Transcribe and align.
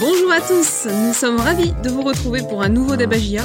Bonjour 0.00 0.32
à 0.32 0.40
tous, 0.40 0.88
nous 0.90 1.14
sommes 1.14 1.36
ravis 1.36 1.72
de 1.84 1.88
vous 1.88 2.02
retrouver 2.02 2.42
pour 2.42 2.62
un 2.62 2.68
nouveau 2.68 2.96
Debagia. 2.96 3.42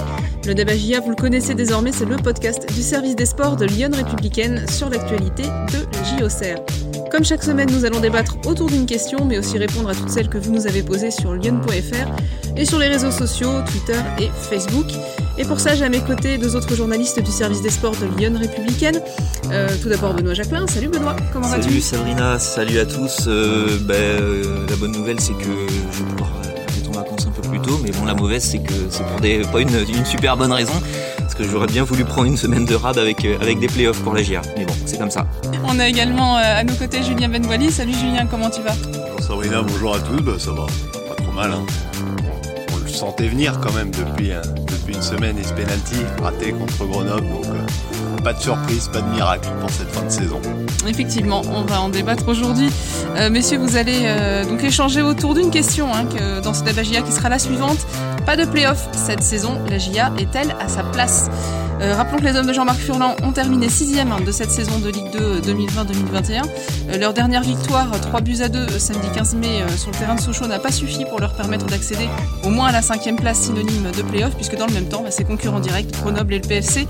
Le 0.48 0.56
Debagia, 0.56 1.00
vous 1.00 1.12
le 1.12 1.16
connaissez 1.16 1.54
désormais, 1.54 1.92
c'est 1.92 2.06
le 2.06 2.16
podcast 2.16 2.68
du 2.74 2.82
service 2.82 3.16
des 3.16 3.28
sports 3.28 3.56
de 3.56 3.66
Lyon 3.66 3.92
Républicaine 3.94 4.66
sur 4.68 4.90
l'actualité 4.90 5.44
de 5.44 6.20
JOCR. 6.20 6.60
Comme 7.12 7.24
chaque 7.24 7.44
semaine, 7.44 7.70
nous 7.72 7.86
allons 7.86 8.00
débattre 8.00 8.38
autour 8.46 8.68
d'une 8.68 8.86
question, 8.86 9.26
mais 9.26 9.38
aussi 9.38 9.58
répondre 9.58 9.90
à 9.90 9.96
toutes 9.96 10.10
celles 10.10 10.30
que 10.30 10.38
vous 10.38 10.52
nous 10.52 10.66
avez 10.66 10.82
posées 10.82 11.12
sur 11.12 11.34
lyon.fr 11.34 12.58
et 12.58 12.66
sur 12.66 12.80
les 12.80 12.88
réseaux 12.88 13.12
sociaux, 13.12 13.62
Twitter 13.68 14.00
et 14.20 14.30
Facebook. 14.50 14.88
Et 15.38 15.46
pour 15.46 15.60
ça, 15.60 15.74
j'ai 15.76 15.86
à 15.86 15.90
mes 15.90 16.02
côtés 16.02 16.38
deux 16.38 16.56
autres 16.56 16.76
journalistes 16.76 17.20
du 17.22 17.32
service 17.32 17.62
des 17.62 17.70
sports 17.70 17.96
de 17.96 18.06
Lyon 18.18 18.38
Républicaine. 18.38 19.02
Euh, 19.52 19.70
tout 19.82 19.90
d'abord, 19.90 20.14
Benoît 20.14 20.34
Jacquelin. 20.34 20.68
Salut 20.68 20.90
Benoît, 20.90 21.16
comment 21.32 21.48
vas-tu? 21.48 21.64
Salut 21.64 21.82
Sabrina, 21.82 22.38
salut 22.40 22.80
à 22.80 22.86
tous. 22.86 23.26
Euh, 23.28 23.78
ben, 23.82 23.96
euh, 23.96 24.68
la 24.70 24.76
bonne 24.76 24.92
nouvelle, 24.92 25.20
c'est 25.20 25.34
que 25.34 25.48
mais 27.84 27.92
bon, 27.92 28.06
la 28.06 28.14
mauvaise, 28.14 28.44
c'est 28.44 28.60
que 28.60 28.74
c'est 28.90 29.06
pour 29.06 29.20
des, 29.20 29.42
pas 29.52 29.62
une, 29.62 29.70
une 29.70 30.06
super 30.06 30.36
bonne 30.38 30.52
raison 30.52 30.74
parce 31.18 31.36
que 31.36 31.44
j'aurais 31.44 31.68
bien 31.68 31.84
voulu 31.84 32.04
prendre 32.06 32.28
une 32.28 32.38
semaine 32.38 32.66
de 32.66 32.76
rad 32.76 32.98
avec, 32.98 33.24
avec 33.26 33.60
des 33.60 33.68
playoffs 33.68 34.02
pour 34.02 34.14
la 34.14 34.24
GIA. 34.24 34.42
Mais 34.58 34.66
bon, 34.66 34.74
c'est 34.86 34.98
comme 34.98 35.12
ça. 35.12 35.28
On 35.66 35.80
a 35.80 35.88
également 35.88 36.38
à 36.38 36.64
nos 36.64 36.74
côtés 36.74 37.04
Julien 37.04 37.30
Benwali. 37.30 37.72
Salut 37.72 37.94
Julien, 37.94 38.26
comment 38.26 38.50
tu 38.50 38.62
vas? 38.62 38.76
Bonjour 38.92 39.22
Sabrina, 39.22 39.62
bonjour 39.62 39.96
à 39.96 40.00
tous. 40.00 40.22
Bah, 40.22 40.34
ça 40.38 40.52
va, 40.52 40.66
pas 41.08 41.16
trop 41.16 41.32
mal. 41.32 41.52
Hein. 41.52 41.66
On 42.90 42.92
le 42.92 42.98
sentait 42.98 43.28
venir 43.28 43.60
quand 43.60 43.72
même 43.74 43.92
depuis, 43.92 44.34
hein, 44.34 44.42
depuis 44.56 44.96
une 44.96 45.02
semaine 45.04 45.38
et 45.38 45.44
ce 45.44 45.54
penalty 45.54 45.98
raté 46.24 46.52
contre 46.52 46.86
Grenoble. 46.86 47.28
Donc, 47.30 47.46
euh, 47.46 48.22
pas 48.24 48.34
de 48.34 48.42
surprise, 48.42 48.90
pas 48.92 49.02
de 49.02 49.10
miracle 49.12 49.48
pour 49.62 49.70
cette 49.70 49.92
fin 49.92 50.02
de 50.02 50.10
saison. 50.10 50.42
Effectivement, 50.88 51.44
on 51.54 51.62
va 51.62 51.82
en 51.82 51.90
débattre 51.90 52.28
aujourd'hui. 52.28 52.72
Euh, 53.16 53.30
messieurs, 53.30 53.60
vous 53.60 53.78
allez 53.78 54.02
euh, 54.06 54.44
donc 54.44 54.64
échanger 54.64 55.04
autour 55.04 55.36
d'une 55.36 55.52
question 55.52 55.94
hein, 55.94 56.06
dans 56.42 56.56
ce 56.56 56.64
débat 56.64 56.82
GIA 56.82 57.04
qui 57.04 57.12
sera 57.12 57.30
la 57.30 57.38
suivante. 57.38 57.78
Pas 58.26 58.36
de 58.36 58.46
play-off 58.46 58.88
cette 58.94 59.22
saison, 59.22 59.60
la 59.70 59.78
GIA 59.78 60.12
est-elle 60.18 60.56
à 60.60 60.68
sa 60.68 60.82
place? 60.82 61.30
Euh, 61.82 61.96
rappelons 61.96 62.18
que 62.18 62.26
les 62.26 62.36
hommes 62.36 62.46
de 62.46 62.54
Jean-Marc 62.54 62.80
Furlan 62.80 63.16
ont 63.24 63.32
terminé 63.32 63.70
sixième 63.70 64.14
de 64.26 64.32
cette 64.32 64.52
saison 64.52 64.80
de 64.80 64.90
Ligue 64.90 65.12
2 65.12 65.40
2020-2021. 65.40 66.44
Euh, 66.90 66.98
leur 66.98 67.14
dernière 67.14 67.42
victoire, 67.42 67.90
3 68.00 68.22
buts 68.22 68.42
à 68.42 68.50
2 68.50 68.68
samedi 68.80 69.08
15 69.16 69.36
mai 69.36 69.62
euh, 69.62 69.70
sur 69.70 69.92
le 69.92 69.98
terrain 69.98 70.16
de 70.16 70.20
Sochaux, 70.20 70.48
n'a 70.48 70.60
pas 70.60 70.72
suffi 70.72 71.06
pour 71.06 71.20
leur 71.20 71.34
permettre 71.34 71.68
d'accéder 71.68 72.10
au 72.44 72.50
moins 72.50 72.68
à 72.68 72.72
la 72.74 72.82
cinquième 72.82 73.16
place 73.16 73.40
synonyme 73.40 73.92
de 73.96 74.02
play-off, 74.02 74.36
puisque 74.36 74.58
dans 74.58 74.68
le 74.68 74.74
même 74.74 74.90
temps, 74.90 75.04
bah, 75.04 75.12
ses 75.12 75.24
concurrents 75.24 75.62
directs, 75.62 75.92
Grenoble 75.92 76.34
et 76.34 76.40
le 76.40 76.48
PFC, 76.48 76.86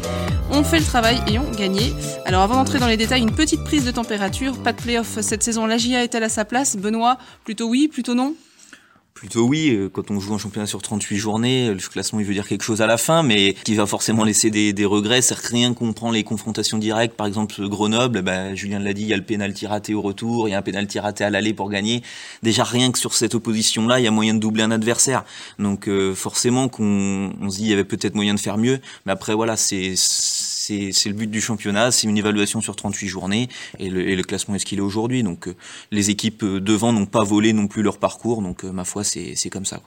ont 0.51 0.63
fait 0.63 0.79
le 0.79 0.85
travail 0.85 1.21
et 1.27 1.37
ont 1.37 1.51
gagné. 1.51 1.93
Alors 2.25 2.41
avant 2.41 2.55
d'entrer 2.55 2.79
dans 2.79 2.87
les 2.87 2.97
détails, 2.97 3.21
une 3.21 3.35
petite 3.35 3.63
prise 3.63 3.85
de 3.85 3.91
température. 3.91 4.57
Pas 4.57 4.73
de 4.73 4.81
play-off 4.81 5.19
cette 5.21 5.43
saison. 5.43 5.67
La 5.67 5.77
GIA 5.77 6.03
est-elle 6.03 6.23
à 6.23 6.29
sa 6.29 6.45
place? 6.45 6.77
Benoît, 6.77 7.17
plutôt 7.43 7.67
oui, 7.67 7.87
plutôt 7.87 8.15
non? 8.15 8.33
Plutôt 9.19 9.45
oui, 9.45 9.71
euh, 9.71 9.89
quand 9.89 10.11
on 10.11 10.21
joue 10.21 10.33
un 10.33 10.37
championnat 10.37 10.65
sur 10.65 10.81
38 10.81 11.17
journées, 11.17 11.73
le 11.73 11.89
classement 11.89 12.21
il 12.21 12.25
veut 12.25 12.33
dire 12.33 12.47
quelque 12.47 12.61
chose 12.61 12.81
à 12.81 12.87
la 12.87 12.95
fin, 12.95 13.21
mais 13.21 13.53
qui 13.65 13.75
va 13.75 13.85
forcément 13.85 14.23
laisser 14.23 14.49
des, 14.49 14.71
des 14.71 14.85
regrets. 14.85 15.21
C'est 15.21 15.37
rien 15.37 15.73
qu'on 15.73 15.91
prend 15.91 16.09
les 16.09 16.23
confrontations 16.23 16.77
directes, 16.77 17.17
par 17.17 17.27
exemple 17.27 17.67
Grenoble, 17.67 18.21
bah, 18.21 18.55
Julien 18.55 18.79
l'a 18.79 18.93
dit, 18.93 19.01
il 19.01 19.09
y 19.09 19.13
a 19.13 19.17
le 19.17 19.25
pénalty 19.25 19.67
raté 19.67 19.93
au 19.93 20.01
retour, 20.01 20.47
il 20.47 20.51
y 20.51 20.53
a 20.53 20.57
un 20.59 20.61
pénalty 20.61 20.99
raté 20.99 21.25
à 21.25 21.29
l'aller 21.29 21.53
pour 21.53 21.69
gagner. 21.69 22.01
Déjà 22.43 22.63
rien 22.63 22.93
que 22.93 22.97
sur 22.97 23.13
cette 23.13 23.35
opposition-là, 23.35 23.99
il 23.99 24.05
y 24.05 24.07
a 24.07 24.11
moyen 24.11 24.35
de 24.35 24.39
doubler 24.39 24.63
un 24.63 24.71
adversaire. 24.71 25.25
Donc 25.57 25.89
euh, 25.89 26.15
forcément 26.15 26.69
qu'on 26.69 27.33
on 27.41 27.49
se 27.49 27.57
dit 27.57 27.63
il 27.63 27.69
y 27.71 27.73
avait 27.73 27.83
peut-être 27.83 28.15
moyen 28.15 28.35
de 28.35 28.39
faire 28.39 28.57
mieux, 28.57 28.79
mais 29.05 29.11
après 29.11 29.33
voilà, 29.33 29.57
c'est 29.57 29.95
c'est 30.91 31.09
le 31.09 31.15
but 31.15 31.29
du 31.29 31.41
championnat, 31.41 31.91
c'est 31.91 32.07
une 32.07 32.17
évaluation 32.17 32.61
sur 32.61 32.75
38 32.75 33.07
journées 33.07 33.49
et 33.79 33.89
le, 33.89 34.21
classement 34.23 34.55
est 34.55 34.59
ce 34.59 34.65
qu'il 34.65 34.79
est 34.79 34.81
aujourd'hui. 34.81 35.23
Donc 35.23 35.47
euh, 35.47 35.55
les 35.91 36.09
équipes 36.09 36.43
devant 36.43 36.93
n'ont 36.93 37.05
pas 37.05 37.23
volé 37.23 37.53
non 37.53 37.67
plus 37.67 37.81
leur 37.81 37.97
parcours, 37.97 38.41
donc 38.41 38.63
ma 38.63 38.83
foi 38.83 39.03
c'est 39.03 39.49
comme 39.49 39.65
ça. 39.65 39.81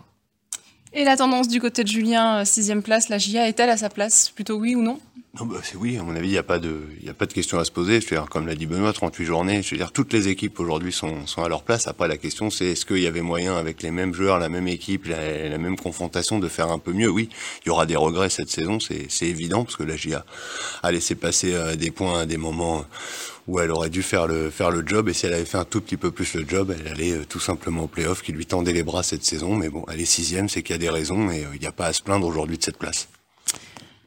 Et 0.94 1.04
la 1.04 1.16
tendance 1.16 1.48
du 1.48 1.60
côté 1.60 1.84
de 1.84 1.88
Julien, 1.88 2.44
sixième 2.44 2.82
place, 2.82 3.08
la 3.08 3.16
GIA 3.16 3.48
est-elle 3.48 3.70
à 3.70 3.78
sa 3.78 3.88
place? 3.88 4.30
Plutôt 4.34 4.56
oui 4.56 4.74
ou 4.74 4.82
non? 4.82 4.98
Non, 5.40 5.46
bah, 5.46 5.60
c'est 5.62 5.76
oui, 5.76 5.96
à 5.96 6.02
mon 6.02 6.14
avis, 6.14 6.28
il 6.28 6.32
n'y 6.32 6.36
a 6.36 6.42
pas 6.42 6.58
de, 6.58 6.82
il 7.02 7.08
a 7.08 7.14
pas 7.14 7.24
de 7.24 7.32
question 7.32 7.58
à 7.58 7.64
se 7.64 7.70
poser. 7.70 8.02
Je 8.02 8.06
veux 8.06 8.16
dire, 8.16 8.28
comme 8.28 8.46
l'a 8.46 8.54
dit 8.54 8.66
Benoît, 8.66 8.92
38 8.92 9.24
journées. 9.24 9.62
Je 9.62 9.70
veux 9.70 9.78
dire, 9.78 9.90
toutes 9.90 10.12
les 10.12 10.28
équipes 10.28 10.60
aujourd'hui 10.60 10.92
sont, 10.92 11.26
sont 11.26 11.42
à 11.42 11.48
leur 11.48 11.62
place. 11.62 11.86
Après, 11.86 12.06
la 12.06 12.18
question, 12.18 12.50
c'est 12.50 12.66
est-ce 12.66 12.84
qu'il 12.84 12.98
y 12.98 13.06
avait 13.06 13.22
moyen, 13.22 13.56
avec 13.56 13.82
les 13.82 13.90
mêmes 13.90 14.12
joueurs, 14.12 14.38
la 14.38 14.50
même 14.50 14.68
équipe, 14.68 15.06
la, 15.06 15.56
même 15.56 15.78
confrontation, 15.78 16.38
de 16.38 16.48
faire 16.48 16.70
un 16.70 16.78
peu 16.78 16.92
mieux? 16.92 17.08
Oui, 17.08 17.30
il 17.64 17.68
y 17.68 17.70
aura 17.70 17.86
des 17.86 17.96
regrets 17.96 18.28
cette 18.28 18.50
saison, 18.50 18.78
c'est, 18.78 19.08
évident, 19.22 19.64
parce 19.64 19.76
que 19.76 19.84
la 19.84 19.96
GIA 19.96 20.26
a 20.82 20.92
laissé 20.92 21.14
passer 21.14 21.54
euh, 21.54 21.76
des 21.76 21.90
points 21.90 22.26
des 22.26 22.36
moments 22.36 22.84
où 23.48 23.58
elle 23.58 23.70
aurait 23.70 23.88
dû 23.88 24.02
faire 24.02 24.26
le, 24.26 24.50
faire 24.50 24.70
le 24.70 24.86
job. 24.86 25.08
Et 25.08 25.14
si 25.14 25.24
elle 25.24 25.32
avait 25.32 25.46
fait 25.46 25.56
un 25.56 25.64
tout 25.64 25.80
petit 25.80 25.96
peu 25.96 26.10
plus 26.10 26.34
le 26.34 26.46
job, 26.46 26.76
elle 26.78 26.92
allait 26.92 27.12
euh, 27.12 27.24
tout 27.26 27.40
simplement 27.40 27.84
au 27.84 27.88
playoff 27.88 28.20
qui 28.20 28.32
lui 28.32 28.44
tendait 28.44 28.74
les 28.74 28.82
bras 28.82 29.02
cette 29.02 29.24
saison. 29.24 29.56
Mais 29.56 29.70
bon, 29.70 29.86
elle 29.90 30.02
est 30.02 30.04
sixième, 30.04 30.50
c'est 30.50 30.62
qu'il 30.62 30.74
y 30.74 30.78
a 30.78 30.78
des 30.78 30.90
raisons 30.90 31.30
et 31.30 31.46
euh, 31.46 31.54
il 31.54 31.60
n'y 31.60 31.66
a 31.66 31.72
pas 31.72 31.86
à 31.86 31.94
se 31.94 32.02
plaindre 32.02 32.26
aujourd'hui 32.26 32.58
de 32.58 32.62
cette 32.62 32.76
place. 32.76 33.08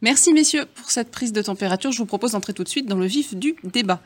Merci 0.01 0.33
messieurs 0.33 0.66
pour 0.75 0.91
cette 0.91 1.09
prise 1.09 1.33
de 1.33 1.41
température. 1.41 1.91
Je 1.91 1.97
vous 1.97 2.06
propose 2.06 2.33
d'entrer 2.33 2.53
tout 2.53 2.63
de 2.63 2.69
suite 2.69 2.85
dans 2.85 2.97
le 2.97 3.06
vif 3.06 3.33
du 3.33 3.56
débat. 3.63 4.01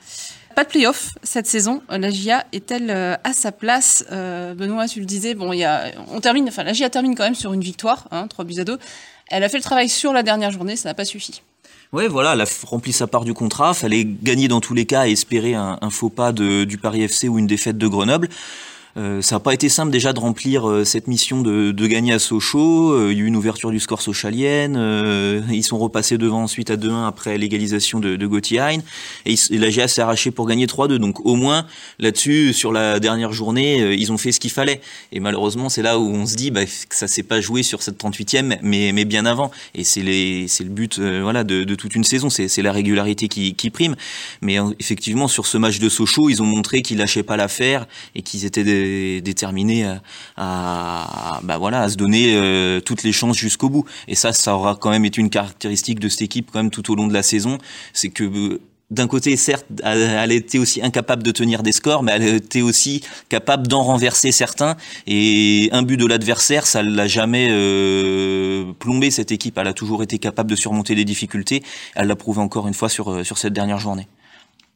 Pas 0.56 0.64
de 0.64 0.70
play-off 0.70 1.12
cette 1.24 1.48
saison. 1.48 1.82
La 1.90 2.10
GIA 2.10 2.46
est-elle 2.52 2.92
à 2.92 3.34
sa 3.34 3.52
place? 3.52 4.06
Euh, 4.12 4.54
Benoît, 4.54 4.88
tu 4.88 5.00
le 5.00 5.06
disais, 5.06 5.34
bon, 5.34 5.52
y 5.54 5.64
a, 5.64 5.92
on 6.12 6.20
termine, 6.22 6.48
enfin, 6.48 6.64
la 6.64 6.74
GIA 6.74 6.90
termine 6.90 7.16
quand 7.16 7.24
même 7.24 7.36
sur 7.36 7.54
une 7.54 7.62
victoire, 7.62 8.08
hein, 8.12 8.28
3 8.28 8.46
buts 8.46 8.60
à 8.60 8.64
2. 8.64 8.78
Elle 9.30 9.44
a 9.44 9.50
fait 9.50 9.58
le 9.58 9.64
travail 9.64 9.90
sur 9.90 10.14
la 10.14 10.24
dernière 10.24 10.52
journée, 10.52 10.76
ça 10.76 10.90
n'a 10.90 10.94
pas 10.94 11.06
suffi. 11.06 11.42
Ouais, 11.92 12.08
voilà, 12.08 12.34
elle 12.34 12.42
a 12.42 12.46
rempli 12.68 12.94
sa 12.94 13.08
part 13.08 13.26
du 13.26 13.34
contrat. 13.34 13.74
Fallait 13.74 14.06
gagner 14.06 14.48
dans 14.48 14.62
tous 14.62 14.76
les 14.76 14.86
cas 14.86 15.08
et 15.08 15.12
espérer 15.12 15.56
un, 15.56 15.78
faux 15.90 16.10
pas 16.10 16.32
du 16.32 16.78
Paris 16.78 17.02
FC 17.02 17.28
ou 17.28 17.40
une 17.40 17.48
défaite 17.48 17.78
de 17.78 17.88
Grenoble. 17.88 18.30
Euh, 19.00 19.22
ça 19.22 19.36
n'a 19.36 19.40
pas 19.40 19.54
été 19.54 19.70
simple 19.70 19.92
déjà 19.92 20.12
de 20.12 20.20
remplir 20.20 20.70
euh, 20.70 20.84
cette 20.84 21.08
mission 21.08 21.42
de, 21.42 21.72
de, 21.72 21.88
gagner 21.88 22.12
à 22.12 22.20
Sochaux. 22.20 22.92
Euh, 22.92 23.12
il 23.12 23.18
y 23.18 23.22
a 23.22 23.24
eu 23.24 23.28
une 23.28 23.38
ouverture 23.38 23.72
du 23.72 23.80
score 23.80 24.02
sochalienne. 24.02 24.76
Euh, 24.78 25.42
ils 25.50 25.64
sont 25.64 25.78
repassés 25.78 26.18
devant 26.18 26.44
ensuite 26.44 26.70
à 26.70 26.76
2-1 26.76 27.08
après 27.08 27.38
l'égalisation 27.38 28.00
de, 28.00 28.16
de 28.16 28.28
Gauthier 28.28 28.60
Hein. 28.60 28.80
Et, 29.26 29.36
et 29.52 29.58
la 29.58 29.70
GA 29.70 29.88
s'est 29.88 30.02
arrachée 30.02 30.32
pour 30.32 30.48
gagner 30.48 30.66
3-2. 30.66 30.96
Donc 30.96 31.26
au 31.26 31.36
moins 31.36 31.66
là-dessus, 32.00 32.52
sur 32.52 32.74
la 32.74 33.00
dernière 33.00 33.32
journée, 33.32 33.94
ils 33.96 34.12
ont 34.12 34.18
fait 34.18 34.34
ce 34.34 34.40
qu'il 34.40 34.52
fallait. 34.52 34.82
Et 35.14 35.20
malheureusement, 35.20 35.70
c'est 35.70 35.82
là 35.82 35.98
où 35.98 36.10
on 36.10 36.26
se 36.26 36.36
dit 36.36 36.52
bah, 36.52 36.66
que 36.66 36.96
ça 36.96 37.08
s'est 37.08 37.24
pas 37.24 37.40
joué 37.40 37.64
sur 37.64 37.82
cette 37.82 37.98
38e, 37.98 38.58
mais, 38.62 38.92
mais 38.92 39.06
bien 39.06 39.26
avant. 39.26 39.52
Et 39.76 39.84
c'est 39.86 40.02
le 40.02 40.70
but 40.70 41.00
voilà, 41.00 41.44
de, 41.44 41.64
de, 41.64 41.76
toute 41.76 41.96
une 41.96 42.04
saison. 42.04 42.30
C'est 42.30 42.62
la 42.62 42.72
régularité 42.74 43.28
qui, 43.30 43.54
qui 43.54 43.70
prime. 43.70 43.96
Mais 44.42 44.58
effectivement, 44.80 45.28
sur 45.28 45.46
ce 45.46 45.58
match 45.58 45.80
de 45.80 45.88
Sochaux, 45.88 46.30
ils 46.30 46.42
ont 46.42 46.48
montré 46.48 46.82
qu'ils 46.82 46.98
lâchaient 46.98 47.24
pas 47.24 47.38
l'affaire 47.38 47.88
et 48.16 48.24
qu'ils 48.24 48.46
étaient 48.46 48.64
des 48.64 48.89
déterminé 49.22 49.86
à, 49.86 50.02
à, 50.38 51.40
bah 51.44 51.58
voilà, 51.58 51.82
à 51.82 51.90
se 51.90 51.96
donner 51.96 52.36
euh, 52.36 52.80
toutes 52.80 53.04
les 53.04 53.12
chances 53.12 53.38
jusqu'au 53.38 53.70
bout. 53.70 53.86
Et 54.08 54.16
ça, 54.16 54.34
ça 54.34 54.56
aura 54.56 54.76
quand 54.76 54.90
même 54.90 55.06
été 55.06 55.22
une 55.22 55.30
caractéristique 55.30 56.00
de 56.00 56.10
cette 56.10 56.22
équipe 56.22 56.50
quand 56.52 56.60
même 56.60 56.72
tout 56.72 56.92
au 56.92 56.96
long 56.96 57.08
de 57.08 57.14
la 57.14 57.24
saison, 57.24 57.58
c'est 57.94 58.10
que 58.10 58.24
euh, 58.24 58.62
d'un 58.92 59.08
côté, 59.08 59.38
certes, 59.38 59.68
elle 59.84 60.32
était 60.32 60.58
aussi 60.58 60.82
incapable 60.82 61.22
de 61.22 61.30
tenir 61.30 61.62
des 61.62 61.72
scores, 61.72 62.02
mais 62.02 62.14
elle 62.14 62.24
était 62.24 62.62
aussi 62.62 63.04
capable 63.30 63.68
d'en 63.68 63.84
renverser 63.84 64.32
certains. 64.32 64.78
Et 65.06 65.70
un 65.72 65.84
but 65.84 65.98
de 65.98 66.08
l'adversaire, 66.08 66.66
ça 66.66 66.82
l'a 66.82 67.06
jamais 67.06 67.50
euh, 67.52 68.74
plombé 68.80 69.12
cette 69.12 69.32
équipe. 69.32 69.60
Elle 69.60 69.68
a 69.68 69.74
toujours 69.74 70.02
été 70.02 70.18
capable 70.18 70.50
de 70.50 70.56
surmonter 70.56 70.96
les 70.96 71.06
difficultés. 71.06 71.62
Elle 71.94 72.08
l'a 72.08 72.16
prouvé 72.16 72.40
encore 72.40 72.68
une 72.68 72.74
fois 72.74 72.90
sur, 72.90 73.24
sur 73.24 73.38
cette 73.38 73.54
dernière 73.54 73.78
journée. 73.78 74.08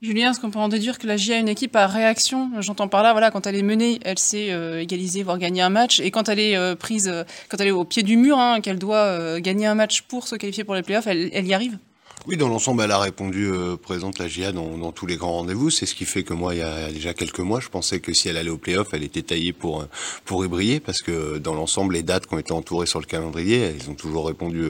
Julien, 0.04 0.32
est-ce 0.32 0.42
qu'on 0.42 0.52
peut 0.52 0.60
en 0.60 0.68
déduire 0.68 1.00
que 1.00 1.08
la 1.08 1.16
GIA 1.16 1.38
a 1.38 1.40
une 1.40 1.48
équipe 1.48 1.78
à 1.78 1.88
réaction? 1.88 2.52
J'entends 2.60 2.90
par 2.90 3.04
là, 3.04 3.14
voilà, 3.14 3.32
quand 3.32 3.48
elle 3.48 3.56
est 3.56 3.64
menée, 3.64 4.02
elle 4.04 4.20
sait 4.20 4.52
euh, 4.52 4.82
égaliser, 4.82 5.24
voire 5.24 5.38
gagner 5.38 5.62
un 5.62 5.70
match, 5.70 6.02
et 6.02 6.12
quand 6.12 6.28
elle 6.28 6.40
est 6.40 6.58
euh, 6.58 6.76
prise, 6.76 7.08
euh, 7.08 7.24
quand 7.48 7.62
elle 7.62 7.68
est 7.68 7.72
au 7.72 7.86
pied 7.86 8.04
du 8.04 8.18
mur, 8.18 8.38
hein, 8.38 8.60
qu'elle 8.60 8.80
doit 8.80 9.40
gagner 9.40 9.66
un 9.66 9.76
match 9.76 10.02
pour 10.02 10.28
se 10.28 10.36
qualifier 10.36 10.66
pour 10.66 10.76
les 10.76 10.82
playoffs, 10.82 11.08
elle, 11.08 11.30
elle 11.32 11.48
y 11.48 11.54
arrive? 11.54 11.78
Oui, 12.26 12.38
dans 12.38 12.48
l'ensemble, 12.48 12.84
elle 12.84 12.92
a 12.92 13.00
répondu 13.00 13.52
euh, 13.52 13.76
présente 13.76 14.18
la 14.18 14.30
GIA 14.30 14.54
dans, 14.54 14.78
dans, 14.78 14.94
tous 14.94 15.06
les 15.06 15.18
grands 15.18 15.34
rendez-vous. 15.34 15.70
C'est 15.70 15.86
ce 15.86 15.94
qui 15.94 16.06
fait 16.06 16.24
que 16.24 16.34
moi, 16.34 16.56
il 16.56 16.60
y 16.60 16.62
a 16.62 16.90
déjà 16.90 17.14
quelques 17.14 17.40
mois, 17.40 17.60
je 17.60 17.68
pensais 17.68 18.00
que 18.00 18.14
si 18.14 18.30
elle 18.30 18.38
allait 18.38 18.50
au 18.50 18.58
playoff, 18.58 18.88
elle 18.94 19.04
était 19.04 19.24
taillée 19.24 19.52
pour 19.52 19.86
pour 20.24 20.46
y 20.46 20.48
briller, 20.48 20.80
parce 20.80 21.02
que 21.02 21.38
dans 21.38 21.54
l'ensemble, 21.54 21.96
les 21.96 22.04
dates 22.04 22.28
qui 22.28 22.34
ont 22.34 22.40
été 22.40 22.54
entourées 22.54 22.86
sur 22.86 23.02
le 23.02 23.06
calendrier, 23.06 23.76
ils 23.78 23.90
ont 23.90 23.94
toujours 23.94 24.28
répondu 24.28 24.70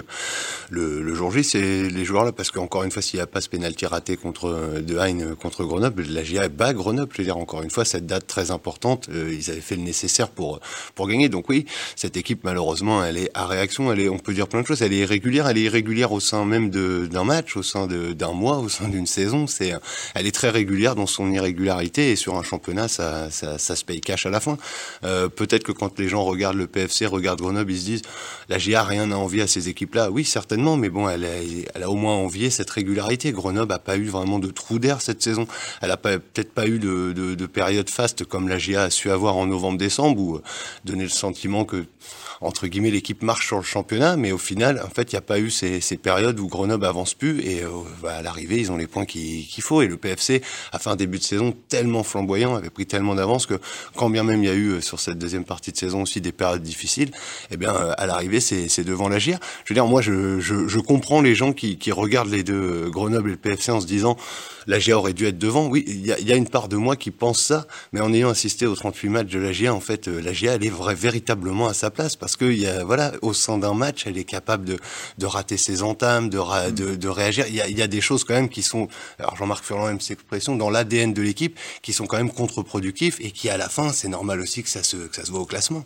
le, 0.72 1.02
le 1.04 1.14
jour 1.14 1.32
J. 1.32 1.44
C'est 1.44 1.84
les 1.90 2.06
joueurs 2.06 2.26
là, 2.26 2.32
parce 2.32 2.50
qu'encore 2.50 2.86
une 2.86 2.92
fois, 2.92 3.04
s'il 3.04 3.20
n'y 3.20 3.24
a 3.24 3.28
pas 3.28 3.40
ce 3.40 3.50
pénalty 3.50 3.86
raté 3.86 4.18
contre 4.18 4.82
de 4.82 4.98
Haine 4.98 5.36
contre 5.36 5.64
Grenoble, 5.64 6.06
la 6.10 6.24
GIA 6.24 6.50
bat 6.50 6.74
Grenoble. 6.74 7.12
Je 7.14 7.20
veux 7.20 7.26
dire, 7.26 7.38
encore 7.38 7.62
une 7.62 7.70
fois, 7.70 7.86
cette 7.86 8.08
date 8.08 8.26
très 8.26 8.50
importante, 8.50 9.10
euh, 9.10 9.32
ils 9.32 9.52
avaient 9.52 9.62
fait 9.62 9.76
le 9.76 9.84
nécessaire 9.84 10.30
pour 10.30 10.60
pour 10.96 11.08
gagner. 11.08 11.30
Donc 11.30 11.50
oui, 11.50 11.66
cette 11.96 12.18
équipe, 12.18 12.44
malheureusement, 12.44 13.06
elle 13.06 13.18
est 13.18 13.30
à 13.36 13.46
réaction. 13.46 13.92
Elle 13.94 14.00
est, 14.00 14.10
on 14.10 14.18
peut 14.18 14.34
dire 14.34 14.48
plein 14.48 14.62
de 14.62 14.66
choses. 14.66 14.82
Elle 14.82 14.94
est 14.94 15.00
irrégulière. 15.00 15.48
Elle 15.48 15.60
est 15.60 15.64
irrégulière 15.64 16.12
au 16.14 16.20
sein 16.20 16.46
même 16.46 16.72
d'un 16.72 17.24
match 17.24 17.43
au 17.56 17.64
sein 17.64 17.88
d'un 17.88 18.32
mois, 18.32 18.58
au 18.58 18.70
sein 18.70 18.88
d'une 18.88 19.08
saison. 19.08 19.48
C'est, 19.48 19.74
elle 20.16 20.28
est 20.28 20.32
très 20.32 20.50
régulière 20.50 20.96
dans 20.96 21.08
son 21.08 21.32
irrégularité 21.32 22.12
et 22.12 22.16
sur 22.16 22.36
un 22.36 22.44
championnat, 22.44 22.88
ça, 22.88 23.30
ça, 23.30 23.58
se 23.58 23.86
paye 23.86 24.02
cash 24.02 24.26
à 24.26 24.30
la 24.30 24.40
fin. 24.40 24.58
Euh, 25.04 25.30
peut-être 25.30 25.64
que 25.64 25.72
quand 25.72 26.00
les 26.00 26.08
gens 26.08 26.24
regardent 26.24 26.58
le 26.58 26.68
PFC, 26.68 27.06
regardent 27.06 27.42
Grenoble, 27.42 27.72
ils 27.72 27.80
se 27.80 27.86
disent 27.86 28.02
la 28.50 28.58
GIA 28.58 28.84
rien 28.84 29.12
à 29.12 29.16
envier 29.16 29.44
à 29.44 29.48
ces 29.48 29.70
équipes-là. 29.70 30.12
Oui, 30.12 30.26
certainement, 30.26 30.78
mais 30.78 30.90
bon, 30.90 31.10
elle 31.10 31.26
a, 31.26 31.42
elle 31.74 31.84
a 31.84 31.90
au 31.90 31.96
moins 31.96 32.16
envié 32.16 32.50
cette 32.50 32.70
régularité. 32.70 33.32
Grenoble 33.32 33.74
a 33.74 33.80
pas 33.80 33.98
eu 33.98 34.08
vraiment 34.08 34.40
de 34.40 34.50
trou 34.50 34.80
d'air 34.80 35.02
cette 35.02 35.22
saison. 35.22 35.48
Elle 35.82 35.92
a 35.92 35.98
peut-être 35.98 36.54
pas 36.54 36.68
eu 36.68 36.80
de, 36.80 37.14
de, 37.14 37.36
de 37.36 37.46
période 37.46 37.90
faste 37.90 38.26
comme 38.26 38.48
la 38.48 38.58
GIA 38.58 38.84
a 38.84 38.90
su 38.90 39.12
avoir 39.12 39.36
en 39.36 39.46
novembre-décembre 39.46 40.20
ou 40.20 40.36
euh, 40.36 40.44
donner 40.86 41.04
le 41.04 41.10
sentiment 41.10 41.66
que 41.66 41.86
entre 42.44 42.68
guillemets, 42.68 42.92
l'équipe 42.92 43.22
marche 43.24 43.48
sur 43.48 43.58
le 43.58 43.64
championnat, 43.64 44.18
mais 44.18 44.32
au 44.32 44.38
final, 44.38 44.82
en 44.86 44.90
fait, 44.90 45.12
il 45.12 45.16
n'y 45.16 45.20
a 45.20 45.22
pas 45.22 45.40
eu 45.40 45.50
ces, 45.50 45.82
ces, 45.82 45.98
périodes 45.98 46.40
où 46.40 46.48
Grenoble 46.48 46.86
avance 46.86 47.14
plus 47.14 47.40
et 47.42 47.64
euh, 47.64 47.70
bah, 48.02 48.16
à 48.18 48.22
l'arrivée, 48.22 48.58
ils 48.58 48.72
ont 48.72 48.78
les 48.78 48.88
points 48.88 49.06
qu'il 49.06 49.46
faut. 49.62 49.82
Et 49.82 49.88
le 49.88 49.98
PFC 49.98 50.42
a 50.72 50.80
fait 50.80 50.90
un 50.90 50.96
début 50.96 51.20
de 51.20 51.24
saison 51.24 51.54
tellement 51.70 52.04
flamboyant, 52.04 52.56
avait 52.56 52.70
pris 52.70 52.86
tellement 52.86 53.16
d'avance 53.16 53.46
que 53.46 53.60
quand 53.96 54.10
bien 54.10 54.24
même 54.24 54.44
il 54.44 54.48
y 54.48 54.52
a 54.52 54.56
eu 54.56 54.70
euh, 54.72 54.82
sur 54.82 55.00
cette 55.00 55.18
deuxième 55.18 55.46
partie 55.46 55.72
de 55.72 55.78
saison 55.78 56.02
aussi 56.02 56.22
des 56.22 56.32
périodes 56.32 56.64
difficiles, 56.64 57.12
eh 57.52 57.58
bien, 57.58 57.74
euh, 57.74 57.94
à 57.98 58.06
l'arrivée, 58.06 58.40
c'est 58.40 58.84
devant 58.84 59.08
la 59.08 59.20
GIR. 59.20 59.40
Je 59.64 59.74
veux 59.74 59.76
dire, 59.76 59.86
moi, 59.86 60.02
je, 60.02 60.40
je, 60.40 60.68
je 60.68 60.80
comprends 60.80 61.22
les 61.22 61.36
gens 61.36 61.54
qui, 61.54 61.78
qui 61.78 61.92
regardent 61.92 62.32
les 62.32 62.44
deux, 62.44 62.90
Grenoble 62.90 63.30
et 63.30 63.34
le 63.34 63.38
PFC, 63.38 63.72
en 63.72 63.80
se 63.80 63.88
disant 63.88 64.18
la 64.68 64.80
GIA 64.80 64.98
aurait 64.98 65.14
dû 65.14 65.26
être 65.26 65.38
devant. 65.38 65.68
Oui, 65.68 65.84
il 65.88 66.06
y 66.06 66.12
a, 66.12 66.20
y 66.20 66.32
a, 66.32 66.36
une 66.36 66.48
part 66.48 66.70
de 66.70 66.78
moi 66.78 66.96
qui 66.96 67.12
pense 67.12 67.42
ça, 67.42 67.68
mais 67.92 68.00
en 68.00 68.14
ayant 68.14 68.30
assisté 68.30 68.66
aux 68.66 68.76
38 68.76 69.10
matchs 69.10 69.32
de 69.32 69.40
la 69.40 69.52
GIA, 69.52 69.74
en 69.74 69.80
fait, 69.80 70.08
la 70.08 70.34
GIA, 70.34 70.54
elle 70.54 70.66
est 70.66 70.70
vrai, 70.70 70.96
véritablement 70.96 71.68
à 71.68 71.74
sa 71.74 71.90
place 71.90 72.16
parce 72.16 72.33
que 72.38 72.46
y 72.46 72.68
a, 72.68 72.84
voilà, 72.84 73.14
au 73.22 73.34
sein 73.34 73.58
d'un 73.58 73.74
match, 73.74 74.06
elle 74.06 74.18
est 74.18 74.24
capable 74.24 74.66
de, 74.66 74.78
de 75.18 75.26
rater 75.26 75.58
ses 75.58 75.84
entames, 75.84 76.30
de, 76.30 76.38
ra, 76.38 76.72
de, 76.72 76.96
de, 76.96 77.08
réagir. 77.08 77.46
Il 77.48 77.56
y, 77.56 77.62
a, 77.62 77.68
il 77.68 77.78
y 77.78 77.82
a 77.82 77.88
des 77.88 78.02
choses 78.02 78.24
quand 78.24 78.34
même 78.34 78.50
qui 78.50 78.62
sont, 78.62 78.88
alors 79.20 79.36
Jean-Marc 79.36 79.64
Furlan 79.64 79.90
aime 79.90 80.00
cette 80.00 80.20
expression, 80.20 80.56
dans 80.56 80.70
l'ADN 80.70 81.14
de 81.14 81.22
l'équipe, 81.22 81.58
qui 81.82 81.94
sont 81.94 82.06
quand 82.06 82.18
même 82.18 82.32
contre-productifs 82.32 83.18
et 83.20 83.32
qui, 83.32 83.50
à 83.50 83.58
la 83.58 83.70
fin, 83.70 83.92
c'est 83.92 84.10
normal 84.10 84.40
aussi 84.40 84.64
que 84.64 84.70
ça 84.70 84.84
se, 84.84 84.98
que 84.98 85.16
ça 85.16 85.26
se 85.26 85.32
voit 85.32 85.42
au 85.42 85.46
classement. 85.46 85.84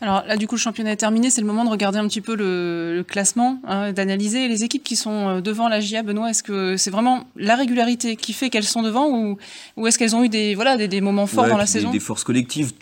Alors 0.00 0.22
là, 0.24 0.36
du 0.36 0.46
coup, 0.46 0.54
le 0.54 0.60
championnat 0.60 0.92
est 0.92 0.96
terminé. 0.96 1.30
C'est 1.30 1.40
le 1.40 1.46
moment 1.48 1.64
de 1.64 1.70
regarder 1.70 1.98
un 1.98 2.06
petit 2.06 2.20
peu 2.20 2.36
le, 2.36 2.94
le 2.96 3.02
classement, 3.02 3.60
hein, 3.66 3.92
d'analyser 3.92 4.46
les 4.46 4.62
équipes 4.62 4.84
qui 4.84 4.94
sont 4.94 5.40
devant 5.40 5.68
la 5.68 5.80
GIA. 5.80 6.04
Benoît, 6.04 6.30
est-ce 6.30 6.44
que 6.44 6.76
c'est 6.76 6.90
vraiment 6.90 7.24
la 7.34 7.56
régularité 7.56 8.14
qui 8.14 8.32
fait 8.32 8.50
qu'elles 8.50 8.62
sont 8.64 8.82
devant 8.82 9.08
ou, 9.08 9.36
ou 9.76 9.86
est-ce 9.86 9.98
qu'elles 9.98 10.14
ont 10.14 10.22
eu 10.22 10.28
des, 10.28 10.54
voilà, 10.54 10.76
des, 10.76 10.86
des 10.86 11.00
moments 11.00 11.26
forts 11.26 11.44
ouais, 11.44 11.50
dans 11.50 11.56
la 11.56 11.64
des, 11.64 11.70
saison? 11.70 11.90
Des 11.90 11.98
forces 12.00 12.22
collectives 12.22 12.72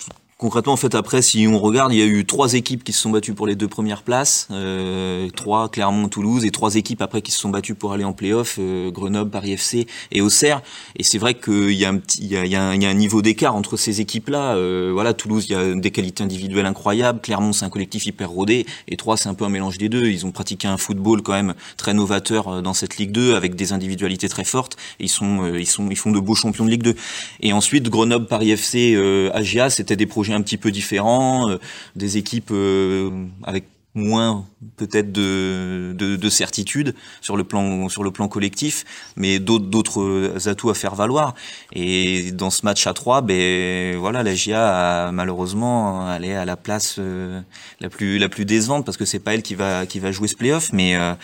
concrètement, 0.42 0.72
en 0.72 0.76
fait, 0.76 0.96
après, 0.96 1.22
si 1.22 1.46
on 1.46 1.56
regarde, 1.56 1.92
il 1.92 2.00
y 2.00 2.02
a 2.02 2.04
eu 2.04 2.26
trois 2.26 2.54
équipes 2.54 2.82
qui 2.82 2.92
se 2.92 3.00
sont 3.00 3.10
battues 3.10 3.32
pour 3.32 3.46
les 3.46 3.54
deux 3.54 3.68
premières 3.68 4.02
places, 4.02 4.48
euh, 4.50 5.30
trois 5.30 5.68
Clermont, 5.68 6.08
Toulouse, 6.08 6.44
et 6.44 6.50
trois 6.50 6.74
équipes 6.74 7.00
après 7.00 7.22
qui 7.22 7.30
se 7.30 7.38
sont 7.38 7.48
battues 7.48 7.76
pour 7.76 7.92
aller 7.92 8.02
en 8.02 8.12
play-off, 8.12 8.56
euh, 8.58 8.90
Grenoble, 8.90 9.30
Paris 9.30 9.52
FC 9.52 9.86
et 10.10 10.20
Auxerre. 10.20 10.60
Et 10.96 11.04
c'est 11.04 11.18
vrai 11.18 11.34
qu'il 11.34 11.70
y 11.70 11.84
y 11.84 12.26
y 12.26 12.48
y 12.48 12.56
a 12.56 12.70
un 12.70 12.94
niveau 12.94 13.22
d'écart 13.22 13.54
entre 13.54 13.76
ces 13.76 14.00
équipes-là. 14.00 14.56
Euh, 14.56 14.90
voilà, 14.92 15.14
Toulouse, 15.14 15.46
il 15.48 15.52
y 15.52 15.54
a 15.54 15.74
des 15.76 15.92
qualités 15.92 16.24
individuelles 16.24 16.66
incroyables. 16.66 17.20
Clermont, 17.20 17.52
c'est 17.52 17.64
un 17.64 17.70
collectif 17.70 18.04
hyper 18.06 18.28
rodé. 18.28 18.66
Et 18.88 18.96
trois, 18.96 19.16
c'est 19.16 19.28
un 19.28 19.34
peu 19.34 19.44
un 19.44 19.48
mélange 19.48 19.78
des 19.78 19.88
deux. 19.88 20.08
Ils 20.08 20.26
ont 20.26 20.32
pratiqué 20.32 20.66
un 20.66 20.76
football 20.76 21.22
quand 21.22 21.34
même 21.34 21.54
très 21.76 21.94
novateur 21.94 22.62
dans 22.62 22.74
cette 22.74 22.96
Ligue 22.96 23.12
2 23.12 23.36
avec 23.36 23.54
des 23.54 23.72
individualités 23.72 24.28
très 24.28 24.44
fortes. 24.44 24.76
Ils 24.98 25.08
sont, 25.08 25.54
ils 25.54 25.68
sont, 25.68 25.88
ils 25.88 25.96
font 25.96 26.10
de 26.10 26.18
beaux 26.18 26.34
champions 26.34 26.64
de 26.64 26.70
Ligue 26.70 26.82
2. 26.82 26.96
Et 27.42 27.52
ensuite, 27.52 27.88
Grenoble, 27.88 28.26
Paris 28.26 28.50
FC, 28.50 28.96
AGA, 29.32 29.70
c'était 29.70 29.94
des 29.94 30.06
projets 30.06 30.31
un 30.34 30.42
petit 30.42 30.58
peu 30.58 30.70
différents 30.70 31.50
euh, 31.50 31.58
des 31.96 32.16
équipes 32.16 32.50
euh, 32.52 33.10
avec 33.44 33.64
moins 33.94 34.46
peut-être 34.76 35.12
de, 35.12 35.94
de, 35.96 36.16
de, 36.16 36.30
certitude 36.30 36.94
sur 37.20 37.36
le 37.36 37.44
plan 37.44 37.88
sur 37.88 38.02
le 38.02 38.10
plan 38.10 38.26
collectif, 38.28 38.84
mais 39.16 39.38
d'autres 39.38 39.66
d'autres 39.66 40.48
atouts 40.48 40.70
à 40.70 40.74
faire 40.74 40.94
valoir. 40.94 41.34
Et 41.72 42.32
dans 42.32 42.50
ce 42.50 42.64
match 42.64 42.86
à 42.86 42.94
3 42.94 43.20
ben 43.22 43.96
voilà, 43.98 44.22
la 44.22 44.34
GIA 44.34 45.08
a, 45.08 45.12
malheureusement 45.12 46.10
elle 46.14 46.24
est 46.24 46.34
à 46.34 46.44
la 46.44 46.56
place 46.56 46.96
euh, 46.98 47.40
la 47.80 47.90
plus 47.90 48.18
la 48.18 48.28
plus 48.28 48.44
décevante 48.44 48.86
parce 48.86 48.96
que 48.96 49.04
c'est 49.04 49.18
pas 49.18 49.34
elle 49.34 49.42
qui 49.42 49.54
va 49.54 49.84
qui 49.86 49.98
va 49.98 50.10
jouer 50.10 50.28
ce 50.28 50.36
playoff, 50.36 50.72
mais 50.72 50.96
euh, 50.96 51.14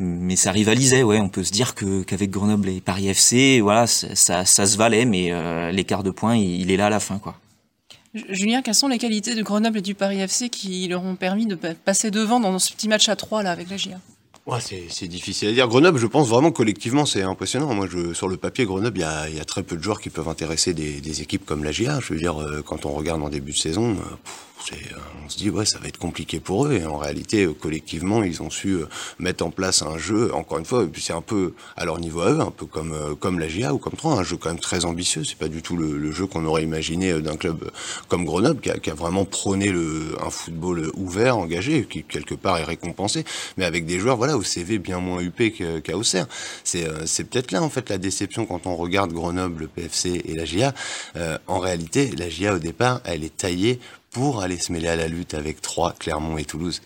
mais 0.00 0.36
ça 0.36 0.50
rivalisait, 0.50 1.02
ouais. 1.02 1.20
On 1.20 1.28
peut 1.28 1.44
se 1.44 1.52
dire 1.52 1.74
que 1.74 2.02
qu'avec 2.02 2.30
Grenoble 2.30 2.68
et 2.68 2.80
Paris 2.80 3.08
FC, 3.08 3.60
voilà, 3.60 3.86
ça, 3.86 4.14
ça, 4.14 4.44
ça 4.44 4.66
se 4.66 4.76
valait, 4.76 5.04
mais 5.04 5.32
euh, 5.32 5.70
l'écart 5.70 6.02
de 6.02 6.10
points, 6.10 6.36
il, 6.36 6.60
il 6.60 6.70
est 6.72 6.76
là 6.76 6.86
à 6.86 6.90
la 6.90 6.98
fin, 7.00 7.18
quoi. 7.18 7.36
Julien, 8.14 8.62
quelles 8.62 8.74
sont 8.74 8.88
les 8.88 8.98
qualités 8.98 9.34
de 9.34 9.42
Grenoble 9.42 9.78
et 9.78 9.82
du 9.82 9.94
Paris 9.94 10.20
FC 10.20 10.48
qui 10.48 10.86
leur 10.86 11.02
ont 11.02 11.16
permis 11.16 11.46
de 11.46 11.56
passer 11.56 12.10
devant 12.10 12.38
dans 12.38 12.58
ce 12.58 12.72
petit 12.72 12.88
match 12.88 13.08
à 13.08 13.16
3 13.16 13.42
là 13.42 13.50
avec 13.50 13.68
la 13.70 13.76
GIA 13.76 14.00
Ouais, 14.46 14.58
c'est 14.60 15.08
difficile 15.08 15.48
à 15.48 15.52
dire. 15.52 15.68
Grenoble, 15.68 15.98
je 15.98 16.06
pense 16.06 16.28
vraiment 16.28 16.52
collectivement, 16.52 17.06
c'est 17.06 17.22
impressionnant. 17.22 17.74
Moi, 17.74 17.88
je, 17.90 18.12
sur 18.12 18.28
le 18.28 18.36
papier, 18.36 18.66
Grenoble, 18.66 18.98
il 18.98 19.36
y 19.36 19.40
a, 19.40 19.44
très 19.46 19.62
peu 19.62 19.74
de 19.76 19.82
joueurs 19.82 20.02
qui 20.02 20.10
peuvent 20.10 20.28
intéresser 20.28 20.74
des, 20.74 21.00
des 21.00 21.22
équipes 21.22 21.46
comme 21.46 21.64
la 21.64 21.72
GIA. 21.72 21.98
Je 22.00 22.12
veux 22.12 22.18
dire, 22.18 22.40
euh, 22.42 22.62
quand 22.62 22.84
on 22.84 22.90
regarde 22.90 23.22
en 23.22 23.30
début 23.30 23.52
de 23.52 23.56
saison, 23.56 23.92
euh, 23.92 24.16
on 25.24 25.28
se 25.28 25.36
dit 25.36 25.50
ouais 25.50 25.64
ça 25.64 25.78
va 25.78 25.88
être 25.88 25.98
compliqué 25.98 26.40
pour 26.40 26.66
eux. 26.66 26.72
Et 26.72 26.86
en 26.86 26.96
réalité 26.96 27.48
collectivement 27.60 28.22
ils 28.22 28.42
ont 28.42 28.50
su 28.50 28.78
mettre 29.18 29.44
en 29.44 29.50
place 29.50 29.82
un 29.82 29.98
jeu 29.98 30.34
encore 30.34 30.58
une 30.58 30.64
fois 30.64 30.86
c'est 30.96 31.12
un 31.12 31.20
peu 31.20 31.54
à 31.76 31.84
leur 31.84 31.98
niveau 31.98 32.20
à 32.20 32.30
eux 32.32 32.40
un 32.40 32.50
peu 32.50 32.66
comme 32.66 33.16
comme 33.20 33.38
la 33.38 33.48
GIA 33.48 33.74
ou 33.74 33.78
comme 33.78 33.94
3 33.94 34.18
un 34.18 34.22
jeu 34.22 34.36
quand 34.36 34.48
même 34.48 34.60
très 34.60 34.84
ambitieux. 34.84 35.24
C'est 35.24 35.38
pas 35.38 35.48
du 35.48 35.62
tout 35.62 35.76
le, 35.76 36.12
jeu 36.12 36.26
qu'on 36.26 36.44
aurait 36.44 36.62
imaginé 36.62 37.12
d'un 37.20 37.36
club 37.36 37.70
comme 38.08 38.24
Grenoble 38.24 38.60
qui 38.60 38.70
a, 38.70 38.94
vraiment 38.94 39.24
prôné 39.24 39.72
un 40.24 40.30
football 40.30 40.90
ouvert 40.94 41.36
engagé 41.38 41.84
qui 41.84 42.04
quelque 42.04 42.34
part 42.34 42.58
est 42.58 42.64
récompensé 42.64 43.24
mais 43.56 43.64
avec 43.64 43.86
des 43.86 43.98
joueurs 43.98 44.16
voilà 44.16 44.36
au 44.36 44.42
CV 44.42 44.78
bien 44.78 45.00
moins 45.00 45.20
huppé 45.20 45.52
qu'à 45.52 45.96
Auxerre. 45.96 46.26
C'est 46.62 46.86
c'est 47.06 47.24
peut-être 47.24 47.52
là 47.52 47.62
en 47.62 47.70
fait 47.70 47.90
la 47.90 47.98
déception 47.98 48.46
quand 48.46 48.66
on 48.66 48.76
regarde 48.76 49.12
Grenoble 49.12 49.62
le 49.62 49.68
PFC 49.68 50.22
et 50.24 50.34
la 50.34 50.44
GIA 50.44 50.74
euh, 51.16 51.38
en 51.46 51.58
réalité 51.58 52.10
la 52.16 52.28
GIA 52.28 52.54
au 52.54 52.58
départ 52.58 53.00
elle 53.04 53.24
est 53.24 53.36
taillée 53.36 53.80
pour 54.14 54.42
aller 54.42 54.58
se 54.58 54.72
mêler 54.72 54.88
à 54.88 54.96
la 54.96 55.08
lutte 55.08 55.34
avec 55.34 55.60
Troyes, 55.60 55.92
Clermont 55.98 56.38
et 56.38 56.44
Toulouse. 56.44 56.80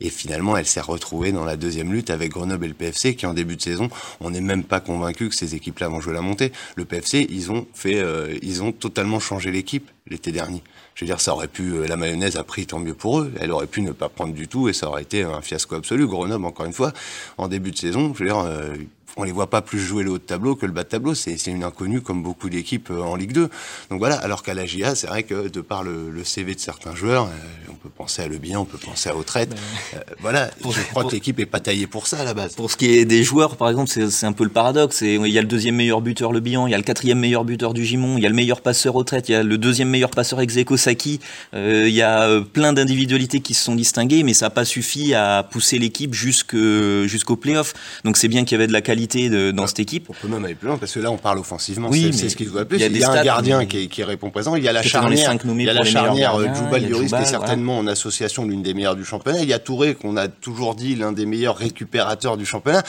Et 0.00 0.08
finalement, 0.08 0.56
elle 0.56 0.64
s'est 0.64 0.80
retrouvée 0.80 1.30
dans 1.30 1.44
la 1.44 1.58
deuxième 1.58 1.92
lutte 1.92 2.08
avec 2.08 2.32
Grenoble 2.32 2.64
et 2.64 2.68
le 2.68 2.74
PFC, 2.74 3.14
qui 3.14 3.26
en 3.26 3.34
début 3.34 3.56
de 3.56 3.60
saison, 3.60 3.90
on 4.20 4.30
n'est 4.30 4.40
même 4.40 4.64
pas 4.64 4.80
convaincu 4.80 5.28
que 5.28 5.34
ces 5.34 5.54
équipes-là 5.54 5.88
vont 5.88 6.00
jouer 6.00 6.14
la 6.14 6.22
montée. 6.22 6.52
Le 6.76 6.86
PFC, 6.86 7.26
ils 7.28 7.52
ont 7.52 7.66
fait, 7.74 8.00
euh, 8.00 8.34
ils 8.40 8.62
ont 8.62 8.72
totalement 8.72 9.20
changé 9.20 9.52
l'équipe 9.52 9.90
l'été 10.06 10.32
dernier. 10.32 10.62
Je 10.94 11.04
veux 11.04 11.06
dire, 11.06 11.20
ça 11.20 11.34
aurait 11.34 11.48
pu, 11.48 11.74
euh, 11.74 11.86
la 11.86 11.98
mayonnaise 11.98 12.36
a 12.36 12.44
pris 12.44 12.66
tant 12.66 12.78
mieux 12.78 12.94
pour 12.94 13.20
eux. 13.20 13.32
Elle 13.38 13.52
aurait 13.52 13.66
pu 13.66 13.82
ne 13.82 13.92
pas 13.92 14.08
prendre 14.08 14.32
du 14.32 14.48
tout 14.48 14.70
et 14.70 14.72
ça 14.72 14.88
aurait 14.88 15.02
été 15.02 15.22
un 15.22 15.42
fiasco 15.42 15.76
absolu. 15.76 16.06
Grenoble, 16.06 16.46
encore 16.46 16.64
une 16.64 16.72
fois, 16.72 16.94
en 17.36 17.48
début 17.48 17.70
de 17.70 17.76
saison, 17.76 18.14
je 18.14 18.24
veux 18.24 18.30
dire, 18.30 18.38
euh, 18.38 18.74
on 19.16 19.24
les 19.24 19.32
voit 19.32 19.50
pas 19.50 19.62
plus 19.62 19.78
jouer 19.78 20.02
le 20.02 20.10
haut 20.10 20.18
de 20.18 20.22
tableau 20.22 20.54
que 20.54 20.66
le 20.66 20.72
bas 20.72 20.84
de 20.84 20.88
tableau. 20.88 21.14
C'est 21.14 21.46
une 21.46 21.64
inconnue 21.64 22.00
comme 22.00 22.22
beaucoup 22.22 22.48
d'équipes 22.48 22.90
en 22.90 23.16
Ligue 23.16 23.32
2. 23.32 23.48
Donc 23.90 23.98
voilà. 23.98 24.16
Alors 24.16 24.42
qu'à 24.42 24.54
la 24.54 24.66
GIA, 24.66 24.94
c'est 24.94 25.06
vrai 25.06 25.22
que 25.22 25.48
de 25.48 25.60
par 25.60 25.82
le, 25.82 26.10
le, 26.10 26.24
CV 26.24 26.54
de 26.54 26.60
certains 26.60 26.94
joueurs, 26.94 27.24
euh, 27.24 27.70
on 27.70 27.74
peut 27.74 27.88
penser 27.88 28.22
à 28.22 28.28
Le 28.28 28.38
Bihan, 28.38 28.62
on 28.62 28.64
peut 28.64 28.78
penser 28.78 29.08
à 29.08 29.16
Autrette. 29.16 29.54
Euh, 29.94 29.98
voilà. 30.20 30.46
Pour, 30.60 30.72
je 30.72 30.80
crois 30.82 31.02
pour, 31.02 31.10
que 31.10 31.16
l'équipe 31.16 31.38
est 31.40 31.46
pas 31.46 31.60
taillée 31.60 31.86
pour 31.86 32.06
ça 32.06 32.18
à 32.20 32.24
la 32.24 32.34
base. 32.34 32.54
Pour 32.54 32.70
ce 32.70 32.76
qui 32.76 32.86
est 32.86 33.04
des 33.04 33.22
joueurs, 33.22 33.56
par 33.56 33.68
exemple, 33.68 33.90
c'est 33.90 34.26
un 34.26 34.32
peu 34.32 34.44
le 34.44 34.50
paradoxe. 34.50 35.00
Il 35.02 35.26
y 35.26 35.38
a 35.38 35.42
le 35.42 35.48
deuxième 35.48 35.76
meilleur 35.76 36.00
buteur 36.00 36.32
Le 36.32 36.40
Bihan, 36.40 36.66
il 36.66 36.70
y 36.70 36.74
a 36.74 36.78
le 36.78 36.84
quatrième 36.84 37.18
meilleur 37.18 37.44
buteur 37.44 37.74
du 37.74 37.84
Gimon, 37.84 38.16
il 38.16 38.22
y 38.22 38.26
a 38.26 38.28
le 38.28 38.34
meilleur 38.34 38.60
passeur 38.60 38.96
Autrette, 38.96 39.28
il 39.28 39.32
y 39.32 39.34
a 39.34 39.42
le 39.42 39.58
deuxième 39.58 39.88
meilleur 39.88 40.10
passeur 40.10 40.40
Execo 40.40 40.76
Saki. 40.76 41.20
Euh, 41.54 41.88
il 41.88 41.94
y 41.94 42.02
a 42.02 42.40
plein 42.40 42.72
d'individualités 42.72 43.40
qui 43.40 43.54
se 43.54 43.64
sont 43.64 43.74
distinguées, 43.74 44.22
mais 44.22 44.34
ça 44.34 44.46
n'a 44.46 44.50
pas 44.50 44.64
suffi 44.64 45.14
à 45.14 45.46
pousser 45.50 45.78
l'équipe 45.78 46.14
jusqu'au 46.14 47.06
jusqu'au 47.06 47.36
playoff. 47.36 47.74
Donc 48.04 48.16
c'est 48.16 48.28
bien 48.28 48.44
qu'il 48.44 48.52
y 48.52 48.58
avait 48.58 48.66
de 48.66 48.72
la 48.72 48.82
qualité 48.82 48.99
de, 49.06 49.50
dans 49.50 49.66
cette 49.66 49.80
équipe. 49.80 50.06
On 50.08 50.12
peut 50.12 50.28
même 50.28 50.44
aller 50.44 50.54
plus 50.54 50.68
loin 50.68 50.78
parce 50.78 50.92
que 50.92 51.00
là 51.00 51.10
on 51.10 51.16
parle 51.16 51.38
offensivement. 51.38 51.88
Oui, 51.90 52.10
c'est 52.12 52.28
ce 52.28 52.36
qui 52.36 52.44
se 52.44 52.50
voit 52.50 52.64
plus. 52.64 52.78
Il 52.78 52.82
y 52.82 52.84
a, 52.84 52.88
il 52.88 52.98
y 52.98 53.04
a 53.04 53.10
un 53.10 53.24
gardien 53.24 53.66
qui, 53.66 53.88
qui, 53.88 54.02
répond 54.02 54.30
présent. 54.30 54.56
Il 54.56 54.64
y 54.64 54.68
a 54.68 54.72
la 54.72 54.82
charnière. 54.82 55.36
Il 55.44 55.62
y 55.62 55.68
a 55.68 55.72
la 55.72 55.84
charnière 55.84 56.54
Djoubal 56.54 56.88
Lloris 56.88 57.12
qui 57.12 57.22
est 57.22 57.24
certainement 57.24 57.78
en 57.78 57.86
association 57.86 58.44
l'une 58.44 58.62
des 58.62 58.74
meilleures 58.74 58.96
du 58.96 59.04
championnat. 59.04 59.42
Il 59.42 59.48
y 59.48 59.52
a 59.52 59.58
Touré 59.58 59.94
qu'on 59.94 60.16
a 60.16 60.28
toujours 60.28 60.74
dit 60.74 60.94
l'un 60.96 61.12
des 61.12 61.26
meilleurs 61.26 61.56
récupérateurs 61.56 62.36
du 62.36 62.46
championnat. 62.46 62.82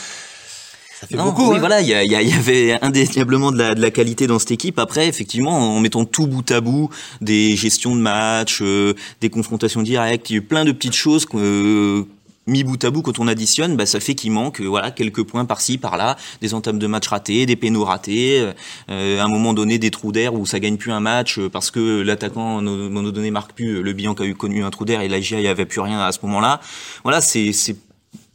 Ça 1.02 1.08
fait 1.08 1.16
non, 1.16 1.26
beaucoup. 1.26 1.50
Oui, 1.50 1.56
hein. 1.56 1.60
voilà, 1.60 1.82
il 1.82 1.88
y, 1.88 1.92
y, 1.92 2.30
y, 2.30 2.34
avait 2.34 2.78
indéniablement 2.84 3.52
de 3.52 3.58
la, 3.58 3.74
de 3.74 3.82
la, 3.82 3.90
qualité 3.90 4.28
dans 4.28 4.38
cette 4.38 4.52
équipe. 4.52 4.78
Après, 4.78 5.08
effectivement, 5.08 5.76
en 5.76 5.80
mettant 5.80 6.06
tout 6.06 6.28
bout 6.28 6.50
à 6.52 6.62
bout, 6.62 6.90
des 7.22 7.56
gestions 7.56 7.96
de 7.96 8.02
match, 8.02 8.60
euh, 8.62 8.94
des 9.20 9.32
confrontations 9.32 9.82
directes, 9.82 10.30
il 10.30 10.34
y 10.34 10.36
a 10.36 10.38
eu 10.38 10.44
plein 10.44 10.64
de 10.64 10.72
petites 10.72 10.94
choses 10.94 11.26
que, 11.26 11.38
euh, 11.38 12.06
mis 12.52 12.64
bout 12.64 12.84
à 12.84 12.92
bout, 12.92 13.02
quand 13.02 13.20
on 13.20 13.28
additionne, 13.28 13.76
bah, 13.76 13.86
ça 13.86 14.00
fait 14.00 14.16
qu'il 14.16 14.32
manque 14.32 14.62
voilà 14.62 14.92
quelques 14.92 15.24
points 15.24 15.46
par-ci, 15.46 15.78
par-là, 15.78 16.18
des 16.42 16.54
entames 16.54 16.78
de 16.78 16.88
match 16.88 17.08
ratés, 17.08 17.46
des 17.46 17.56
pénaux 17.56 17.86
ratés, 17.86 18.52
euh, 18.90 19.20
à 19.20 19.24
un 19.24 19.28
moment 19.28 19.54
donné 19.54 19.80
des 19.80 19.92
trous 19.92 20.12
d'air 20.12 20.34
où 20.34 20.46
ça 20.46 20.60
gagne 20.60 20.78
plus 20.78 20.92
un 20.92 21.00
match 21.00 21.40
parce 21.40 21.72
que 21.72 22.02
l'attaquant, 22.02 22.58
à 22.58 22.60
un 22.60 22.64
moment 22.64 23.04
donné, 23.04 23.32
marque 23.32 23.54
plus, 23.54 23.82
le 23.82 23.94
bilan 23.94 24.14
a 24.14 24.26
eu 24.26 24.36
connu 24.36 24.64
un 24.64 24.70
trou 24.70 24.86
d'air 24.86 25.02
et 25.02 25.08
la 25.08 25.20
GIA, 25.20 25.40
il 25.40 25.48
avait 25.48 25.66
plus 25.66 25.82
rien 25.82 26.00
à 26.00 26.12
ce 26.12 26.20
moment-là. 26.24 26.60
Voilà, 27.04 27.22
c'est 27.22 27.52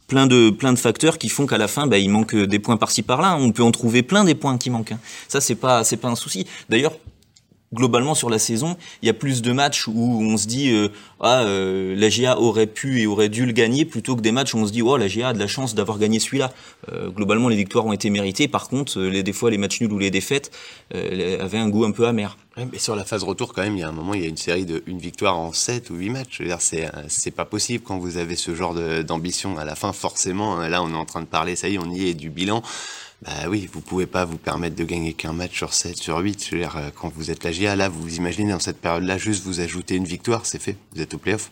plein 0.07 0.25
de 0.25 0.49
plein 0.49 0.73
de 0.73 0.79
facteurs 0.79 1.17
qui 1.17 1.29
font 1.29 1.45
qu'à 1.45 1.57
la 1.57 1.67
fin 1.67 1.85
bah, 1.85 1.97
il 1.97 2.09
manque 2.09 2.33
des 2.33 2.59
points 2.59 2.77
par-ci 2.77 3.01
par-là 3.01 3.37
on 3.39 3.51
peut 3.51 3.63
en 3.63 3.71
trouver 3.71 4.03
plein 4.03 4.23
des 4.23 4.35
points 4.35 4.57
qui 4.57 4.69
manquent 4.69 4.93
hein. 4.93 4.99
ça 5.27 5.41
c'est 5.41 5.55
pas 5.55 5.83
c'est 5.83 5.97
pas 5.97 6.07
un 6.07 6.15
souci 6.15 6.47
d'ailleurs 6.69 6.93
globalement 7.73 8.15
sur 8.15 8.29
la 8.29 8.39
saison, 8.39 8.77
il 9.01 9.07
y 9.07 9.09
a 9.09 9.13
plus 9.13 9.41
de 9.41 9.51
matchs 9.51 9.87
où 9.87 10.21
on 10.21 10.37
se 10.37 10.47
dit 10.47 10.71
euh, 10.71 10.89
ah 11.19 11.41
euh, 11.41 11.95
la 11.95 12.09
GIA 12.09 12.39
aurait 12.39 12.67
pu 12.67 13.01
et 13.01 13.07
aurait 13.07 13.29
dû 13.29 13.45
le 13.45 13.51
gagner 13.51 13.83
plutôt 13.83 14.15
que 14.15 14.21
des 14.21 14.31
matchs 14.31 14.53
où 14.53 14.57
on 14.57 14.65
se 14.65 14.71
dit 14.71 14.81
oh 14.81 14.95
la 14.95 15.07
GIA 15.07 15.29
a 15.29 15.33
de 15.33 15.39
la 15.39 15.47
chance 15.47 15.75
d'avoir 15.75 15.99
gagné 15.99 16.19
celui-là. 16.19 16.53
Euh, 16.91 17.09
globalement 17.09 17.49
les 17.49 17.57
victoires 17.57 17.85
ont 17.85 17.93
été 17.93 18.09
méritées. 18.09 18.47
Par 18.47 18.69
contre 18.69 19.01
les 19.01 19.21
des 19.21 19.33
fois 19.33 19.51
les 19.51 19.57
matchs 19.57 19.81
nuls 19.81 19.91
ou 19.91 19.99
les 19.99 20.11
défaites 20.11 20.51
avaient 20.93 21.57
un 21.57 21.69
goût 21.69 21.83
un 21.83 21.91
peu 21.91 22.07
amer. 22.07 22.37
mais 22.55 22.79
sur 22.79 22.95
la 22.95 23.03
phase 23.03 23.23
retour 23.23 23.53
quand 23.53 23.63
même 23.63 23.75
il 23.75 23.81
y 23.81 23.83
a 23.83 23.89
un 23.89 23.93
moment 23.93 24.13
il 24.13 24.21
y 24.21 24.25
a 24.25 24.29
une 24.29 24.37
série 24.37 24.65
de 24.65 24.81
une 24.87 24.99
victoire 24.99 25.37
en 25.37 25.51
7 25.51 25.89
ou 25.89 25.95
8 25.95 26.09
matchs. 26.09 26.41
C'est 26.59 26.89
c'est 27.09 27.31
pas 27.31 27.45
possible 27.45 27.83
quand 27.85 27.97
vous 27.97 28.17
avez 28.17 28.35
ce 28.35 28.55
genre 28.55 28.75
d'ambition 29.03 29.57
à 29.57 29.65
la 29.65 29.75
fin 29.75 29.91
forcément 29.91 30.57
là 30.57 30.81
on 30.81 30.89
est 30.89 30.95
en 30.95 31.05
train 31.05 31.21
de 31.21 31.27
parler 31.27 31.57
ça 31.57 31.67
y 31.67 31.75
est 31.75 31.79
on 31.79 31.89
y 31.91 32.07
est 32.07 32.13
du 32.13 32.29
bilan. 32.29 32.63
Bah 33.23 33.31
oui, 33.49 33.67
vous 33.71 33.81
pouvez 33.81 34.05
pas 34.05 34.25
vous 34.25 34.37
permettre 34.37 34.75
de 34.75 34.83
gagner 34.83 35.13
qu'un 35.13 35.33
match 35.33 35.57
sur 35.57 35.73
7, 35.73 35.97
sur 35.97 36.19
8. 36.19 36.45
Je 36.45 36.51
veux 36.51 36.61
dire, 36.61 36.77
euh, 36.77 36.89
quand 36.93 37.11
vous 37.15 37.31
êtes 37.31 37.43
la 37.43 37.51
GIA, 37.51 37.75
là, 37.75 37.89
vous 37.89 37.99
vous 37.99 38.17
imaginez 38.17 38.51
dans 38.51 38.59
cette 38.59 38.79
période-là, 38.79 39.17
juste 39.17 39.43
vous 39.43 39.59
ajoutez 39.59 39.95
une 39.95 40.05
victoire, 40.05 40.45
c'est 40.45 40.61
fait. 40.61 40.77
Vous 40.93 41.01
êtes 41.01 41.15
au 41.15 41.17
playoff. 41.17 41.49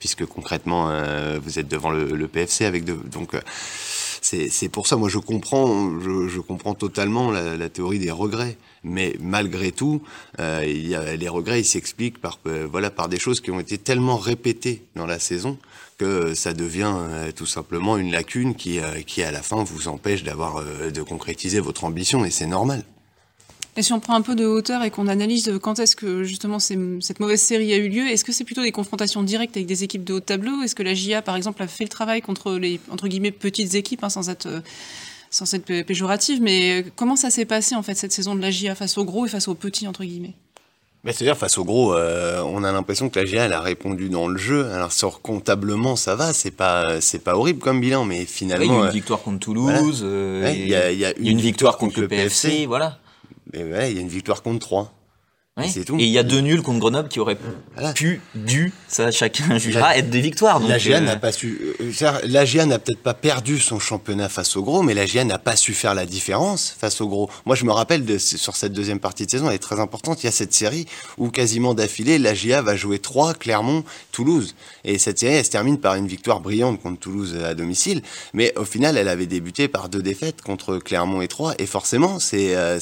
Puisque 0.00 0.26
concrètement, 0.26 0.90
euh, 0.90 1.38
vous 1.40 1.60
êtes 1.60 1.68
devant 1.68 1.90
le, 1.90 2.26
PFC 2.26 2.64
avec 2.64 2.84
deux. 2.84 3.00
Donc, 3.10 3.34
euh, 3.34 3.40
c'est 4.20 4.68
pour 4.68 4.88
ça, 4.88 4.96
moi, 4.96 5.08
je 5.08 5.18
comprends, 5.18 6.00
je, 6.00 6.40
comprends 6.40 6.74
totalement 6.74 7.30
la, 7.30 7.68
théorie 7.68 8.00
des 8.00 8.10
regrets. 8.10 8.58
Mais 8.82 9.14
malgré 9.20 9.70
tout, 9.70 10.02
il 10.38 10.86
y 10.86 10.94
a, 10.94 11.14
les 11.14 11.28
regrets, 11.28 11.60
ils 11.60 11.64
s'expliquent 11.64 12.20
par, 12.20 12.40
voilà, 12.70 12.90
par 12.90 13.08
des 13.08 13.18
choses 13.18 13.40
qui 13.40 13.50
ont 13.50 13.60
été 13.60 13.78
tellement 13.78 14.16
répétées 14.16 14.82
dans 14.96 15.06
la 15.06 15.18
saison 15.18 15.58
que 15.96 16.34
ça 16.34 16.52
devient 16.52 16.92
euh, 16.94 17.32
tout 17.32 17.46
simplement 17.46 17.96
une 17.96 18.10
lacune 18.10 18.54
qui, 18.54 18.78
euh, 18.78 19.02
qui 19.06 19.22
à 19.22 19.30
la 19.30 19.42
fin 19.42 19.62
vous 19.64 19.88
empêche 19.88 20.22
d'avoir 20.22 20.58
euh, 20.58 20.90
de 20.90 21.02
concrétiser 21.02 21.60
votre 21.60 21.84
ambition 21.84 22.24
et 22.24 22.30
c'est 22.30 22.46
normal. 22.46 22.82
Et 23.76 23.82
si 23.82 23.92
on 23.92 23.98
prend 23.98 24.14
un 24.14 24.22
peu 24.22 24.36
de 24.36 24.46
hauteur 24.46 24.84
et 24.84 24.90
qu'on 24.90 25.08
analyse 25.08 25.58
quand 25.60 25.80
est-ce 25.80 25.96
que 25.96 26.22
justement 26.22 26.60
cette 26.60 27.18
mauvaise 27.18 27.40
série 27.40 27.72
a 27.72 27.76
eu 27.76 27.88
lieu, 27.88 28.06
est-ce 28.06 28.24
que 28.24 28.30
c'est 28.30 28.44
plutôt 28.44 28.62
des 28.62 28.70
confrontations 28.70 29.24
directes 29.24 29.56
avec 29.56 29.66
des 29.66 29.82
équipes 29.82 30.04
de 30.04 30.14
haut 30.14 30.20
tableau? 30.20 30.62
Est-ce 30.62 30.76
que 30.76 30.84
la 30.84 30.94
GIA, 30.94 31.22
par 31.22 31.34
exemple, 31.34 31.60
a 31.60 31.66
fait 31.66 31.82
le 31.82 31.90
travail 31.90 32.22
contre 32.22 32.54
les 32.54 32.78
entre 32.90 33.08
guillemets 33.08 33.32
petites 33.32 33.74
équipes, 33.74 34.04
hein, 34.04 34.10
sans 34.10 34.30
être 34.30 34.62
sans 35.30 35.52
être 35.54 35.82
péjorative, 35.82 36.40
mais 36.40 36.84
comment 36.94 37.16
ça 37.16 37.30
s'est 37.30 37.46
passé 37.46 37.74
en 37.74 37.82
fait 37.82 37.96
cette 37.96 38.12
saison 38.12 38.36
de 38.36 38.40
la 38.40 38.52
GIA 38.52 38.76
face 38.76 38.96
aux 38.96 39.04
gros 39.04 39.26
et 39.26 39.28
face 39.28 39.48
aux 39.48 39.56
petits 39.56 39.88
entre 39.88 40.04
guillemets? 40.04 40.34
C'est-à-dire 41.12 41.36
face 41.36 41.58
au 41.58 41.64
gros, 41.64 41.94
euh, 41.94 42.40
on 42.42 42.64
a 42.64 42.72
l'impression 42.72 43.10
que 43.10 43.18
la 43.18 43.26
GA 43.26 43.44
elle 43.44 43.52
a 43.52 43.60
répondu 43.60 44.08
dans 44.08 44.26
le 44.26 44.38
jeu. 44.38 44.70
Alors 44.70 44.92
sur 44.92 45.20
comptablement, 45.20 45.96
ça 45.96 46.14
va, 46.14 46.32
c'est 46.32 46.50
pas 46.50 47.00
c'est 47.00 47.22
pas 47.22 47.36
horrible 47.36 47.58
comme 47.58 47.80
bilan, 47.80 48.04
mais 48.04 48.24
finalement. 48.24 48.64
il 48.64 48.70
y 48.70 48.74
a 48.74 48.78
une 48.78 48.86
euh, 48.86 48.90
victoire 48.90 49.20
contre 49.20 49.40
Toulouse, 49.40 50.00
il, 50.02 50.68
y 50.68 50.74
a, 50.74 51.12
une, 51.18 51.40
victoire 51.40 51.76
contre, 51.76 52.00
le 52.00 52.08
PFC, 52.08 52.66
voilà. 52.66 52.98
Mais 53.52 53.64
ouais, 53.64 53.90
il 53.90 53.96
y 53.96 53.98
a 53.98 54.02
une 54.02 54.08
victoire 54.08 54.42
contre 54.42 54.60
3. 54.60 54.92
Et 55.62 56.04
il 56.04 56.10
y 56.10 56.18
a 56.18 56.24
deux 56.24 56.40
nuls 56.40 56.62
contre 56.62 56.80
Grenoble 56.80 57.08
qui 57.08 57.20
auraient 57.20 57.38
pu, 57.94 58.20
dû, 58.34 58.72
ça 58.88 59.12
chacun 59.12 59.56
jugera, 59.56 59.96
être 59.96 60.10
des 60.10 60.20
victoires. 60.20 60.58
la 60.58 60.78
GIA 60.78 60.96
euh, 60.96 61.00
n'a 61.00 61.14
pas 61.14 61.30
su. 61.30 61.76
Euh, 61.80 62.12
la 62.24 62.44
GIA 62.44 62.66
n'a 62.66 62.80
peut-être 62.80 63.04
pas 63.04 63.14
perdu 63.14 63.60
son 63.60 63.78
championnat 63.78 64.28
face 64.28 64.56
au 64.56 64.64
gros, 64.64 64.82
mais 64.82 64.94
la 64.94 65.06
GIA 65.06 65.22
n'a 65.22 65.38
pas 65.38 65.54
su 65.54 65.72
faire 65.72 65.94
la 65.94 66.06
différence 66.06 66.74
face 66.76 67.00
au 67.00 67.06
gros. 67.06 67.30
Moi, 67.46 67.54
je 67.54 67.64
me 67.66 67.70
rappelle 67.70 68.04
de, 68.04 68.18
sur 68.18 68.56
cette 68.56 68.72
deuxième 68.72 68.98
partie 68.98 69.26
de 69.26 69.30
saison, 69.30 69.48
elle 69.48 69.54
est 69.54 69.60
très 69.60 69.78
importante. 69.78 70.24
Il 70.24 70.26
y 70.26 70.28
a 70.28 70.32
cette 70.32 70.52
série 70.52 70.86
où 71.18 71.30
quasiment 71.30 71.72
d'affilée, 71.72 72.18
la 72.18 72.34
GIA 72.34 72.60
va 72.60 72.74
jouer 72.74 72.98
3, 72.98 73.34
Clermont, 73.34 73.84
Toulouse. 74.14 74.54
Et 74.84 74.96
cette 74.98 75.18
série, 75.18 75.34
elle 75.34 75.44
se 75.44 75.50
termine 75.50 75.78
par 75.78 75.96
une 75.96 76.06
victoire 76.06 76.40
brillante 76.40 76.80
contre 76.80 77.00
Toulouse 77.00 77.36
à 77.44 77.54
domicile. 77.54 78.00
Mais 78.32 78.56
au 78.56 78.64
final, 78.64 78.96
elle 78.96 79.08
avait 79.08 79.26
débuté 79.26 79.68
par 79.68 79.88
deux 79.88 80.02
défaites 80.02 80.40
contre 80.40 80.78
Clermont 80.78 81.20
et 81.20 81.28
3. 81.28 81.54
Et 81.58 81.66
forcément, 81.66 82.18
c'est 82.20 82.54
euh, 82.54 82.78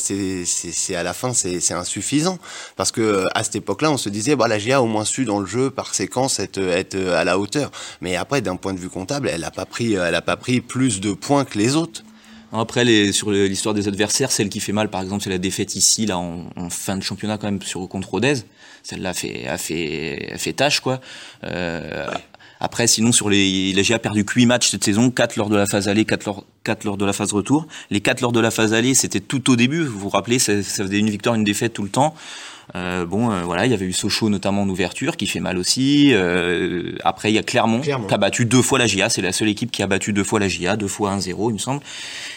à 0.94 1.02
la 1.02 1.12
fin, 1.14 1.32
c'est 1.32 1.72
insuffisant. 1.72 2.38
Parce 2.76 2.92
que 2.92 3.00
euh, 3.00 3.26
à 3.34 3.42
cette 3.42 3.56
époque-là, 3.56 3.90
on 3.90 3.96
se 3.96 4.10
disait, 4.10 4.36
bah, 4.36 4.46
la 4.46 4.58
GIA 4.58 4.76
a 4.76 4.80
au 4.80 4.86
moins 4.86 5.06
su 5.06 5.24
dans 5.24 5.40
le 5.40 5.46
jeu, 5.46 5.70
par 5.70 5.94
séquence, 5.94 6.38
être, 6.38 6.58
euh, 6.58 7.16
à 7.16 7.24
la 7.24 7.38
hauteur. 7.38 7.70
Mais 8.02 8.16
après, 8.16 8.42
d'un 8.42 8.56
point 8.56 8.74
de 8.74 8.78
vue 8.78 8.90
comptable, 8.90 9.28
elle 9.32 9.40
n'a 9.40 9.50
pas 9.50 9.66
pris, 9.66 9.94
elle 9.94 10.20
pas 10.22 10.36
pris 10.36 10.60
plus 10.60 11.00
de 11.00 11.12
points 11.12 11.44
que 11.44 11.58
les 11.58 11.76
autres. 11.76 12.04
Après, 12.52 12.84
les, 12.84 13.12
sur 13.12 13.30
l'histoire 13.30 13.74
des 13.74 13.88
adversaires, 13.88 14.30
celle 14.30 14.50
qui 14.50 14.60
fait 14.60 14.72
mal, 14.72 14.90
par 14.90 15.00
exemple, 15.00 15.22
c'est 15.22 15.30
la 15.30 15.38
défaite 15.38 15.74
ici, 15.74 16.04
là, 16.04 16.18
en, 16.18 16.44
fin 16.68 16.96
de 16.96 17.02
championnat, 17.02 17.38
quand 17.38 17.46
même, 17.46 17.62
sur 17.62 17.88
contre 17.88 18.10
Rodez. 18.10 18.34
Celle-là 18.82 19.10
a 19.10 19.14
fait, 19.14 19.46
a 19.46 19.56
fait, 19.56 20.32
a 20.34 20.38
fait 20.38 20.52
tâche, 20.52 20.80
quoi. 20.80 21.00
Euh, 21.44 22.06
après, 22.60 22.86
sinon, 22.86 23.10
sur 23.10 23.30
les, 23.30 23.72
la 23.72 23.82
GIA 23.82 23.96
a 23.96 23.98
perdu 23.98 24.24
8 24.24 24.46
matchs 24.46 24.70
cette 24.70 24.84
saison, 24.84 25.10
4 25.10 25.36
lors 25.36 25.48
de 25.48 25.56
la 25.56 25.66
phase 25.66 25.88
aller, 25.88 26.04
4 26.04 26.26
lors, 26.26 26.44
4 26.64 26.84
lors 26.84 26.96
de 26.96 27.04
la 27.06 27.12
phase 27.12 27.32
retour. 27.32 27.66
Les 27.90 28.00
4 28.00 28.20
lors 28.20 28.32
de 28.32 28.40
la 28.40 28.50
phase 28.50 28.74
aller, 28.74 28.94
c'était 28.94 29.20
tout 29.20 29.50
au 29.50 29.56
début. 29.56 29.82
Vous 29.82 29.98
vous 29.98 30.08
rappelez, 30.10 30.38
ça, 30.38 30.62
ça 30.62 30.84
faisait 30.84 30.98
une 30.98 31.10
victoire, 31.10 31.34
une 31.34 31.44
défaite 31.44 31.72
tout 31.72 31.82
le 31.82 31.88
temps. 31.88 32.14
Euh, 32.74 33.04
bon, 33.04 33.30
euh, 33.30 33.42
voilà, 33.42 33.66
il 33.66 33.70
y 33.70 33.74
avait 33.74 33.84
eu 33.84 33.92
Sochaux 33.92 34.30
notamment 34.30 34.62
en 34.62 34.68
ouverture 34.68 35.16
qui 35.16 35.26
fait 35.26 35.40
mal 35.40 35.58
aussi. 35.58 36.10
Euh, 36.12 36.92
après, 37.04 37.30
il 37.30 37.34
y 37.34 37.38
a 37.38 37.42
Clermont, 37.42 37.80
qui 37.80 37.90
a 37.90 38.18
battu 38.18 38.46
deux 38.46 38.62
fois 38.62 38.78
la 38.78 38.86
GIA. 38.86 39.08
C'est 39.08 39.22
la 39.22 39.32
seule 39.32 39.48
équipe 39.48 39.70
qui 39.70 39.82
a 39.82 39.86
battu 39.86 40.12
deux 40.12 40.24
fois 40.24 40.40
la 40.40 40.48
GIA, 40.48 40.76
deux 40.76 40.88
fois 40.88 41.14
1-0, 41.14 41.50
il 41.50 41.54
me 41.54 41.58
semble. 41.58 41.80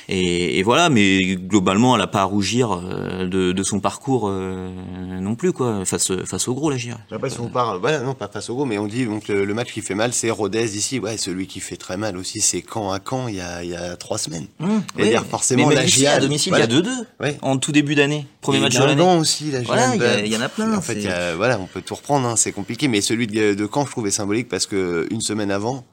Et, 0.08 0.60
et, 0.60 0.64
voilà, 0.64 0.90
mais 0.90 1.36
globalement, 1.36 1.96
elle 1.96 2.02
n'a 2.02 2.08
pas 2.08 2.22
à 2.22 2.26
rougir 2.26 2.78
de, 2.78 3.52
de 3.52 3.64
son 3.64 3.80
parcours 3.80 4.30
non 4.30 5.36
plus, 5.36 5.52
quoi, 5.52 5.84
face, 5.86 6.12
face 6.26 6.48
au 6.48 6.54
gros, 6.54 6.70
la 6.70 6.78
GIA. 6.78 6.98
Après, 7.12 7.30
si 7.30 7.40
on 7.40 7.50
parle, 7.50 7.80
voilà, 7.80 8.00
non, 8.00 8.14
pas 8.14 8.28
face 8.28 8.50
au 8.50 8.56
gros, 8.56 8.66
mais 8.66 8.78
on 8.78 8.88
dit 8.88 9.06
donc 9.06 9.28
le, 9.28 9.54
match 9.54 9.72
qui 9.72 9.82
fait 9.82 9.96
mal, 9.96 10.14
c'est 10.14 10.30
Rodez 10.30 10.78
ici. 10.78 11.00
Ouais, 11.00 11.18
celui 11.18 11.48
qui 11.48 11.60
fait 11.60 11.78
très 11.78 11.98
mal 11.98 12.18
aussi, 12.18 12.42
c'est 12.42 12.64
Caen 12.72 12.92
à 12.92 13.00
Caen 13.00 13.28
il 13.28 13.36
y 13.36 13.42
a, 13.42 13.64
il 13.64 13.70
y 13.70 13.76
a 13.76 13.96
trois 13.96 14.18
semaines. 14.18 14.48
Mmh, 14.60 15.02
dire 15.02 15.26
forcément, 15.26 15.68
mais 15.68 15.76
la 15.76 15.86
GIA 15.86 16.14
à 16.14 16.20
domicile, 16.20 16.54
il 16.56 16.60
y 16.60 16.62
a 16.62 16.68
2-2 16.68 17.38
en 17.42 17.58
tout 17.58 17.72
début 17.72 17.96
d'année, 17.96 18.28
premier 18.42 18.60
match 18.60 18.78
de 18.78 18.84
l'année. 18.84 19.02
aussi, 19.02 19.52
la 19.52 19.64
GIA 19.64 20.20
il 20.26 20.32
y 20.32 20.38
en 20.38 20.42
a 20.42 20.50
plein. 20.50 20.76
En 20.76 20.82
fait, 20.82 21.08
voilà, 21.36 21.60
on 21.60 21.68
peut 21.68 21.82
tout 21.82 21.96
reprendre, 21.96 22.28
hein, 22.28 22.36
c'est 22.36 22.52
compliqué. 22.52 22.88
Mais 22.88 23.02
celui 23.02 23.28
de, 23.28 23.54
de 23.54 23.70
Caen, 23.72 23.86
je 23.86 23.92
trouvais 23.92 24.12
symbolique 24.12 24.50
parce 24.50 24.66
que 24.66 25.08
une 25.12 25.22
semaine 25.22 25.52
avant, 25.52 25.86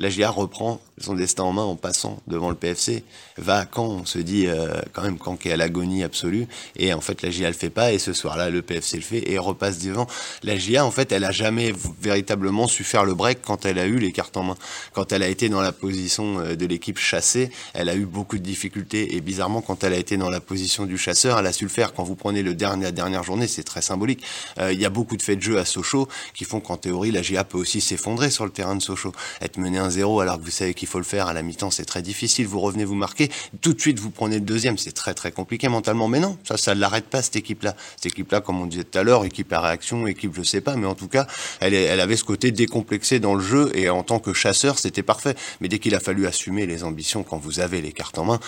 la 0.00 0.08
GIA 0.08 0.30
reprend 0.30 0.80
son 0.98 1.14
destin 1.14 1.42
en 1.42 1.52
main 1.52 1.62
en 1.62 1.76
passant 1.76 2.22
devant 2.26 2.48
le 2.48 2.56
PFC. 2.56 3.04
Va 3.36 3.66
quand 3.66 3.84
on 3.84 4.06
se 4.06 4.18
dit 4.18 4.46
euh, 4.46 4.80
quand 4.92 5.02
même 5.02 5.18
quand 5.18 5.44
est 5.44 5.52
à 5.52 5.56
l'agonie 5.58 6.02
absolue 6.02 6.46
et 6.76 6.92
en 6.94 7.02
fait 7.02 7.20
la 7.20 7.30
GIA 7.30 7.48
le 7.48 7.54
fait 7.54 7.70
pas 7.70 7.92
et 7.92 7.98
ce 7.98 8.14
soir-là 8.14 8.48
le 8.48 8.62
PFC 8.62 8.96
le 8.96 9.02
fait 9.02 9.30
et 9.30 9.38
repasse 9.38 9.78
devant. 9.78 10.06
La 10.42 10.56
GIA 10.56 10.86
en 10.86 10.90
fait 10.90 11.12
elle 11.12 11.24
a 11.24 11.32
jamais 11.32 11.74
véritablement 12.00 12.66
su 12.66 12.82
faire 12.82 13.04
le 13.04 13.14
break 13.14 13.40
quand 13.42 13.66
elle 13.66 13.78
a 13.78 13.86
eu 13.86 13.98
les 13.98 14.10
cartes 14.10 14.38
en 14.38 14.42
main. 14.42 14.56
Quand 14.94 15.12
elle 15.12 15.22
a 15.22 15.28
été 15.28 15.50
dans 15.50 15.60
la 15.60 15.72
position 15.72 16.40
euh, 16.40 16.56
de 16.56 16.64
l'équipe 16.64 16.98
chassée, 16.98 17.50
elle 17.74 17.90
a 17.90 17.94
eu 17.94 18.06
beaucoup 18.06 18.38
de 18.38 18.42
difficultés 18.42 19.16
et 19.16 19.20
bizarrement 19.20 19.60
quand 19.60 19.84
elle 19.84 19.92
a 19.92 19.98
été 19.98 20.16
dans 20.16 20.30
la 20.30 20.40
position 20.40 20.86
du 20.86 20.96
chasseur, 20.96 21.38
elle 21.38 21.46
a 21.46 21.52
su 21.52 21.64
le 21.64 21.70
faire. 21.70 21.92
Quand 21.92 22.04
vous 22.04 22.16
prenez 22.16 22.42
le 22.42 22.54
dernier 22.54 22.84
la 22.84 22.92
dernière 22.92 23.22
journée, 23.22 23.46
c'est 23.46 23.64
très 23.64 23.82
symbolique. 23.82 24.24
Euh, 24.58 24.72
il 24.72 24.80
y 24.80 24.86
a 24.86 24.90
beaucoup 24.90 25.18
de 25.18 25.22
faits 25.22 25.38
de 25.38 25.42
jeu 25.42 25.58
à 25.58 25.66
Sochaux 25.66 26.08
qui 26.32 26.44
font 26.44 26.60
qu'en 26.60 26.78
théorie 26.78 27.10
la 27.10 27.20
GIA 27.20 27.44
peut 27.44 27.58
aussi 27.58 27.82
s'effondrer 27.82 28.30
sur 28.30 28.46
le 28.46 28.50
terrain 28.50 28.76
de 28.76 28.82
Sochaux, 28.82 29.12
être 29.42 29.58
mené 29.58 29.78
1-0 29.90 30.22
alors 30.22 30.38
que 30.38 30.44
vous 30.44 30.50
savez 30.50 30.74
qu'il 30.74 30.88
faut 30.88 30.98
le 30.98 31.04
faire 31.04 31.26
à 31.26 31.32
la 31.32 31.42
mi-temps, 31.42 31.70
c'est 31.70 31.84
très 31.84 32.02
difficile. 32.02 32.46
Vous 32.46 32.60
revenez 32.60 32.84
vous 32.84 32.94
marquer, 32.94 33.30
tout 33.60 33.72
de 33.72 33.80
suite 33.80 33.98
vous 33.98 34.10
prenez 34.10 34.36
le 34.36 34.42
deuxième, 34.42 34.78
c'est 34.78 34.92
très 34.92 35.14
très 35.14 35.32
compliqué 35.32 35.68
mentalement. 35.68 36.08
Mais 36.08 36.20
non, 36.20 36.38
ça, 36.44 36.56
ça 36.56 36.74
ne 36.74 36.80
l'arrête 36.80 37.06
pas 37.06 37.22
cette 37.22 37.36
équipe-là. 37.36 37.74
Cette 37.96 38.06
équipe-là, 38.06 38.40
comme 38.40 38.60
on 38.60 38.66
disait 38.66 38.84
tout 38.84 38.98
à 38.98 39.02
l'heure, 39.02 39.24
équipe 39.24 39.52
à 39.52 39.60
réaction, 39.60 40.06
équipe 40.06 40.32
je 40.34 40.42
sais 40.42 40.60
pas, 40.60 40.76
mais 40.76 40.86
en 40.86 40.94
tout 40.94 41.08
cas, 41.08 41.26
elle, 41.60 41.74
elle 41.74 42.00
avait 42.00 42.16
ce 42.16 42.24
côté 42.24 42.50
décomplexé 42.50 43.20
dans 43.20 43.34
le 43.34 43.42
jeu 43.42 43.70
et 43.74 43.90
en 43.90 44.02
tant 44.02 44.18
que 44.18 44.32
chasseur, 44.32 44.78
c'était 44.78 45.02
parfait. 45.02 45.34
Mais 45.60 45.68
dès 45.68 45.78
qu'il 45.78 45.94
a 45.94 46.00
fallu 46.00 46.26
assumer 46.26 46.66
les 46.66 46.84
ambitions 46.84 47.22
quand 47.22 47.38
vous 47.38 47.60
avez 47.60 47.80
les 47.80 47.92
cartes 47.92 48.18
en 48.18 48.24
main, 48.24 48.40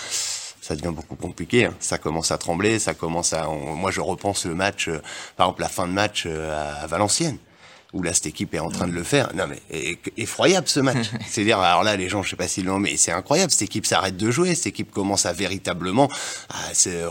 ça 0.63 0.75
devient 0.75 0.93
beaucoup 0.95 1.15
compliqué. 1.15 1.65
Hein. 1.65 1.73
Ça 1.79 1.97
commence 1.97 2.31
à 2.31 2.37
trembler, 2.37 2.79
ça 2.79 2.93
commence 2.93 3.33
à. 3.33 3.47
moi, 3.47 3.91
je 3.91 3.99
repense 3.99 4.45
le 4.45 4.55
match, 4.55 4.87
euh, 4.87 5.01
par 5.35 5.47
exemple 5.47 5.61
la 5.61 5.69
fin 5.69 5.87
de 5.87 5.91
match 5.91 6.23
euh, 6.25 6.83
à 6.83 6.87
Valenciennes 6.87 7.37
où 7.93 8.01
là 8.01 8.13
cette 8.13 8.25
équipe 8.25 8.53
est 8.53 8.59
en 8.59 8.69
train 8.69 8.87
de 8.87 8.93
le 8.93 9.03
faire. 9.03 9.33
Non 9.35 9.45
mais 9.47 9.97
effroyable 10.17 10.67
ce 10.67 10.79
match. 10.79 11.07
C'est-à-dire 11.27 11.59
alors 11.59 11.83
là 11.83 11.95
les 11.95 12.09
gens 12.09 12.23
je 12.23 12.31
sais 12.31 12.35
pas 12.35 12.47
s'ils 12.47 12.65
l'ont 12.65 12.79
mais 12.79 12.97
c'est 12.97 13.11
incroyable 13.11 13.51
cette 13.51 13.61
équipe 13.61 13.85
s'arrête 13.85 14.17
de 14.17 14.31
jouer, 14.31 14.55
cette 14.55 14.67
équipe 14.67 14.91
commence 14.91 15.25
à 15.25 15.33
véritablement 15.33 16.09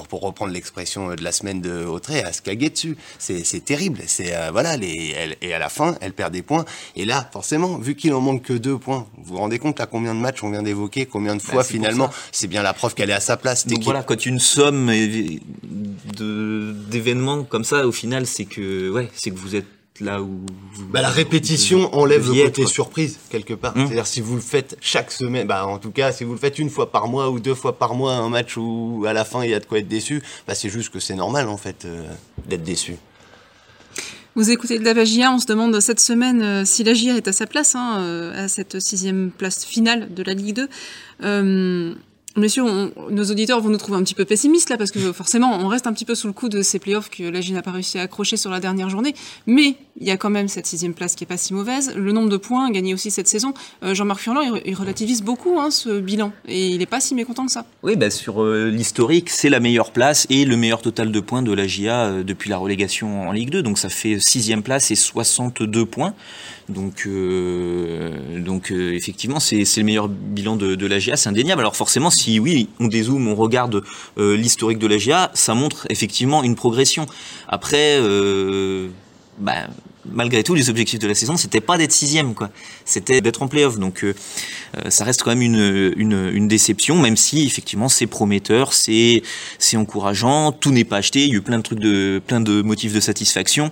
pour 0.08 0.20
reprendre 0.22 0.52
l'expression 0.52 1.14
de 1.14 1.22
la 1.22 1.32
semaine 1.32 1.60
de 1.60 1.84
Autrey 1.84 2.22
à 2.22 2.32
se 2.32 2.42
caguer 2.42 2.70
dessus. 2.70 2.96
C'est 3.18 3.64
terrible. 3.64 4.00
C'est 4.06 4.34
euh, 4.34 4.50
voilà 4.50 4.76
les 4.76 5.36
et 5.40 5.54
à 5.54 5.58
la 5.58 5.68
fin 5.68 5.96
elle 6.00 6.12
perd 6.12 6.32
des 6.32 6.42
points 6.42 6.64
et 6.96 7.04
là 7.04 7.28
forcément 7.32 7.78
vu 7.78 7.94
qu'il 7.94 8.12
en 8.14 8.20
manque 8.20 8.42
que 8.42 8.52
deux 8.52 8.78
points, 8.78 9.06
vous 9.18 9.34
vous 9.34 9.38
rendez 9.38 9.58
compte 9.58 9.80
à 9.80 9.86
combien 9.86 10.14
de 10.14 10.20
matchs 10.20 10.42
on 10.42 10.50
vient 10.50 10.62
d'évoquer, 10.62 11.06
combien 11.06 11.36
de 11.36 11.42
bah, 11.42 11.52
fois 11.52 11.64
finalement 11.64 12.10
c'est 12.32 12.48
bien 12.48 12.62
la 12.62 12.72
preuve 12.72 12.94
qu'elle 12.94 13.10
est 13.10 13.14
à 13.14 13.20
sa 13.20 13.36
place. 13.36 13.66
Donc 13.66 13.82
voilà 13.84 14.02
quand 14.02 14.26
une 14.26 14.40
somme 14.40 14.90
d'événements 16.90 17.44
comme 17.44 17.64
ça 17.64 17.86
au 17.86 17.92
final 17.92 18.26
c'est 18.26 18.44
que 18.44 18.90
ouais 18.90 19.08
c'est 19.14 19.30
que 19.30 19.38
vous 19.38 19.54
êtes 19.56 19.66
là 20.02 20.22
où 20.22 20.40
bah, 20.90 21.02
la 21.02 21.08
répétition 21.08 21.94
enlève 21.94 22.28
le 22.28 22.44
côté 22.44 22.66
surprise 22.66 23.18
quelque 23.30 23.54
part. 23.54 23.76
Hum. 23.76 23.86
C'est-à-dire 23.86 24.06
si 24.06 24.20
vous 24.20 24.34
le 24.34 24.40
faites 24.40 24.76
chaque 24.80 25.10
semaine, 25.10 25.46
bah 25.46 25.66
en 25.66 25.78
tout 25.78 25.90
cas 25.90 26.12
si 26.12 26.24
vous 26.24 26.32
le 26.32 26.38
faites 26.38 26.58
une 26.58 26.70
fois 26.70 26.90
par 26.90 27.08
mois 27.08 27.30
ou 27.30 27.40
deux 27.40 27.54
fois 27.54 27.78
par 27.78 27.94
mois 27.94 28.14
un 28.14 28.28
match 28.28 28.56
où 28.56 29.04
à 29.06 29.12
la 29.12 29.24
fin 29.24 29.44
il 29.44 29.50
y 29.50 29.54
a 29.54 29.60
de 29.60 29.66
quoi 29.66 29.78
être 29.78 29.88
déçu, 29.88 30.22
bah 30.46 30.54
c'est 30.54 30.68
juste 30.68 30.90
que 30.90 31.00
c'est 31.00 31.14
normal 31.14 31.48
en 31.48 31.56
fait 31.56 31.84
euh, 31.84 32.02
d'être 32.46 32.62
déçu. 32.62 32.96
Vous 34.34 34.50
écoutez 34.50 34.78
de 34.78 34.84
la 34.84 34.94
Vagia, 34.94 35.30
on 35.30 35.38
se 35.38 35.46
demande 35.46 35.78
cette 35.80 36.00
semaine 36.00 36.42
euh, 36.42 36.64
si 36.64 36.84
la 36.84 36.94
GIA 36.94 37.16
est 37.16 37.28
à 37.28 37.32
sa 37.32 37.46
place, 37.46 37.74
hein, 37.74 37.98
euh, 38.00 38.44
à 38.44 38.48
cette 38.48 38.80
sixième 38.80 39.30
place 39.30 39.64
finale 39.64 40.12
de 40.14 40.22
la 40.22 40.32
Ligue 40.32 40.56
2. 41.20 41.96
Messieurs, 42.36 42.64
nos 43.10 43.24
auditeurs 43.24 43.60
vont 43.60 43.68
nous 43.68 43.76
trouver 43.76 43.98
un 43.98 44.02
petit 44.02 44.14
peu 44.14 44.24
pessimistes 44.24 44.70
là, 44.70 44.78
parce 44.78 44.90
que 44.90 45.12
forcément, 45.12 45.58
on 45.60 45.68
reste 45.68 45.86
un 45.86 45.92
petit 45.92 46.06
peu 46.06 46.14
sous 46.14 46.26
le 46.26 46.32
coup 46.32 46.48
de 46.48 46.62
ces 46.62 46.78
playoffs 46.78 47.10
que 47.10 47.24
la 47.24 47.40
n'a 47.52 47.62
pas 47.62 47.72
réussi 47.72 47.98
à 47.98 48.02
accrocher 48.02 48.36
sur 48.36 48.50
la 48.50 48.60
dernière 48.60 48.88
journée. 48.88 49.14
Mais 49.46 49.76
il 50.00 50.06
y 50.06 50.10
a 50.10 50.16
quand 50.16 50.30
même 50.30 50.48
cette 50.48 50.66
sixième 50.66 50.94
place 50.94 51.14
qui 51.14 51.24
est 51.24 51.26
pas 51.26 51.36
si 51.36 51.52
mauvaise. 51.52 51.92
Le 51.94 52.12
nombre 52.12 52.28
de 52.28 52.36
points 52.36 52.70
gagnés 52.70 52.94
aussi 52.94 53.10
cette 53.10 53.28
saison. 53.28 53.52
Euh, 53.82 53.94
Jean-Marc 53.94 54.20
Furlan, 54.20 54.40
il, 54.64 54.74
relativise 54.74 55.22
beaucoup 55.22 55.58
hein, 55.60 55.70
ce 55.70 56.00
bilan 56.00 56.32
et 56.48 56.68
il 56.68 56.78
n'est 56.78 56.86
pas 56.86 57.00
si 57.00 57.14
mécontent 57.14 57.44
que 57.46 57.52
ça. 57.52 57.66
Oui, 57.82 57.96
bah, 57.96 58.10
sur 58.10 58.42
euh, 58.42 58.70
l'historique, 58.70 59.28
c'est 59.28 59.50
la 59.50 59.60
meilleure 59.60 59.90
place 59.90 60.26
et 60.30 60.44
le 60.44 60.56
meilleur 60.56 60.80
total 60.80 61.12
de 61.12 61.20
points 61.20 61.42
de 61.42 61.52
la 61.52 61.66
GIA 61.66 62.06
euh, 62.06 62.22
depuis 62.22 62.48
la 62.48 62.56
relégation 62.56 63.28
en 63.28 63.32
Ligue 63.32 63.50
2. 63.50 63.62
Donc 63.62 63.78
ça 63.78 63.90
fait 63.90 64.18
sixième 64.18 64.62
place 64.62 64.90
et 64.90 64.94
62 64.94 65.84
points. 65.84 66.14
Donc, 66.68 67.06
donc 68.38 68.70
effectivement, 68.70 69.40
c'est 69.40 69.64
le 69.76 69.82
meilleur 69.82 70.08
bilan 70.08 70.56
de, 70.56 70.74
de 70.74 70.86
l'AGA, 70.86 71.16
c'est 71.16 71.28
indéniable. 71.28 71.60
Alors 71.60 71.76
forcément, 71.76 72.08
oui, 72.28 72.68
on 72.80 72.88
dézoome, 72.88 73.28
on 73.28 73.34
regarde 73.34 73.82
euh, 74.18 74.36
l'historique 74.36 74.78
de 74.78 74.86
l'AGA, 74.86 75.30
ça 75.34 75.54
montre 75.54 75.86
effectivement 75.90 76.42
une 76.42 76.54
progression. 76.54 77.06
Après, 77.48 77.98
bah, 79.38 79.68
malgré 80.04 80.42
tout, 80.42 80.54
les 80.54 80.70
objectifs 80.70 80.98
de 80.98 81.08
la 81.08 81.14
saison, 81.14 81.36
c'était 81.36 81.60
pas 81.60 81.78
d'être 81.78 81.92
sixième, 81.92 82.34
quoi. 82.34 82.50
C'était 82.84 83.20
d'être 83.20 83.42
en 83.42 83.48
playoff. 83.48 83.78
Donc, 83.78 84.04
ça 84.88 85.04
reste 85.04 85.22
quand 85.22 85.30
même 85.30 85.42
une, 85.42 85.92
une, 85.96 86.30
une 86.32 86.48
déception, 86.48 86.98
même 86.98 87.16
si 87.16 87.46
effectivement 87.46 87.88
c'est 87.88 88.06
prometteur, 88.06 88.72
c'est 88.72 89.22
c'est 89.58 89.76
encourageant. 89.76 90.52
Tout 90.52 90.70
n'est 90.70 90.84
pas 90.84 90.98
acheté. 90.98 91.24
Il 91.24 91.30
y 91.30 91.32
a 91.34 91.36
eu 91.36 91.42
plein 91.42 91.58
de 91.58 91.62
trucs 91.62 91.80
de 91.80 92.20
plein 92.26 92.40
de 92.40 92.62
motifs 92.62 92.92
de 92.92 93.00
satisfaction 93.00 93.70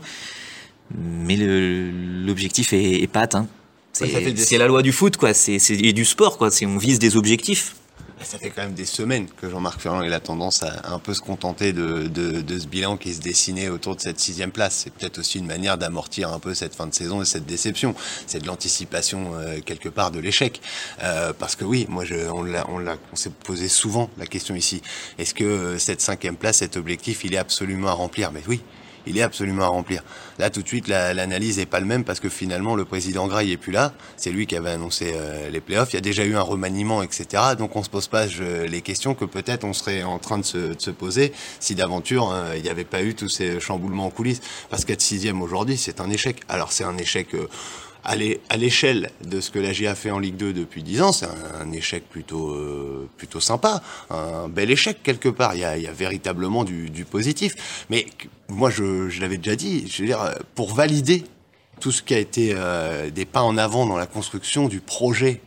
mais 0.99 1.37
l'objectif 1.37 2.73
est, 2.73 3.03
est, 3.03 3.07
pas 3.07 3.21
atteint. 3.21 3.47
C'est 3.93 4.59
la 4.59 4.67
loi 4.67 4.83
du 4.83 4.93
foot, 4.93 5.17
quoi. 5.17 5.35
C'est 5.35 5.77
du 5.77 6.05
sport, 6.05 6.39
quoi. 6.39 6.49
On 6.63 6.79
vise 6.79 6.99
des 6.99 7.17
objectifs. 7.17 7.77
Ça 8.23 8.39
fait 8.39 8.51
quand 8.51 8.63
même 8.63 8.75
des 8.75 8.85
semaines 8.85 9.29
que 9.29 9.49
Jean-Marc 9.49 9.81
Ferrand 9.81 10.01
a 10.01 10.21
tendance 10.21 10.63
à 10.63 10.93
un 10.93 10.99
peu 10.99 11.15
se 11.15 11.21
contenter 11.21 11.73
de, 11.73 12.07
de, 12.07 12.43
de, 12.43 12.59
ce 12.59 12.67
bilan 12.67 12.97
qui 12.97 13.15
se 13.15 13.21
dessinait 13.21 13.69
autour 13.69 13.97
de 13.97 14.01
cette 14.01 14.21
sixième 14.21 14.53
place. 14.53 14.83
C'est 14.85 14.93
peut-être 14.93 15.19
aussi 15.19 15.39
une 15.39 15.47
manière 15.47 15.79
d'amortir 15.79 16.31
un 16.33 16.39
peu 16.39 16.55
cette 16.55 16.75
fin 16.75 16.87
de 16.87 16.95
saison 16.95 17.23
et 17.23 17.25
cette 17.25 17.47
déception. 17.47 17.95
C'est 18.27 18.41
de 18.41 18.47
l'anticipation 18.47 19.33
euh, 19.35 19.61
quelque 19.65 19.89
part 19.89 20.11
de 20.11 20.21
l'échec. 20.21 20.61
Euh, 21.03 21.33
parce 21.33 21.57
que 21.57 21.65
oui, 21.65 21.87
moi, 21.89 22.05
je, 22.05 22.15
on, 22.29 22.47
on, 22.47 22.87
on 23.13 23.17
s'est 23.17 23.31
posé 23.31 23.69
souvent 23.69 24.11
la 24.19 24.27
question 24.27 24.55
ici. 24.55 24.83
Est-ce 25.19 25.33
que 25.33 25.45
euh, 25.45 25.79
cette 25.79 26.03
cinquième 26.03 26.37
place, 26.37 26.59
cet 26.59 26.77
objectif, 26.77 27.25
il 27.25 27.35
est 27.35 27.39
absolument 27.39 27.89
à 27.89 27.93
remplir? 27.93 28.33
Mais 28.33 28.43
oui, 28.47 28.61
il 29.07 29.19
est 29.19 29.23
absolument 29.23 29.65
à 29.65 29.69
remplir. 29.69 30.03
Là, 30.39 30.51
tout 30.51 30.63
de 30.63 30.69
suite, 30.69 30.89
l'analyse 30.89 31.59
n'est 31.59 31.67
pas 31.67 31.81
le 31.81 31.87
même 31.87 32.05
parce 32.05 32.21
que 32.21 32.29
finalement, 32.29 32.75
le 32.75 32.85
président 32.85 33.27
Gray 33.27 33.53
est 33.53 33.57
plus 33.57 33.73
là. 33.73 33.93
C'est 34.17 34.31
lui 34.31 34.47
qui 34.47 34.57
avait 34.57 34.71
annoncé 34.71 35.13
euh, 35.15 35.51
les 35.51 35.61
playoffs. 35.61 35.93
Il 35.93 35.97
y 35.97 35.99
a 35.99 36.03
déjà 36.03 36.25
eu 36.25 36.37
un 36.37 36.43
remaniement, 36.43 37.03
etc. 37.03 37.43
Donc, 37.59 37.77
on 37.77 37.83
se 37.83 37.91
pose 37.91 38.09
pas 38.09 38.27
les 38.27 38.81
questions 38.81 39.15
que 39.15 39.25
peut-être 39.25 39.65
on 39.65 39.73
serait 39.73 40.03
en 40.03 40.19
train 40.19 40.39
de 40.39 40.45
se, 40.45 40.91
poser 40.91 41.33
si 41.61 41.75
d'aventure 41.75 42.33
hein, 42.33 42.47
il 42.57 42.63
n'y 42.63 42.69
avait 42.69 42.85
pas 42.85 43.03
eu 43.03 43.15
tous 43.15 43.29
ces 43.29 43.61
chamboulements 43.61 44.07
en 44.07 44.11
coulisses. 44.11 44.41
Parce 44.71 44.85
qu'être 44.85 45.03
sixième 45.03 45.41
aujourd'hui, 45.43 45.77
c'est 45.77 46.01
un 46.01 46.11
échec. 46.11 46.41
Alors, 46.49 46.73
c'est 46.73 46.85
un 46.85 46.97
échec. 46.99 47.35
Euh, 47.35 47.49
à 48.05 48.17
l'échelle 48.57 49.11
de 49.25 49.41
ce 49.41 49.51
que 49.51 49.59
la 49.59 49.73
GA 49.73 49.95
fait 49.95 50.11
en 50.11 50.19
Ligue 50.19 50.37
2 50.37 50.53
depuis 50.53 50.83
10 50.83 51.03
ans, 51.03 51.13
c'est 51.13 51.27
un, 51.61 51.71
échec 51.73 52.09
plutôt, 52.09 52.51
euh, 52.51 53.09
plutôt 53.17 53.41
sympa, 53.41 53.83
un 54.11 54.49
bel 54.49 54.71
échec 54.71 55.03
quelque 55.03 55.29
part. 55.29 55.55
Il 55.55 55.61
y 55.61 55.65
a, 55.65 55.77
il 55.77 55.83
y 55.83 55.87
a 55.87 55.93
véritablement 55.93 56.65
du, 56.65 56.91
du, 56.91 57.05
positif. 57.05 57.85
Mais 57.91 58.07
moi, 58.49 58.71
je, 58.71 59.09
je 59.09 59.21
l'avais 59.21 59.37
déjà 59.37 59.57
dit, 59.57 59.89
je 59.89 60.03
veux 60.03 60.09
dire, 60.09 60.35
pour 60.55 60.75
valider 60.75 61.25
tout 61.81 61.91
ce 61.91 62.03
qui 62.03 62.15
a 62.15 62.19
été 62.19 62.53
euh, 62.55 63.11
des 63.11 63.25
pas 63.25 63.43
en 63.43 63.57
avant 63.57 63.87
dans 63.87 63.97
la 63.97 64.07
construction 64.07 64.69
du 64.69 64.81
projet 64.81 65.41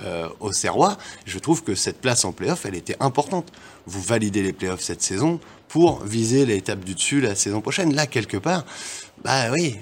euh, 0.00 0.28
au 0.40 0.52
Serrois, 0.52 0.96
je 1.24 1.38
trouve 1.38 1.62
que 1.62 1.74
cette 1.74 2.00
place 2.00 2.24
en 2.24 2.32
playoff, 2.32 2.64
elle 2.64 2.74
était 2.74 2.96
importante. 3.00 3.52
Vous 3.86 4.00
validez 4.00 4.42
les 4.42 4.52
playoffs 4.52 4.80
cette 4.80 5.02
saison 5.02 5.38
pour 5.68 6.02
viser 6.04 6.46
l'étape 6.46 6.84
du 6.84 6.94
dessus 6.94 7.20
la 7.20 7.34
saison 7.34 7.60
prochaine. 7.60 7.94
Là, 7.94 8.06
quelque 8.06 8.36
part, 8.36 8.64
bah 9.24 9.50
oui, 9.52 9.76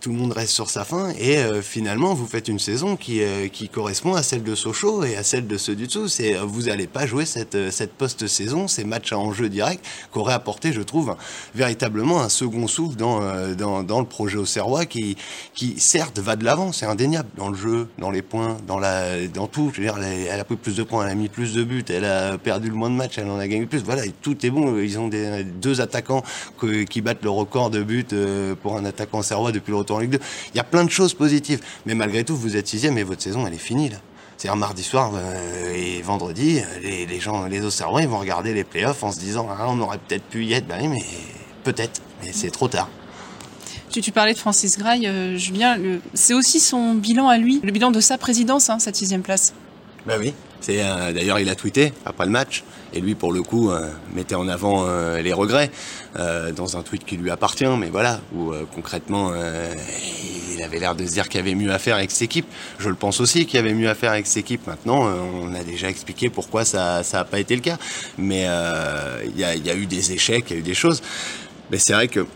tout 0.00 0.10
le 0.10 0.16
monde 0.16 0.32
reste 0.32 0.52
sur 0.52 0.70
sa 0.70 0.84
fin 0.84 1.10
et 1.18 1.38
euh, 1.38 1.62
finalement 1.62 2.14
vous 2.14 2.26
faites 2.26 2.48
une 2.48 2.58
saison 2.58 2.96
qui, 2.96 3.22
euh, 3.22 3.48
qui 3.48 3.68
correspond 3.68 4.14
à 4.14 4.22
celle 4.22 4.42
de 4.42 4.54
Sochaux 4.54 5.04
et 5.04 5.16
à 5.16 5.22
celle 5.22 5.46
de 5.46 5.56
ceux 5.56 5.74
du 5.74 5.86
dessous. 5.86 6.08
C'est 6.08 6.34
vous 6.34 6.62
n'allez 6.62 6.86
pas 6.86 7.06
jouer 7.06 7.26
cette, 7.26 7.70
cette 7.70 7.92
post-saison, 7.92 8.68
ces 8.68 8.84
matchs 8.84 9.12
à 9.12 9.18
enjeu 9.18 9.48
direct 9.48 9.84
qu'aurait 10.12 10.34
apporté, 10.34 10.72
je 10.72 10.82
trouve, 10.82 11.16
véritablement 11.54 12.20
un 12.20 12.28
second 12.28 12.66
souffle 12.66 12.96
dans, 12.96 13.20
dans, 13.54 13.82
dans 13.82 14.00
le 14.00 14.06
projet 14.06 14.36
au 14.36 14.46
Serrois 14.46 14.86
qui, 14.86 15.16
qui 15.54 15.78
certes 15.80 16.18
va 16.18 16.36
de 16.36 16.44
l'avant, 16.44 16.72
c'est 16.72 16.86
indéniable 16.86 17.28
dans 17.36 17.48
le 17.48 17.56
jeu, 17.56 17.88
dans 17.98 18.10
les 18.10 18.22
points, 18.22 18.56
dans, 18.66 18.78
la, 18.78 19.26
dans 19.28 19.46
tout. 19.46 19.70
Je 19.72 19.80
veux 19.80 19.86
dire, 19.86 19.98
elle 19.98 20.40
a 20.40 20.44
pris 20.44 20.56
plus 20.56 20.76
de 20.76 20.82
points, 20.82 21.04
elle 21.04 21.12
a 21.12 21.14
mis 21.14 21.28
plus 21.28 21.54
de 21.54 21.64
buts, 21.64 21.84
elle 21.88 22.04
a 22.04 22.38
perdu 22.38 22.68
le 22.68 22.74
moins 22.74 22.90
de 22.90 22.94
matchs, 22.94 23.18
elle 23.18 23.28
en 23.28 23.38
a 23.38 23.48
gagné 23.48 23.66
plus. 23.66 23.82
Voilà, 23.82 24.02
tout 24.22 24.44
est 24.44 24.50
bon. 24.50 24.78
Ils 24.78 24.98
ont 24.98 25.08
des, 25.08 25.44
deux 25.44 25.80
attaquants 25.80 26.22
qui 26.90 27.00
battent 27.00 27.22
le 27.22 27.30
record 27.30 27.70
de 27.70 27.82
buts 27.82 28.06
pour 28.62 28.76
un 28.76 28.84
attaquant 28.84 29.22
serrois 29.22 29.52
depuis 29.52 29.70
le 29.70 29.78
retour 29.86 29.96
en 29.96 30.00
Ligue 30.00 30.10
2. 30.10 30.18
Il 30.54 30.56
y 30.56 30.60
a 30.60 30.64
plein 30.64 30.84
de 30.84 30.90
choses 30.90 31.14
positives. 31.14 31.60
Mais 31.86 31.94
malgré 31.94 32.24
tout, 32.24 32.36
vous 32.36 32.56
êtes 32.56 32.66
sixième 32.66 32.98
et 32.98 33.02
votre 33.02 33.22
saison, 33.22 33.46
elle 33.46 33.54
est 33.54 33.58
finie, 33.58 33.88
là. 33.88 33.98
C'est 34.38 34.50
un 34.50 34.56
mardi 34.56 34.82
soir 34.82 35.12
euh, 35.14 35.74
et 35.74 36.02
vendredi, 36.02 36.60
les, 36.82 37.06
les 37.06 37.20
gens, 37.20 37.46
les 37.46 37.64
Auxerrois, 37.64 38.02
ils 38.02 38.08
vont 38.08 38.18
regarder 38.18 38.52
les 38.52 38.64
playoffs 38.64 39.02
en 39.02 39.10
se 39.10 39.18
disant 39.18 39.48
ah, 39.50 39.64
on 39.66 39.80
aurait 39.80 39.96
peut-être 39.96 40.24
pu 40.24 40.44
y 40.44 40.52
être. 40.52 40.66
Ben 40.66 40.76
oui, 40.82 40.88
mais 40.88 41.02
peut-être, 41.64 42.02
mais 42.22 42.32
c'est 42.34 42.50
trop 42.50 42.68
tard. 42.68 42.90
Tu, 43.90 44.02
tu, 44.02 44.12
parlais 44.12 44.34
de 44.34 44.38
Francis 44.38 44.76
Graille, 44.76 45.06
euh, 45.06 45.38
Julien. 45.38 45.78
C'est 46.12 46.34
aussi 46.34 46.60
son 46.60 46.92
bilan 46.92 47.28
à 47.28 47.38
lui, 47.38 47.60
le 47.62 47.72
bilan 47.72 47.90
de 47.90 48.00
sa 48.00 48.18
présidence, 48.18 48.68
hein, 48.68 48.78
cette 48.78 48.96
sixième 48.96 49.22
place. 49.22 49.54
Ben 50.04 50.18
oui. 50.20 50.34
C'est 50.60 50.82
euh, 50.82 51.12
d'ailleurs 51.12 51.38
il 51.38 51.48
a 51.48 51.54
tweeté 51.54 51.92
après 52.04 52.24
le 52.24 52.32
match 52.32 52.64
et 52.92 53.00
lui 53.00 53.14
pour 53.14 53.32
le 53.32 53.42
coup 53.42 53.70
euh, 53.70 53.88
mettait 54.14 54.34
en 54.34 54.48
avant 54.48 54.84
euh, 54.86 55.20
les 55.20 55.32
regrets 55.32 55.70
dans 56.56 56.78
un 56.78 56.82
tweet 56.82 57.04
qui 57.04 57.18
lui 57.18 57.30
appartient, 57.30 57.66
mais 57.78 57.90
voilà 57.90 58.20
où 58.34 58.50
concrètement 58.74 59.32
il 60.54 60.62
avait 60.62 60.78
l'air 60.78 60.94
de 60.94 61.04
se 61.04 61.12
dire 61.12 61.28
qu'il 61.28 61.38
y 61.40 61.42
avait 61.42 61.54
mieux 61.54 61.70
à 61.70 61.78
faire 61.78 61.96
avec 61.96 62.10
cette 62.10 62.22
équipe. 62.22 62.46
Je 62.78 62.88
le 62.88 62.94
pense 62.94 63.20
aussi 63.20 63.44
qu'il 63.44 63.56
y 63.56 63.58
avait 63.58 63.74
mieux 63.74 63.90
à 63.90 63.94
faire 63.94 64.12
avec 64.12 64.26
cette 64.26 64.38
équipe. 64.38 64.66
Maintenant, 64.66 65.12
on 65.34 65.54
a 65.54 65.62
déjà 65.62 65.90
expliqué 65.90 66.30
pourquoi 66.30 66.64
ça 66.64 67.02
ça 67.02 67.20
a 67.20 67.24
pas 67.24 67.38
été 67.38 67.54
le 67.54 67.60
cas, 67.60 67.76
mais 68.16 68.46
il 69.26 69.38
y 69.38 69.44
a, 69.44 69.56
y, 69.56 69.68
a, 69.68 69.74
eu 69.74 69.84
des 69.84 70.12
échecs, 70.12 70.46
il 70.48 70.54
y 70.54 70.56
a 70.56 70.60
eu 70.60 70.62
des 70.62 70.72
choses. 70.72 71.02
Mais 71.70 71.76
c'est 71.78 71.92
vrai 71.92 72.08
que 72.08 72.26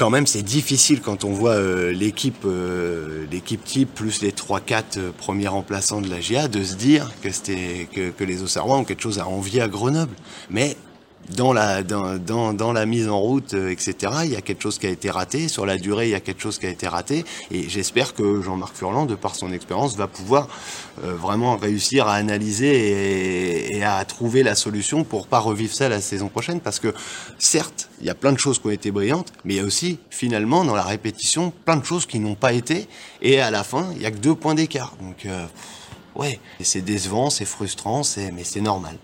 quand 0.00 0.08
même, 0.08 0.26
c'est 0.26 0.42
difficile 0.42 1.02
quand 1.02 1.24
on 1.24 1.30
voit 1.30 1.56
euh, 1.56 1.92
l'équipe, 1.92 2.46
euh, 2.46 3.26
l'équipe 3.30 3.62
type 3.62 3.94
plus 3.94 4.22
les 4.22 4.30
3-4 4.30 4.82
euh, 4.96 5.10
premiers 5.14 5.46
remplaçants 5.46 6.00
de 6.00 6.08
la 6.08 6.22
GIA 6.22 6.48
de 6.48 6.64
se 6.64 6.74
dire 6.74 7.12
que 7.22 7.30
c'était 7.30 7.86
que, 7.92 8.08
que 8.08 8.24
les 8.24 8.42
Auxerrois 8.42 8.78
ont 8.78 8.84
quelque 8.84 9.02
chose 9.02 9.18
à 9.18 9.28
envier 9.28 9.60
à 9.60 9.68
Grenoble. 9.68 10.14
Mais 10.48 10.78
dans 11.28 11.52
la, 11.52 11.82
dans, 11.82 12.16
dans, 12.16 12.52
dans, 12.52 12.72
la 12.72 12.86
mise 12.86 13.08
en 13.08 13.18
route, 13.20 13.54
euh, 13.54 13.70
etc., 13.70 13.94
il 14.24 14.30
y 14.30 14.36
a 14.36 14.40
quelque 14.40 14.62
chose 14.62 14.78
qui 14.78 14.86
a 14.86 14.90
été 14.90 15.10
raté. 15.10 15.48
Sur 15.48 15.66
la 15.66 15.78
durée, 15.78 16.08
il 16.08 16.10
y 16.10 16.14
a 16.14 16.20
quelque 16.20 16.40
chose 16.40 16.58
qui 16.58 16.66
a 16.66 16.70
été 16.70 16.88
raté. 16.88 17.24
Et 17.50 17.68
j'espère 17.68 18.14
que 18.14 18.40
Jean-Marc 18.40 18.74
Furlan, 18.74 19.06
de 19.06 19.14
par 19.14 19.34
son 19.34 19.52
expérience, 19.52 19.96
va 19.96 20.06
pouvoir 20.06 20.48
euh, 21.04 21.14
vraiment 21.14 21.56
réussir 21.56 22.08
à 22.08 22.14
analyser 22.14 23.68
et, 23.68 23.76
et, 23.76 23.84
à 23.84 24.04
trouver 24.04 24.42
la 24.42 24.54
solution 24.54 25.04
pour 25.04 25.26
pas 25.26 25.38
revivre 25.38 25.72
ça 25.72 25.88
la 25.88 26.00
saison 26.00 26.28
prochaine. 26.28 26.60
Parce 26.60 26.80
que, 26.80 26.94
certes, 27.38 27.90
il 28.00 28.06
y 28.06 28.10
a 28.10 28.14
plein 28.14 28.32
de 28.32 28.38
choses 28.38 28.58
qui 28.58 28.66
ont 28.66 28.70
été 28.70 28.90
brillantes, 28.90 29.32
mais 29.44 29.54
il 29.54 29.56
y 29.58 29.60
a 29.60 29.64
aussi, 29.64 29.98
finalement, 30.10 30.64
dans 30.64 30.74
la 30.74 30.84
répétition, 30.84 31.52
plein 31.64 31.76
de 31.76 31.84
choses 31.84 32.06
qui 32.06 32.18
n'ont 32.18 32.34
pas 32.34 32.52
été. 32.52 32.88
Et 33.22 33.40
à 33.40 33.50
la 33.50 33.62
fin, 33.62 33.88
il 33.94 34.02
y 34.02 34.06
a 34.06 34.10
que 34.10 34.18
deux 34.18 34.34
points 34.34 34.54
d'écart. 34.54 34.94
Donc, 35.00 35.26
euh, 35.26 35.46
ouais, 36.16 36.40
c'est 36.60 36.82
décevant, 36.82 37.30
c'est 37.30 37.44
frustrant, 37.44 38.02
mais 38.32 38.44
c'est 38.44 38.60
normal. 38.60 38.96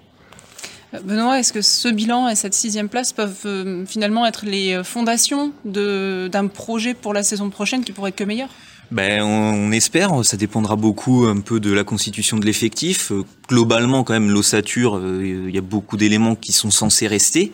Benoît, 1.05 1.39
est-ce 1.39 1.53
que 1.53 1.63
ce 1.63 1.89
bilan 1.89 2.29
et 2.29 2.35
cette 2.35 2.55
sixième 2.55 2.89
place 2.89 3.13
peuvent 3.13 3.43
euh, 3.45 3.85
finalement 3.87 4.27
être 4.27 4.45
les 4.45 4.75
euh, 4.75 4.85
fondations 4.85 5.53
d'un 5.65 6.47
projet 6.49 6.95
pour 6.95 7.15
la 7.15 7.23
saison 7.23 7.51
prochaine 7.51 7.85
qui 7.85 7.93
pourrait 7.93 8.11
être 8.11 8.17
que 8.17 8.25
meilleur? 8.25 8.49
Ben, 8.91 9.23
on, 9.23 9.73
espère, 9.73 10.25
ça 10.25 10.37
dépendra 10.37 10.77
beaucoup 10.77 11.27
un 11.27 11.41
peu 11.41 11.61
de 11.61 11.73
la 11.73 11.85
constitution 11.85 12.37
de 12.37 12.47
l'effectif. 12.47 13.13
Euh, 13.13 13.25
globalement, 13.49 14.05
quand 14.05 14.13
même, 14.13 14.31
l'ossature, 14.31 15.01
il 15.23 15.55
y 15.55 15.59
a 15.59 15.63
beaucoup 15.63 15.97
d'éléments 15.97 16.35
qui 16.35 16.53
sont 16.53 16.71
censés 16.71 17.07
rester. 17.07 17.53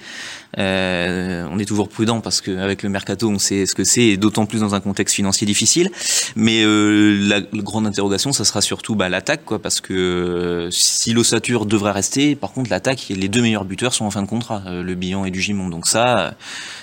Euh, 0.59 1.47
on 1.51 1.59
est 1.59 1.64
toujours 1.64 1.88
prudent 1.88 2.21
parce 2.21 2.40
qu'avec 2.40 2.83
le 2.83 2.88
mercato, 2.88 3.29
on 3.29 3.38
sait 3.38 3.66
ce 3.66 3.75
que 3.75 3.85
c'est, 3.85 4.03
et 4.03 4.16
d'autant 4.16 4.47
plus 4.47 4.61
dans 4.61 4.75
un 4.75 4.81
contexte 4.81 5.14
financier 5.14 5.47
difficile. 5.47 5.90
Mais 6.37 6.62
euh, 6.62 7.16
la, 7.27 7.40
grande 7.40 7.87
interrogation, 7.87 8.33
ça 8.33 8.45
sera 8.45 8.61
surtout 8.61 8.95
bah, 8.95 9.09
l'attaque, 9.09 9.45
quoi, 9.45 9.61
parce 9.61 9.81
que 9.81 9.95
euh, 9.95 10.71
si 10.71 11.12
l'ossature 11.12 11.66
devrait 11.66 11.92
rester, 11.92 12.35
par 12.35 12.53
contre, 12.53 12.71
l'attaque, 12.71 13.07
les 13.09 13.29
deux 13.29 13.40
meilleurs 13.40 13.64
buteurs 13.64 13.95
sont 13.95 14.05
en 14.05 14.11
fin 14.11 14.23
de 14.23 14.29
contrat, 14.29 14.62
euh, 14.66 14.83
le 14.83 14.95
Billon 14.95 15.25
et 15.25 15.31
du 15.31 15.40
Gimon. 15.40 15.68
Donc 15.68 15.87
ça, 15.87 16.35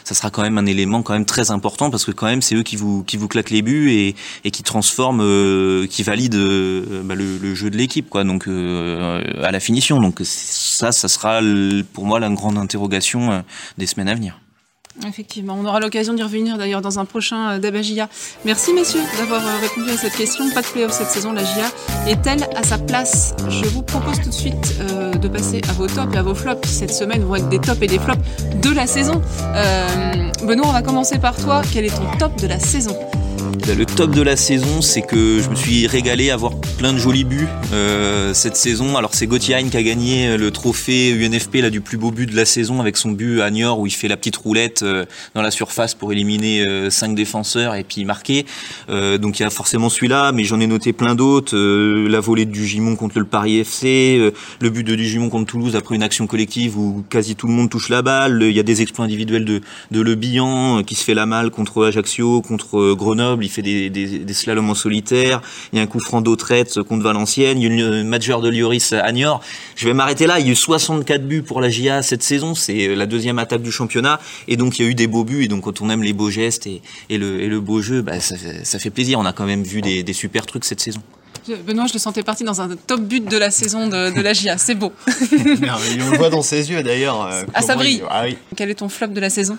ça 0.03 0.15
sera 0.15 0.31
quand 0.31 0.41
même 0.41 0.57
un 0.57 0.65
élément 0.65 1.03
quand 1.03 1.13
même 1.13 1.25
très 1.25 1.51
important 1.51 1.91
parce 1.91 2.05
que 2.05 2.11
quand 2.11 2.27
même, 2.27 2.41
c'est 2.41 2.55
eux 2.55 2.63
qui 2.63 2.75
vous 2.75 3.03
qui 3.03 3.17
vous 3.17 3.27
claquent 3.27 3.51
les 3.51 3.61
buts 3.61 3.91
et, 3.91 4.15
et 4.43 4.51
qui 4.51 4.63
transforment, 4.63 5.87
qui 5.87 6.03
valident 6.03 6.37
bah, 7.03 7.15
le, 7.15 7.55
jeu 7.55 7.69
de 7.69 7.77
l'équipe, 7.77 8.09
quoi. 8.09 8.23
Donc 8.23 8.47
à 8.47 9.51
la 9.51 9.59
finition. 9.59 9.99
Donc 9.99 10.19
ça, 10.23 10.91
ça 10.91 11.07
sera 11.07 11.39
pour 11.93 12.05
moi 12.05 12.19
la 12.19 12.29
grande 12.29 12.57
interrogation 12.57 13.43
des 13.77 13.85
semaines 13.85 14.09
à 14.09 14.15
venir. 14.15 14.39
Effectivement, 15.07 15.55
on 15.57 15.65
aura 15.65 15.79
l'occasion 15.79 16.13
d'y 16.13 16.23
revenir 16.23 16.57
d'ailleurs 16.57 16.81
dans 16.81 16.99
un 16.99 17.05
prochain 17.05 17.51
euh, 17.51 17.59
débat 17.59 17.81
GIA. 17.81 18.09
Merci 18.43 18.73
messieurs 18.73 19.01
d'avoir 19.17 19.45
euh, 19.45 19.59
répondu 19.61 19.89
à 19.91 19.97
cette 19.97 20.15
question. 20.15 20.49
Pas 20.51 20.61
de 20.61 20.67
playoff 20.67 20.91
cette 20.91 21.09
saison, 21.09 21.31
la 21.31 21.43
GIA 21.43 21.71
est-elle 22.07 22.43
à 22.55 22.63
sa 22.63 22.77
place? 22.77 23.33
Je 23.47 23.65
vous 23.69 23.81
propose 23.81 24.19
tout 24.19 24.29
de 24.29 24.33
suite 24.33 24.75
euh, 24.81 25.13
de 25.13 25.27
passer 25.29 25.61
à 25.69 25.73
vos 25.73 25.87
tops 25.87 26.13
et 26.13 26.17
à 26.17 26.21
vos 26.21 26.35
flops 26.35 26.67
qui 26.67 26.73
cette 26.73 26.93
semaine 26.93 27.23
vont 27.23 27.35
être 27.35 27.49
des 27.49 27.59
tops 27.59 27.81
et 27.81 27.87
des 27.87 27.99
flops 27.99 28.19
de 28.61 28.71
la 28.71 28.87
saison. 28.87 29.21
Benoît, 30.45 30.67
on 30.67 30.73
va 30.73 30.81
commencer 30.81 31.17
par 31.17 31.35
toi. 31.37 31.61
Quel 31.71 31.85
est 31.85 31.95
ton 31.95 32.17
top 32.17 32.35
de 32.41 32.47
la 32.47 32.59
saison? 32.59 32.97
Le 33.75 33.85
top 33.85 34.11
de 34.11 34.21
la 34.21 34.35
saison, 34.35 34.81
c'est 34.81 35.01
que 35.01 35.39
je 35.39 35.49
me 35.49 35.55
suis 35.55 35.85
régalé 35.85 36.31
à 36.31 36.37
voir 36.37 36.53
plein 36.77 36.93
de 36.93 36.97
jolis 36.97 37.23
buts 37.23 37.47
euh, 37.73 38.33
cette 38.33 38.55
saison. 38.55 38.97
Alors 38.97 39.13
c'est 39.13 39.27
Gauthier 39.27 39.57
qui 39.69 39.77
a 39.77 39.83
gagné 39.83 40.37
le 40.37 40.51
trophée 40.51 41.11
UNFP 41.11 41.55
là, 41.55 41.69
du 41.69 41.81
plus 41.81 41.97
beau 41.97 42.11
but 42.11 42.25
de 42.25 42.35
la 42.35 42.45
saison 42.45 42.79
avec 42.79 42.97
son 42.97 43.11
but 43.11 43.41
à 43.41 43.51
Niort 43.51 43.79
où 43.79 43.85
il 43.85 43.91
fait 43.91 44.07
la 44.07 44.17
petite 44.17 44.37
roulette 44.37 44.81
euh, 44.81 45.05
dans 45.35 45.41
la 45.41 45.51
surface 45.51 45.93
pour 45.93 46.11
éliminer 46.11 46.65
euh, 46.67 46.89
cinq 46.89 47.15
défenseurs 47.15 47.75
et 47.75 47.83
puis 47.83 48.05
marquer. 48.05 48.45
donc 48.87 49.39
il 49.39 49.43
y 49.43 49.45
a 49.45 49.49
forcément 49.49 49.89
celui-là, 49.89 50.31
mais 50.31 50.43
j'en 50.43 50.59
ai 50.59 50.67
noté 50.67 50.93
plein 50.93 51.15
d'autres. 51.15 51.55
la 51.55 52.19
volée 52.19 52.45
du 52.45 52.65
Gimon 52.65 52.95
contre 52.95 53.19
le 53.19 53.25
Paris 53.25 53.59
FC, 53.59 54.31
le 54.59 54.69
but 54.69 54.83
de 54.83 54.95
Gimon 54.95 55.29
contre 55.29 55.51
Toulouse 55.51 55.75
après 55.75 55.95
une 55.95 56.03
action 56.03 56.27
collective 56.27 56.77
où 56.77 57.03
quasi 57.09 57.35
tout 57.35 57.47
le 57.47 57.53
monde 57.53 57.69
touche 57.69 57.89
la 57.89 58.01
balle. 58.01 58.41
Il 58.41 58.55
y 58.55 58.59
a 58.59 58.63
des 58.63 58.81
exploits 58.81 59.05
individuels 59.05 59.45
de, 59.45 59.61
de 59.91 60.01
Le 60.01 60.15
Bihan 60.15 60.83
qui 60.83 60.95
se 60.95 61.03
fait 61.03 61.13
la 61.13 61.25
malle 61.25 61.51
contre 61.51 61.85
Ajaccio, 61.85 62.41
contre 62.41 62.93
Grenoble 62.93 63.43
des, 63.61 63.89
des, 63.89 64.33
slaloms 64.33 64.69
en 64.69 64.75
solitaire, 64.75 65.41
il 65.71 65.77
y 65.77 65.79
a 65.79 65.83
un 65.83 65.87
coup 65.87 65.99
franc 65.99 66.21
d'Autrette 66.21 66.81
contre 66.83 67.03
Valenciennes, 67.03 67.59
il 67.59 67.63
y 67.63 67.67
a 67.67 67.87
une 67.87 68.07
major 68.07 68.41
de 68.41 68.49
Lioris 68.49 68.93
à 68.93 69.11
Niort. 69.11 69.41
Je 69.75 69.87
vais 69.87 69.93
m'arrêter 69.93 70.27
là, 70.27 70.39
il 70.39 70.45
y 70.45 70.49
a 70.49 70.51
eu 70.53 70.55
64 70.55 71.27
buts 71.27 71.41
pour 71.41 71.61
la 71.61 71.69
GIA 71.69 72.01
cette 72.01 72.23
saison, 72.23 72.55
c'est 72.55 72.95
la 72.95 73.05
deuxième 73.05 73.39
attaque 73.39 73.61
du 73.61 73.71
championnat, 73.71 74.19
et 74.47 74.57
donc 74.57 74.79
il 74.79 74.85
y 74.85 74.87
a 74.87 74.91
eu 74.91 74.95
des 74.95 75.07
beaux 75.07 75.23
buts, 75.23 75.43
et 75.43 75.47
donc 75.47 75.63
quand 75.63 75.81
on 75.81 75.89
aime 75.89 76.03
les 76.03 76.13
beaux 76.13 76.29
gestes 76.29 76.67
et, 76.67 76.81
le, 77.17 77.41
et 77.41 77.47
le, 77.47 77.59
beau 77.59 77.81
jeu, 77.81 78.01
bah, 78.01 78.19
ça, 78.19 78.35
ça, 78.63 78.79
fait 78.79 78.89
plaisir, 78.89 79.19
on 79.19 79.25
a 79.25 79.33
quand 79.33 79.45
même 79.45 79.63
vu 79.63 79.81
des, 79.81 80.03
des 80.03 80.13
super 80.13 80.45
trucs 80.45 80.65
cette 80.65 80.81
saison. 80.81 81.01
Benoît, 81.65 81.87
je 81.87 81.93
le 81.93 81.99
sentais 81.99 82.23
parti 82.23 82.43
dans 82.43 82.61
un 82.61 82.75
top 82.75 83.01
but 83.01 83.25
de 83.25 83.37
la 83.37 83.51
saison 83.51 83.87
de, 83.87 84.15
de 84.15 84.21
la 84.21 84.33
GIA. 84.33 84.57
C'est 84.57 84.75
beau. 84.75 84.91
on 85.07 86.11
le 86.11 86.17
voit 86.17 86.29
dans 86.29 86.41
ses 86.41 86.69
yeux 86.69 86.83
d'ailleurs. 86.83 87.25
Euh, 87.25 87.43
ah, 87.53 87.61
ça 87.61 87.75
brille. 87.75 88.03
Ah, 88.09 88.23
oui. 88.25 88.37
Quel 88.55 88.69
est 88.69 88.75
ton 88.75 88.89
flop 88.89 89.07
de 89.07 89.19
la 89.19 89.29
saison? 89.29 89.57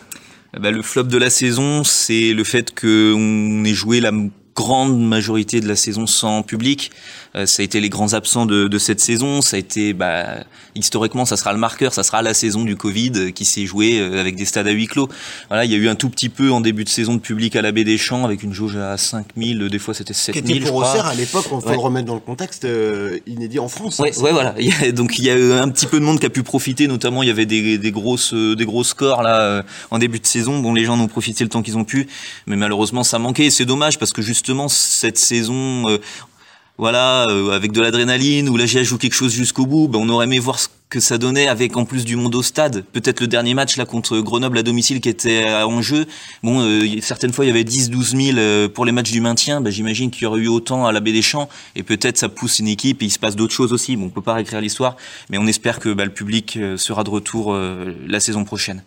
Bah, 0.59 0.71
le 0.71 0.83
flop 0.83 1.05
de 1.05 1.19
la 1.19 1.31
saison, 1.31 1.85
c'est 1.85 2.33
le 2.33 2.45
fait 2.45 2.79
qu'on 2.79 3.65
ait 3.65 3.75
joué 3.75 4.01
la 4.01 4.13
grande 4.55 5.01
majorité 5.01 5.61
de 5.61 5.69
la 5.69 5.77
saison 5.77 6.07
sans 6.07 6.43
public. 6.43 6.91
Euh, 7.37 7.47
ça 7.47 7.63
a 7.63 7.65
été 7.65 7.81
les 7.81 7.89
grands 7.89 8.15
absents 8.15 8.47
de, 8.47 8.69
de 8.69 8.79
cette 8.79 9.01
saison. 9.01 9.41
Ça 9.41 9.57
a 9.57 9.59
été, 9.59 9.93
bah, 9.93 10.45
historiquement, 10.75 11.25
ça 11.25 11.37
sera 11.37 11.53
le 11.53 11.59
marqueur. 11.59 11.95
Ça 11.95 12.03
sera 12.03 12.23
la 12.23 12.35
saison 12.35 12.65
du 12.65 12.77
Covid 12.77 13.13
euh, 13.15 13.31
qui 13.31 13.45
s'est 13.45 13.67
jouée 13.67 14.01
euh, 14.01 14.21
avec 14.21 14.37
des 14.37 14.45
stades 14.45 14.67
à 14.67 14.73
huis 14.73 14.87
clos. 14.87 15.09
Voilà, 15.49 15.65
il 15.65 15.71
y 15.71 15.75
a 15.75 15.79
eu 15.79 15.89
un 15.89 15.95
tout 15.95 16.11
petit 16.11 16.29
peu 16.29 16.51
en 16.51 16.61
début 16.61 16.85
de 16.85 16.89
saison 16.89 17.15
de 17.15 17.21
public 17.21 17.55
à 17.57 17.63
la 17.63 17.73
Baie 17.73 17.85
des 17.85 17.99
Champs 17.99 18.25
avec 18.25 18.43
une 18.43 18.53
jauge 18.53 18.77
à 18.77 18.97
5000. 18.97 19.69
Des 19.69 19.79
fois, 19.79 19.95
c'était 19.95 20.13
7000. 20.13 20.45
Qui 20.45 20.59
était 20.59 20.71
pour 20.71 20.79
Auxerre 20.79 21.07
à 21.07 21.15
l'époque. 21.15 21.47
On 21.53 21.61
faut 21.61 21.71
le 21.71 21.79
remettre 21.79 22.07
dans 22.07 22.15
le 22.15 22.21
contexte 22.21 22.67
inédit 23.27 23.59
en 23.59 23.69
France. 23.69 23.99
Ouais, 24.01 24.17
ouais 24.19 24.33
voilà. 24.33 24.55
donc 24.93 25.19
il 25.19 25.25
y 25.25 25.31
a 25.31 25.37
eu 25.37 25.53
un 25.53 25.69
petit 25.69 25.87
peu 25.87 26.01
de 26.01 26.05
monde 26.05 26.19
qui 26.19 26.27
a 26.27 26.31
pu 26.31 26.43
profiter. 26.43 26.89
Notamment, 26.89 27.23
il 27.23 27.29
y 27.29 27.33
avait 27.33 27.47
des, 27.47 27.79
des 27.79 27.93
grosses, 27.93 28.35
des 28.35 28.65
gros 28.65 28.85
scores 28.85 29.23
là 29.23 29.65
en 29.91 29.99
début 29.99 30.19
de 30.19 30.27
saison. 30.27 30.59
Bon, 30.61 30.75
les 30.75 30.85
gens 30.85 30.95
en 30.95 31.01
ont 31.01 31.09
profité 31.09 31.45
le 31.45 31.51
temps 31.51 31.63
qu'ils 31.63 31.79
ont 31.79 31.85
pu, 31.85 32.09
mais 32.47 32.57
malheureusement, 32.57 33.05
ça 33.05 33.19
manquait. 33.19 33.51
C'est 33.51 33.65
dommage 33.65 33.99
parce 33.99 34.13
que 34.13 34.23
justement 34.23 34.69
cette 34.69 35.19
saison, 35.19 35.87
voilà, 36.81 37.27
euh, 37.29 37.51
avec 37.51 37.73
de 37.73 37.83
l'adrénaline, 37.83 38.49
ou 38.49 38.57
là 38.57 38.65
j'ai 38.65 38.85
joue 38.85 38.97
quelque 38.97 39.13
chose 39.13 39.35
jusqu'au 39.35 39.67
bout, 39.67 39.87
ben, 39.87 39.99
on 39.99 40.09
aurait 40.09 40.25
aimé 40.25 40.39
voir 40.39 40.59
ce 40.59 40.69
que 40.89 40.99
ça 40.99 41.19
donnait 41.19 41.47
avec 41.47 41.77
en 41.77 41.85
plus 41.85 42.07
du 42.07 42.17
monde 42.17 42.35
au 42.35 42.43
stade. 42.43 42.87
Peut-être 42.95 43.21
le 43.21 43.27
dernier 43.27 43.53
match 43.53 43.77
là 43.77 43.85
contre 43.85 44.19
Grenoble 44.21 44.57
à 44.57 44.63
domicile 44.63 45.03
qui 45.03 45.11
était 45.11 45.45
en 45.63 45.83
jeu. 45.83 46.07
Bon, 46.43 46.63
euh, 46.63 46.87
certaines 47.03 47.35
fois 47.35 47.45
il 47.45 47.49
y 47.49 47.51
avait 47.51 47.65
10-12 47.65 48.35
000 48.35 48.69
pour 48.71 48.87
les 48.87 48.93
matchs 48.93 49.11
du 49.11 49.21
maintien. 49.21 49.61
Ben, 49.61 49.71
J'imagine 49.71 50.11
qu'il 50.11 50.23
y 50.23 50.27
aurait 50.27 50.41
eu 50.41 50.49
autant 50.49 50.87
à 50.87 50.93
la 50.93 51.01
Baie 51.01 51.13
des 51.13 51.21
Champs. 51.21 51.51
Et 51.77 51.83
peut-être 51.83 52.17
ça 52.17 52.31
pousse 52.31 52.61
une 52.61 52.69
équipe 52.69 53.03
et 53.03 53.05
il 53.05 53.11
se 53.11 53.19
passe 53.19 53.37
d'autres 53.37 53.53
choses 53.53 53.75
aussi. 53.75 53.97
Bon, 53.97 54.07
on 54.07 54.09
peut 54.09 54.23
pas 54.23 54.33
réécrire 54.33 54.63
l'histoire, 54.63 54.97
mais 55.29 55.37
on 55.37 55.47
espère 55.47 55.81
que 55.81 55.93
ben, 55.93 56.07
le 56.07 56.13
public 56.13 56.57
euh, 56.57 56.79
sera 56.79 57.05
de 57.05 57.11
retour 57.11 57.55
la 57.55 58.21
saison 58.21 58.45
prochaine. 58.45 58.83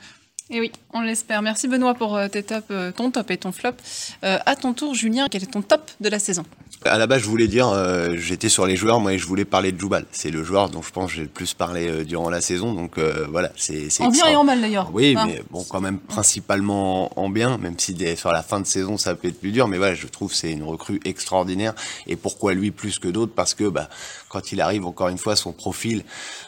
Et 0.50 0.60
oui, 0.60 0.72
on 0.94 1.02
l'espère. 1.02 1.44
Merci 1.44 1.68
Benoît 1.68 1.94
pour 1.94 2.20
tes 2.32 2.44
ton 2.44 3.12
top 3.12 3.30
et 3.30 3.38
ton 3.38 3.52
flop. 3.52 3.76
à 4.24 4.56
ton 4.56 4.74
tour, 4.74 4.96
Julien, 4.96 5.28
quel 5.30 5.44
est 5.44 5.52
ton 5.52 5.62
top 5.62 5.92
de 6.02 6.10
la 6.10 6.18
saison? 6.18 6.44
À 6.86 6.98
la 6.98 7.08
base, 7.08 7.22
je 7.22 7.28
voulais 7.28 7.48
dire, 7.48 7.70
euh, 7.70 8.16
j'étais 8.18 8.50
sur 8.50 8.66
les 8.66 8.76
joueurs, 8.76 9.00
moi, 9.00 9.14
et 9.14 9.18
je 9.18 9.26
voulais 9.26 9.46
parler 9.46 9.72
de 9.72 9.80
Joubal. 9.80 10.06
C'est 10.12 10.32
le 10.32 10.44
joueur 10.44 10.70
dont 10.70 10.82
je 10.82 10.92
pense 10.92 11.10
que 11.10 11.18
j'ai 11.18 11.22
le 11.24 11.28
plus 11.28 11.54
parlé 11.54 11.88
euh, 11.88 12.04
durant 12.04 12.30
la 12.30 12.42
saison. 12.42 12.74
Donc 12.74 12.98
euh, 12.98 13.26
voilà, 13.30 13.52
c'est. 13.56 13.88
En 14.02 14.10
bien 14.10 14.28
et 14.28 14.36
en 14.36 14.44
mal 14.44 14.62
d'ailleurs. 14.62 14.90
Oui, 14.94 15.16
mais 15.26 15.42
bon, 15.50 15.64
quand 15.64 15.82
même 15.82 16.00
principalement 16.00 17.18
en, 17.20 17.30
bien, 17.30 17.58
même 17.58 17.78
si 17.78 17.96
sur 18.18 18.32
la 18.32 18.44
fin 18.44 18.60
de 18.60 18.66
saison 18.66 18.98
ça 18.98 19.16
peut 19.16 19.28
être 19.28 19.40
plus 19.40 19.52
dur. 19.52 19.68
Mais 19.68 19.78
voilà, 19.78 19.96
je 19.96 20.08
trouve 20.08 20.34
c'est 20.34 20.52
une 20.52 20.64
recrue 20.64 21.00
extraordinaire. 21.06 21.74
Et 22.08 22.16
pourquoi 22.16 22.54
lui 22.54 22.72
plus 22.72 23.00
que 23.00 23.08
d'autres? 23.08 23.34
Parce 23.34 23.54
que 23.54 23.66
bah, 23.66 23.90
quand 24.30 24.52
il 24.52 24.62
arrive, 24.62 24.86
encore 24.86 25.10
une 25.10 25.18
fois, 25.18 25.36
son 25.36 25.52
profil, 25.52 26.04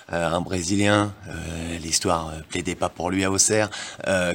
un 0.10 0.42
Brésilien, 0.42 1.14
l'histoire 1.84 2.32
plaidait 2.50 2.76
pas 2.76 2.90
pour 2.90 3.12
lui 3.12 3.24
à 3.24 3.32
Auxerre, 3.32 3.70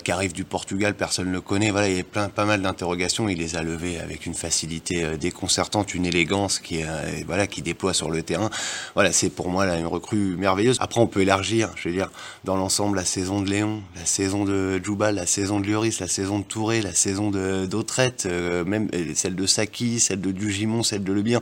qui 0.05 0.13
arrive 0.13 0.33
du 0.33 0.45
Portugal, 0.45 0.95
personne 0.95 1.27
ne 1.27 1.33
le 1.33 1.41
connaît. 1.41 1.71
Voilà, 1.71 1.89
il 1.89 1.97
y 1.97 2.01
a 2.01 2.05
plein, 2.05 2.29
pas 2.29 2.45
mal 2.45 2.63
d'interrogations. 2.63 3.29
Il 3.29 3.39
les 3.39 3.57
a 3.57 3.63
levées 3.63 3.99
avec 3.99 4.27
une 4.27 4.35
facilité 4.35 5.17
déconcertante 5.19 5.90
une 5.95 6.07
élégance 6.07 6.59
qui, 6.59 6.83
euh, 6.83 6.87
voilà, 7.27 7.47
qui 7.47 7.63
déploie 7.63 7.95
sur 7.95 8.11
le 8.11 8.23
terrain. 8.23 8.51
Voilà, 8.95 9.13
c'est 9.13 9.31
pour 9.31 9.49
moi 9.49 9.67
une 9.77 9.87
recrue 9.87 10.37
merveilleuse. 10.37 10.77
Après, 10.81 11.01
on 11.01 11.07
peut 11.07 11.21
élargir, 11.21 11.71
je 11.77 11.89
veux 11.89 11.95
dire, 11.95 12.11
dans 12.45 12.57
l'ensemble, 12.57 12.97
la 12.97 13.05
saison 13.05 13.41
de 13.41 13.51
Léon, 13.51 13.83
la 13.97 14.05
saison 14.05 14.45
de 14.45 14.81
Djoubal, 14.83 15.15
la 15.15 15.27
saison 15.27 15.61
de 15.61 15.67
Lloris, 15.67 16.01
la 16.01 16.09
saison 16.09 16.39
de 16.39 16.45
Touré, 16.45 16.81
la 16.83 16.95
saison 16.95 17.31
d'Autrette, 17.31 18.27
euh, 18.27 18.65
même 18.65 18.89
euh, 18.95 19.13
celle 19.15 19.37
de 19.37 19.47
Saki, 19.47 20.01
celle 20.01 20.21
de 20.21 20.31
Dugimon, 20.31 20.83
celle 20.83 21.05
de 21.05 21.13
Le 21.13 21.23
Bien 21.23 21.41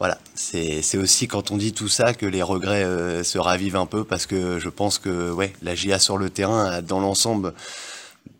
voilà, 0.00 0.16
c'est 0.36 0.96
aussi 0.96 1.26
quand 1.26 1.50
on 1.50 1.56
dit 1.56 1.72
tout 1.72 1.88
ça 1.88 2.14
que 2.14 2.24
les 2.24 2.40
regrets 2.40 2.84
se 3.24 3.36
ravivent 3.36 3.74
un 3.74 3.86
peu 3.86 4.04
parce 4.04 4.26
que 4.26 4.60
je 4.60 4.68
pense 4.68 5.00
que 5.00 5.32
ouais, 5.32 5.52
la 5.60 5.74
GIA 5.74 5.98
sur 5.98 6.18
le 6.18 6.30
terrain, 6.30 6.82
dans 6.82 7.00
l'ensemble, 7.00 7.52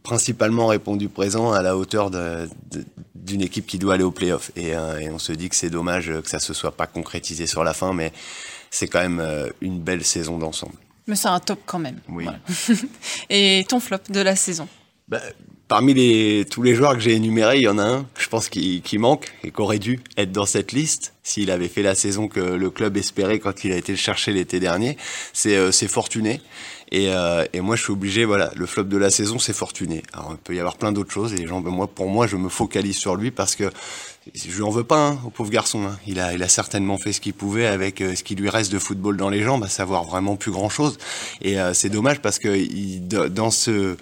principalement 0.03 0.67
répondu 0.67 1.09
présent 1.09 1.53
à 1.53 1.63
la 1.63 1.77
hauteur 1.77 2.11
d'une 3.15 3.43
équipe 3.43 3.67
qui 3.67 3.79
doit 3.79 3.95
aller 3.95 4.05
au 4.05 4.11
playoff. 4.11 4.51
Et, 4.57 4.75
euh, 4.75 4.99
et 4.99 5.11
on 5.11 5.19
se 5.19 5.33
dit 5.33 5.49
que 5.49 5.57
c'est 5.57 5.71
dommage 5.71 6.13
que 6.23 6.29
ça 6.29 6.39
se 6.39 6.55
soit 6.55 6.73
pas 6.73 6.87
concrétisé 6.87 7.47
sur 7.47 7.65
la 7.65 7.75
fin, 7.75 7.93
mais 7.93 8.13
c'est 8.71 8.89
quand 8.89 9.01
même 9.01 9.21
euh, 9.21 9.49
une 9.61 9.81
belle 9.81 10.05
saison 10.05 10.39
d'ensemble. 10.39 10.75
Mais 11.07 11.17
c'est 11.17 11.29
un 11.29 11.41
top 11.41 11.61
quand 11.67 11.79
même. 11.79 11.99
Oui. 12.09 12.27
et 13.31 13.65
ton 13.69 13.81
flop 13.81 13.99
de 14.11 14.21
la 14.21 14.37
saison? 14.37 14.69
Bah, 15.09 15.21
Parmi 15.69 15.93
les, 15.93 16.47
tous 16.51 16.63
les 16.63 16.75
joueurs 16.75 16.95
que 16.95 17.01
j'ai 17.01 17.13
énumérés, 17.13 17.59
il 17.59 17.65
y 17.65 17.69
en 17.69 17.77
a 17.77 17.85
un, 17.85 18.07
je 18.19 18.27
pense, 18.29 18.49
qui, 18.49 18.81
qui 18.81 18.97
manque 18.97 19.35
et 19.45 19.51
qui 19.51 19.61
aurait 19.61 19.79
dû 19.79 20.01
être 20.17 20.33
dans 20.33 20.47
cette 20.47 20.73
liste 20.73 21.13
s'il 21.23 21.51
avait 21.51 21.69
fait 21.69 21.83
la 21.83 21.95
saison 21.95 22.27
que 22.27 22.41
le 22.41 22.71
club 22.71 22.97
espérait 22.97 23.39
quand 23.39 23.65
il 23.65 23.73
a 23.73 23.77
été 23.77 23.93
le 23.93 23.99
chercher 23.99 24.33
l'été 24.33 24.61
dernier. 24.61 24.97
C'est 25.35 25.57
euh, 25.57 25.71
Fortuné. 25.71 26.41
Et, 26.91 27.13
euh, 27.13 27.45
et, 27.53 27.61
moi, 27.61 27.77
je 27.77 27.83
suis 27.83 27.93
obligé, 27.93 28.25
voilà, 28.25 28.51
le 28.57 28.67
flop 28.67 28.85
de 28.85 28.97
la 28.97 29.11
saison, 29.11 29.39
c'est 29.39 29.53
Fortuné. 29.53 30.03
Alors, 30.13 30.31
il 30.33 30.39
peut 30.39 30.55
y 30.55 30.61
avoir 30.61 30.77
plein 30.77 30.93
d'autres 30.93 31.13
choses. 31.13 31.35
Et 31.35 31.37
les 31.37 31.47
gens, 31.47 31.61
ben, 31.61 31.71
moi, 31.71 31.87
pour 31.87 32.09
moi, 32.09 32.27
je 32.27 32.37
me 32.37 32.49
focalise 32.49 32.97
sur 32.97 33.17
lui 33.17 33.31
parce 33.31 33.57
que 33.57 33.71
je 34.35 34.55
lui 34.55 34.63
en 34.63 34.71
veux 34.71 34.85
pas 34.85 35.09
hein, 35.09 35.19
au 35.25 35.31
pauvre 35.31 35.51
garçon. 35.51 35.87
Hein. 35.87 35.99
Il 36.07 36.21
a, 36.21 36.33
il 36.33 36.43
a 36.43 36.49
certainement 36.49 36.99
fait 36.99 37.13
ce 37.13 37.21
qu'il 37.21 37.35
pouvait 37.35 37.67
avec 37.67 38.01
euh, 38.01 38.15
ce 38.15 38.23
qui 38.23 38.35
lui 38.35 38.49
reste 38.49 38.73
de 38.73 38.79
football 38.79 39.17
dans 39.17 39.31
les 39.31 39.43
jambes, 39.43 39.65
à 39.65 39.69
savoir 39.69 40.05
vraiment 40.05 40.37
plus 40.37 40.51
grand 40.51 40.69
chose. 40.69 40.99
Et 41.43 41.61
euh, 41.61 41.75
c'est 41.75 41.91
dommage 41.91 42.21
parce 42.21 42.39
que 42.39 42.57
il, 42.57 43.07
dans 43.07 43.51
ce 43.51 43.97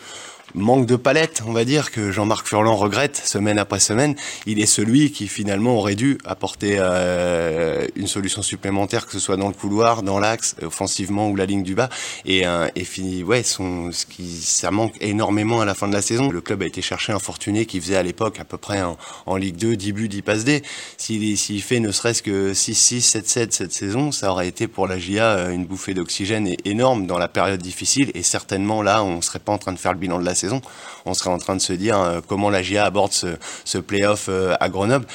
manque 0.55 0.87
de 0.87 0.97
palette, 0.97 1.43
on 1.47 1.53
va 1.53 1.65
dire, 1.65 1.91
que 1.91 2.11
Jean-Marc 2.13 2.47
Furlan 2.47 2.77
regrette 2.77 3.17
semaine 3.17 3.59
après 3.59 3.81
semaine. 3.81 4.15
Il 4.47 4.61
est 4.61 4.67
celui 4.67 5.11
qui 5.11 5.29
finalement 5.29 5.77
aurait 5.79 5.95
dû 5.95 6.19
apporter 6.25 6.77
euh, 6.79 7.87
une 7.97 8.07
solution 8.07 8.43
supplémentaire, 8.43 9.07
que 9.07 9.13
ce 9.13 9.19
soit 9.19 9.37
dans 9.37 9.49
le 9.49 9.55
couloir, 9.55 10.03
dans 10.03 10.19
l'axe, 10.19 10.57
offensivement 10.63 11.29
ou 11.29 11.37
la 11.37 11.47
ligne 11.47 11.63
du 11.63 11.75
bas. 11.75 11.89
Et, 12.25 12.47
euh, 12.47 12.69
et 12.75 12.85
fini, 12.85 13.23
ouais, 13.23 13.43
son, 13.43 13.93
ce 13.93 14.07
qui, 14.07 14.41
ça 14.43 14.71
manque 14.71 14.95
énormément 15.01 15.61
à 15.61 15.65
la 15.65 15.75
fin 15.75 15.89
de 15.89 15.93
la 15.93 16.03
saison. 16.03 16.31
Le 16.31 16.41
club 16.41 16.63
a 16.63 16.67
été 16.67 16.83
chercher 16.83 17.13
un 17.13 17.19
fortuné 17.19 17.67
qui 17.67 17.81
faisait 17.81 17.97
à 17.97 18.03
l'époque 18.03 18.41
à 18.41 18.45
peu 18.45 18.59
près 18.59 18.83
en, 18.83 19.37
Ligue 19.37 19.57
2 19.57 19.77
10 19.77 19.93
buts, 19.93 20.09
10 20.09 20.23
passes 20.23 20.45
D. 20.45 20.63
S'il 20.97 21.37
s'il 21.37 21.63
fait 21.63 21.81
ne 21.81 21.93
serait-ce 21.93 22.23
que 22.23 22.53
6-6, 22.53 23.01
7-7 23.01 23.51
cette 23.51 23.73
saison, 23.73 24.13
ça 24.13 24.31
aurait 24.31 24.49
été 24.49 24.67
pour 24.67 24.87
la 24.87 24.99
GIA 24.99 25.25
euh, 25.25 25.51
une 25.51 25.67
bouffée 25.67 25.93
d'oxygène 25.93 26.55
énorme 26.65 27.07
dans 27.07 27.19
la 27.19 27.29
période 27.29 27.61
difficile. 27.61 28.11
Et 28.15 28.23
certainement 28.23 28.83
là, 28.83 29.03
on 29.05 29.21
serait 29.21 29.39
pas 29.41 29.53
en 29.53 29.59
train 29.59 29.73
de 29.73 29.79
faire 29.79 29.93
le 29.93 29.99
bilan 29.99 30.19
de 30.19 30.25
la 30.25 30.35
saison, 30.37 30.61
on 31.05 31.15
serait 31.15 31.31
en 31.31 31.39
train 31.39 31.57
de 31.57 31.61
se 31.61 31.73
dire 31.73 32.01
euh, 32.01 32.21
comment 32.27 32.51
la 32.51 32.63
GIA 32.63 32.85
aborde 32.85 33.13
ce, 33.13 33.37
ce 33.65 33.79
play-off 33.79 34.27
euh, 34.29 34.55
à 34.61 34.69
Grenoble. 34.69 35.07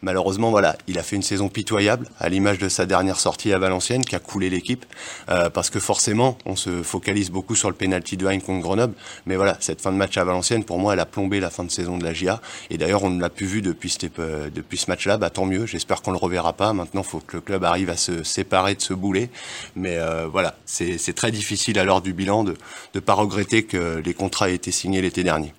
Malheureusement, 0.00 0.50
voilà, 0.50 0.76
il 0.86 0.96
a 0.98 1.02
fait 1.02 1.16
une 1.16 1.22
saison 1.22 1.48
pitoyable, 1.48 2.08
à 2.20 2.28
l'image 2.28 2.58
de 2.58 2.68
sa 2.68 2.86
dernière 2.86 3.18
sortie 3.18 3.52
à 3.52 3.58
Valenciennes, 3.58 4.04
qui 4.04 4.14
a 4.14 4.20
coulé 4.20 4.48
l'équipe, 4.48 4.86
euh, 5.28 5.50
parce 5.50 5.70
que 5.70 5.80
forcément, 5.80 6.38
on 6.46 6.54
se 6.54 6.84
focalise 6.84 7.30
beaucoup 7.30 7.56
sur 7.56 7.68
le 7.68 7.74
penalty 7.74 8.16
de 8.16 8.26
Hein 8.28 8.38
contre 8.38 8.60
Grenoble, 8.60 8.94
mais 9.26 9.34
voilà, 9.34 9.56
cette 9.58 9.80
fin 9.80 9.90
de 9.90 9.96
match 9.96 10.16
à 10.16 10.22
Valenciennes, 10.22 10.62
pour 10.62 10.78
moi, 10.78 10.92
elle 10.92 11.00
a 11.00 11.06
plombé 11.06 11.40
la 11.40 11.50
fin 11.50 11.64
de 11.64 11.70
saison 11.70 11.98
de 11.98 12.04
la 12.04 12.12
GIA, 12.12 12.40
et 12.70 12.78
d'ailleurs, 12.78 13.02
on 13.02 13.10
ne 13.10 13.20
l'a 13.20 13.28
plus 13.28 13.46
vu 13.46 13.60
depuis, 13.60 13.90
ce 13.90 14.90
match-là, 14.90 15.18
bah, 15.18 15.30
tant 15.30 15.46
mieux, 15.46 15.66
j'espère 15.66 16.00
qu'on 16.00 16.12
le 16.12 16.18
reverra 16.18 16.52
pas, 16.52 16.72
maintenant, 16.72 17.02
faut 17.02 17.18
que 17.18 17.36
le 17.36 17.40
club 17.40 17.64
arrive 17.64 17.90
à 17.90 17.96
se 17.96 18.22
séparer 18.22 18.76
de 18.76 18.80
ce 18.80 18.94
boulet, 18.94 19.30
mais 19.74 19.96
euh, 19.96 20.28
voilà, 20.30 20.54
c'est 20.64 21.14
très 21.14 21.32
difficile 21.32 21.76
à 21.78 21.84
l'heure 21.84 22.02
du 22.02 22.12
bilan 22.12 22.44
de 22.44 22.54
ne 22.94 23.00
pas 23.00 23.14
regretter 23.14 23.64
que 23.64 24.00
les 24.04 24.14
contrats 24.14 24.48
aient 24.48 24.54
été 24.54 24.70
signés 24.70 25.02
l'été 25.02 25.24
dernier. 25.24 25.52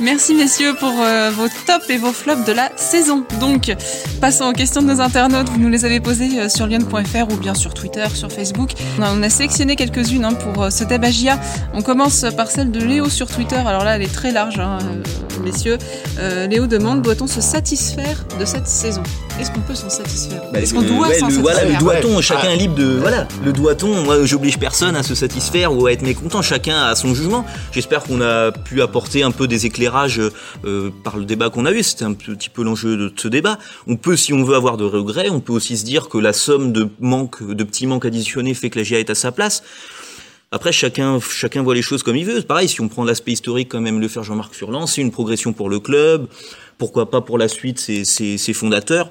Merci 0.00 0.34
messieurs 0.34 0.74
pour 0.74 0.92
euh, 1.00 1.30
vos 1.30 1.46
tops 1.66 1.88
et 1.88 1.98
vos 1.98 2.12
flops 2.12 2.44
de 2.44 2.52
la 2.52 2.70
saison. 2.76 3.24
Donc, 3.38 3.72
passons 4.20 4.46
aux 4.46 4.52
questions 4.52 4.82
de 4.82 4.88
nos 4.88 5.00
internautes. 5.00 5.48
Vous 5.48 5.58
nous 5.58 5.68
les 5.68 5.84
avez 5.84 6.00
posées 6.00 6.40
euh, 6.40 6.48
sur 6.48 6.66
lyon.fr 6.66 7.32
ou 7.32 7.36
bien 7.36 7.54
sur 7.54 7.74
Twitter, 7.74 8.06
sur 8.12 8.32
Facebook. 8.32 8.72
On 8.98 9.22
a, 9.22 9.30
sélectionné 9.30 9.76
quelques-unes 9.76 10.24
hein, 10.24 10.34
pour 10.34 10.64
euh, 10.64 10.70
ce 10.70 10.82
tabagia. 10.82 11.38
On 11.74 11.82
commence 11.82 12.26
par 12.36 12.50
celle 12.50 12.72
de 12.72 12.80
Léo 12.80 13.08
sur 13.08 13.28
Twitter. 13.28 13.56
Alors 13.56 13.84
là, 13.84 13.94
elle 13.96 14.02
est 14.02 14.12
très 14.12 14.32
large, 14.32 14.58
hein, 14.58 14.78
messieurs. 15.40 15.78
Léo 16.18 16.66
demande 16.66 17.02
doit-on 17.02 17.26
se 17.26 17.40
satisfaire 17.40 18.24
de 18.38 18.44
cette 18.44 18.66
saison? 18.66 19.02
Est-ce 19.40 19.50
qu'on 19.50 19.60
peut 19.60 19.74
s'en 19.74 19.90
satisfaire? 19.90 20.42
Bah, 20.52 20.60
Est-ce 20.60 20.74
qu'on 20.74 20.82
doit 20.82 21.12
s'en 21.14 21.28
satisfaire 21.28 21.42
Voilà, 21.42 21.64
le 21.64 21.76
doit-on. 21.78 22.20
Chacun 22.20 22.50
est 22.50 22.56
libre 22.56 22.76
de. 22.76 22.98
Voilà, 23.00 23.26
le 23.44 23.52
doit-on. 23.52 24.02
Moi, 24.02 24.24
j'oblige 24.24 24.58
personne 24.58 24.94
à 24.94 25.02
se 25.02 25.14
satisfaire 25.14 25.76
ou 25.76 25.86
à 25.86 25.92
être 25.92 26.02
mécontent. 26.02 26.40
Chacun 26.40 26.80
a 26.84 26.94
son 26.94 27.14
jugement. 27.14 27.44
J'espère 27.72 28.04
qu'on 28.04 28.20
a 28.20 28.52
pu 28.52 28.80
apporter 28.80 29.22
un 29.22 29.32
peu 29.32 29.48
des 29.48 29.66
éclairages 29.66 30.20
euh, 30.64 30.90
par 31.02 31.16
le 31.16 31.24
débat 31.24 31.50
qu'on 31.50 31.66
a 31.66 31.72
eu. 31.72 31.82
C'était 31.82 32.04
un 32.04 32.12
petit 32.12 32.48
peu 32.48 32.62
l'enjeu 32.62 32.96
de 32.96 33.12
ce 33.16 33.26
débat. 33.26 33.58
On 33.88 33.96
peut, 33.96 34.16
si 34.16 34.32
on 34.32 34.44
veut 34.44 34.54
avoir 34.54 34.76
de 34.76 34.84
regrets, 34.84 35.30
on 35.30 35.40
peut 35.40 35.52
aussi 35.52 35.76
se 35.76 35.84
dire 35.84 36.08
que 36.08 36.18
la 36.18 36.32
somme 36.32 36.72
de 36.72 36.88
manques, 37.00 37.42
de 37.42 37.64
petits 37.64 37.86
manques 37.86 38.04
additionnés 38.04 38.54
fait 38.54 38.70
que 38.70 38.78
la 38.78 38.84
GIA 38.84 39.00
est 39.00 39.10
à 39.10 39.14
sa 39.16 39.32
place. 39.32 39.62
Après, 40.54 40.70
chacun, 40.70 41.18
chacun 41.18 41.64
voit 41.64 41.74
les 41.74 41.82
choses 41.82 42.04
comme 42.04 42.14
il 42.14 42.24
veut. 42.24 42.40
Pareil, 42.40 42.68
si 42.68 42.80
on 42.80 42.86
prend 42.86 43.02
l'aspect 43.02 43.32
historique, 43.32 43.70
quand 43.70 43.80
même 43.80 43.98
le 43.98 44.06
faire 44.06 44.22
Jean-Marc 44.22 44.54
Furlan, 44.54 44.86
c'est 44.86 45.00
une 45.00 45.10
progression 45.10 45.52
pour 45.52 45.68
le 45.68 45.80
club. 45.80 46.28
Pourquoi 46.78 47.10
pas 47.10 47.20
pour 47.20 47.38
la 47.38 47.48
suite, 47.48 47.80
ses, 47.80 48.52
fondateurs. 48.52 49.10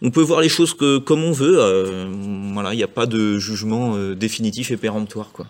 On 0.00 0.10
peut 0.10 0.22
voir 0.22 0.40
les 0.40 0.48
choses 0.48 0.72
que, 0.72 0.96
comme 0.96 1.22
on 1.22 1.32
veut. 1.32 1.58
Euh, 1.58 2.06
voilà, 2.54 2.72
il 2.72 2.78
n'y 2.78 2.82
a 2.82 2.88
pas 2.88 3.04
de 3.04 3.38
jugement 3.38 3.96
euh, 3.96 4.14
définitif 4.14 4.70
et 4.70 4.78
péremptoire, 4.78 5.30
quoi. 5.30 5.44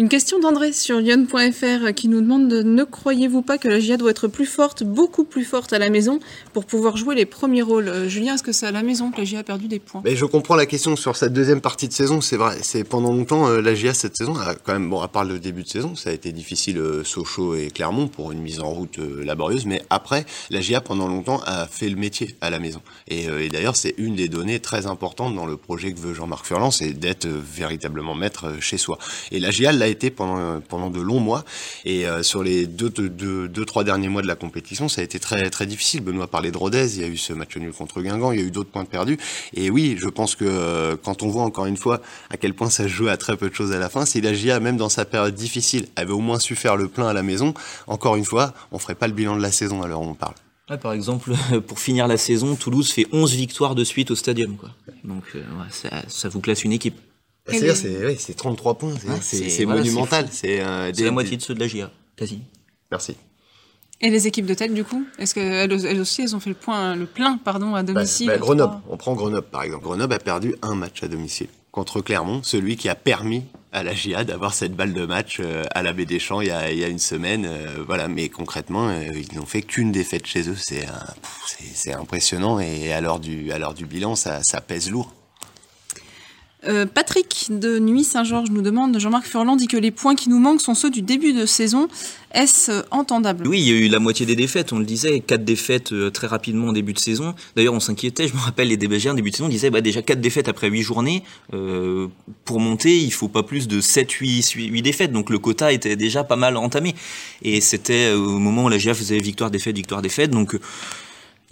Une 0.00 0.08
question 0.08 0.38
d'André 0.38 0.72
sur 0.72 0.98
lyon.fr 0.98 1.92
qui 1.94 2.08
nous 2.08 2.22
demande 2.22 2.50
ne 2.50 2.84
croyez-vous 2.84 3.42
pas 3.42 3.58
que 3.58 3.68
la 3.68 3.78
GIA 3.80 3.98
doit 3.98 4.12
être 4.12 4.28
plus 4.28 4.46
forte, 4.46 4.82
beaucoup 4.82 5.24
plus 5.24 5.44
forte 5.44 5.74
à 5.74 5.78
la 5.78 5.90
maison 5.90 6.20
pour 6.54 6.64
pouvoir 6.64 6.96
jouer 6.96 7.14
les 7.14 7.26
premiers 7.26 7.60
rôles? 7.60 7.90
Euh, 7.90 8.08
Julien, 8.08 8.36
est-ce 8.36 8.42
que 8.42 8.52
c'est 8.52 8.64
à 8.64 8.70
la 8.70 8.82
maison 8.82 9.10
que 9.10 9.18
la 9.18 9.24
GIA 9.24 9.40
a 9.40 9.42
perdu 9.42 9.68
des 9.68 9.78
points? 9.78 10.02
Je 10.06 10.24
comprends 10.24 10.56
la 10.56 10.64
question 10.64 10.96
sur 10.96 11.16
cette 11.16 11.34
deuxième 11.34 11.60
partie 11.60 11.86
de 11.86 11.92
saison, 11.92 12.22
c'est 12.22 12.38
vrai. 12.38 12.56
C'est 12.62 12.82
pendant 12.82 13.12
longtemps, 13.12 13.46
euh, 13.46 13.60
la 13.60 13.74
GIA 13.74 13.92
cette 13.92 14.16
saison, 14.16 14.32
quand 14.64 14.72
même, 14.72 14.88
bon, 14.88 15.02
à 15.02 15.08
part 15.08 15.24
le 15.24 15.38
début 15.38 15.64
de 15.64 15.68
saison, 15.68 15.94
ça 15.94 16.08
a 16.08 16.14
été 16.14 16.32
difficile, 16.32 16.78
euh, 16.78 17.04
Sochaux 17.04 17.54
et 17.54 17.68
Clermont 17.70 18.08
pour 18.08 18.32
une 18.32 18.40
mise 18.40 18.60
en 18.60 18.70
route 18.70 18.96
laborieuse, 18.96 19.66
mais 19.66 19.82
après, 19.90 20.24
la 20.48 20.62
GIA 20.62 20.80
pendant 20.80 21.08
longtemps 21.08 21.42
a 21.44 21.66
fait 21.66 21.90
le 21.90 21.96
métier 21.96 22.36
à 22.40 22.48
la 22.48 22.58
maison. 22.58 22.80
Et, 23.08 23.24
et 23.24 23.50
d'ailleurs, 23.50 23.76
c'est 23.76 23.94
une 23.98 24.16
des 24.16 24.30
données 24.30 24.60
très 24.60 24.86
importantes 24.86 25.34
dans 25.34 25.44
le 25.44 25.58
projet 25.58 25.92
que 25.92 26.00
veut 26.00 26.14
Jean-Marc 26.14 26.46
Furlan, 26.46 26.70
c'est 26.70 26.94
d'être 26.94 27.26
véritablement 27.26 28.14
maître 28.14 28.46
chez 28.60 28.78
soi. 28.78 28.96
Et 29.30 29.40
la 29.40 29.50
GIA 29.50 29.72
l'a 29.72 29.89
été 29.90 30.10
pendant, 30.10 30.60
pendant 30.60 30.90
de 30.90 31.00
longs 31.00 31.20
mois. 31.20 31.44
Et 31.84 32.06
euh, 32.06 32.22
sur 32.22 32.42
les 32.42 32.66
deux, 32.66 32.90
deux, 32.90 33.48
deux, 33.48 33.64
trois 33.64 33.84
derniers 33.84 34.08
mois 34.08 34.22
de 34.22 34.26
la 34.26 34.36
compétition, 34.36 34.88
ça 34.88 35.00
a 35.00 35.04
été 35.04 35.18
très, 35.18 35.50
très 35.50 35.66
difficile. 35.66 36.00
Benoît 36.00 36.26
parlait 36.26 36.50
de 36.50 36.56
Rodez, 36.56 36.96
il 36.96 37.02
y 37.02 37.04
a 37.04 37.08
eu 37.08 37.16
ce 37.16 37.32
match 37.32 37.56
nul 37.56 37.72
contre 37.72 38.00
Guingamp, 38.00 38.32
il 38.32 38.40
y 38.40 38.42
a 38.42 38.46
eu 38.46 38.50
d'autres 38.50 38.70
points 38.70 38.84
perdus. 38.84 39.18
Et 39.54 39.70
oui, 39.70 39.96
je 39.98 40.08
pense 40.08 40.34
que 40.34 40.44
euh, 40.46 40.96
quand 41.02 41.22
on 41.22 41.28
voit 41.28 41.42
encore 41.42 41.66
une 41.66 41.76
fois 41.76 42.00
à 42.30 42.36
quel 42.36 42.54
point 42.54 42.70
ça 42.70 42.86
joue 42.86 43.08
à 43.08 43.16
très 43.16 43.36
peu 43.36 43.48
de 43.48 43.54
choses 43.54 43.72
à 43.72 43.78
la 43.78 43.88
fin, 43.88 44.06
si 44.06 44.20
la 44.20 44.32
GIA, 44.32 44.60
même 44.60 44.76
dans 44.76 44.88
sa 44.88 45.04
période 45.04 45.34
difficile, 45.34 45.86
avait 45.96 46.12
au 46.12 46.20
moins 46.20 46.38
su 46.38 46.56
faire 46.56 46.76
le 46.76 46.88
plein 46.88 47.08
à 47.08 47.12
la 47.12 47.22
maison, 47.22 47.54
encore 47.86 48.16
une 48.16 48.24
fois, 48.24 48.54
on 48.72 48.78
ferait 48.78 48.94
pas 48.94 49.08
le 49.08 49.14
bilan 49.14 49.36
de 49.36 49.42
la 49.42 49.52
saison 49.52 49.82
à 49.82 49.88
l'heure 49.88 50.00
où 50.00 50.06
on 50.06 50.14
parle. 50.14 50.34
par 50.80 50.92
exemple, 50.92 51.32
pour 51.66 51.78
finir 51.78 52.06
la 52.06 52.16
saison, 52.16 52.56
Toulouse 52.56 52.90
fait 52.90 53.06
11 53.12 53.34
victoires 53.34 53.74
de 53.74 53.84
suite 53.84 54.10
au 54.10 54.14
stadium. 54.14 54.56
Quoi. 54.56 54.70
Donc 55.04 55.24
euh, 55.34 55.42
ça, 55.70 55.88
ça 56.08 56.28
vous 56.28 56.40
classe 56.40 56.64
une 56.64 56.72
équipe. 56.72 56.96
Bah, 57.50 57.74
c'est 57.74 58.16
c'est 58.18 58.34
33 58.34 58.78
points, 58.78 58.94
c'est 59.20 59.66
monumental. 59.66 60.26
C'est 60.30 60.60
euh, 60.60 60.92
la 60.96 61.10
moitié 61.10 61.36
de 61.36 61.42
ceux 61.42 61.54
de 61.54 61.60
la 61.60 61.66
GIA, 61.66 61.90
quasi. 62.16 62.40
Merci. 62.90 63.16
Et 64.02 64.08
les 64.08 64.26
équipes 64.26 64.46
de 64.46 64.54
tête, 64.54 64.72
du 64.72 64.82
coup 64.82 65.04
Est-ce 65.18 65.34
qu'elles 65.34 65.84
elles 65.84 66.00
aussi, 66.00 66.22
elles 66.22 66.34
ont 66.34 66.40
fait 66.40 66.50
le, 66.50 66.56
point, 66.56 66.96
le 66.96 67.04
plein 67.04 67.36
pardon, 67.36 67.74
à 67.74 67.82
bah, 67.82 67.92
domicile 67.92 68.28
bah, 68.28 68.38
Grenoble, 68.38 68.78
on 68.88 68.96
prend 68.96 69.14
Grenoble 69.14 69.46
par 69.46 69.62
exemple. 69.62 69.84
Grenoble 69.84 70.14
a 70.14 70.18
perdu 70.18 70.54
un 70.62 70.74
match 70.74 71.02
à 71.02 71.08
domicile 71.08 71.48
contre 71.70 72.00
Clermont, 72.00 72.42
celui 72.42 72.76
qui 72.76 72.88
a 72.88 72.94
permis 72.94 73.44
à 73.72 73.84
la 73.84 73.94
GIA 73.94 74.24
d'avoir 74.24 74.54
cette 74.54 74.74
balle 74.74 74.92
de 74.92 75.06
match 75.06 75.36
euh, 75.38 75.62
à 75.72 75.82
la 75.82 75.92
Baie 75.92 76.06
des 76.06 76.18
Champs 76.18 76.40
il 76.40 76.48
y 76.48 76.50
a, 76.50 76.72
il 76.72 76.78
y 76.78 76.84
a 76.84 76.88
une 76.88 76.98
semaine. 76.98 77.46
Euh, 77.46 77.84
voilà, 77.86 78.08
mais 78.08 78.28
concrètement, 78.28 78.90
ils 78.90 79.36
n'ont 79.36 79.46
fait 79.46 79.62
qu'une 79.62 79.92
défaite 79.92 80.26
chez 80.26 80.48
eux. 80.48 80.56
C'est 80.56 81.92
impressionnant 81.92 82.58
et 82.58 82.92
à 82.92 83.00
l'heure 83.00 83.20
du, 83.20 83.52
à 83.52 83.58
l'heure 83.58 83.74
du 83.74 83.84
bilan, 83.84 84.16
ça, 84.16 84.42
ça 84.42 84.60
pèse 84.60 84.90
lourd. 84.90 85.12
Euh, 86.68 86.84
Patrick 86.86 87.46
de 87.50 87.78
Nuit 87.78 88.04
Saint-Georges 88.04 88.50
nous 88.50 88.60
demande, 88.60 88.98
Jean-Marc 88.98 89.26
Furlan 89.26 89.56
dit 89.56 89.66
que 89.66 89.78
les 89.78 89.90
points 89.90 90.14
qui 90.14 90.28
nous 90.28 90.38
manquent 90.38 90.60
sont 90.60 90.74
ceux 90.74 90.90
du 90.90 91.00
début 91.00 91.32
de 91.32 91.46
saison. 91.46 91.88
Est-ce 92.32 92.70
euh, 92.70 92.82
entendable? 92.90 93.46
Oui, 93.48 93.60
il 93.60 93.66
y 93.66 93.70
a 93.70 93.86
eu 93.86 93.88
la 93.88 93.98
moitié 93.98 94.26
des 94.26 94.36
défaites, 94.36 94.72
on 94.72 94.78
le 94.78 94.84
disait, 94.84 95.20
quatre 95.20 95.44
défaites 95.44 95.92
euh, 95.92 96.10
très 96.10 96.26
rapidement 96.26 96.68
en 96.68 96.72
début 96.72 96.92
de 96.92 96.98
saison. 96.98 97.34
D'ailleurs, 97.56 97.74
on 97.74 97.80
s'inquiétait, 97.80 98.28
je 98.28 98.34
me 98.34 98.40
rappelle, 98.40 98.68
les 98.68 98.76
débagés 98.76 99.08
en 99.08 99.14
début 99.14 99.30
de 99.30 99.36
saison 99.36 99.48
disaient 99.48 99.70
bah, 99.70 99.80
déjà 99.80 100.02
quatre 100.02 100.20
défaites 100.20 100.48
après 100.48 100.68
huit 100.68 100.82
journées. 100.82 101.22
pour 102.44 102.60
monter, 102.60 102.98
il 102.98 103.12
faut 103.12 103.28
pas 103.28 103.42
plus 103.42 103.66
de 103.66 103.80
7, 103.80 104.10
8, 104.10 104.50
8 104.50 104.82
défaites. 104.82 105.12
Donc 105.12 105.30
le 105.30 105.38
quota 105.38 105.72
était 105.72 105.96
déjà 105.96 106.24
pas 106.24 106.36
mal 106.36 106.56
entamé. 106.56 106.94
Et 107.42 107.60
c'était 107.60 108.12
au 108.12 108.38
moment 108.38 108.64
où 108.64 108.68
la 108.68 108.78
GIA 108.78 108.94
faisait 108.94 109.18
victoire-défaite, 109.18 109.76
victoire-défaite. 109.76 110.30
Donc 110.30 110.58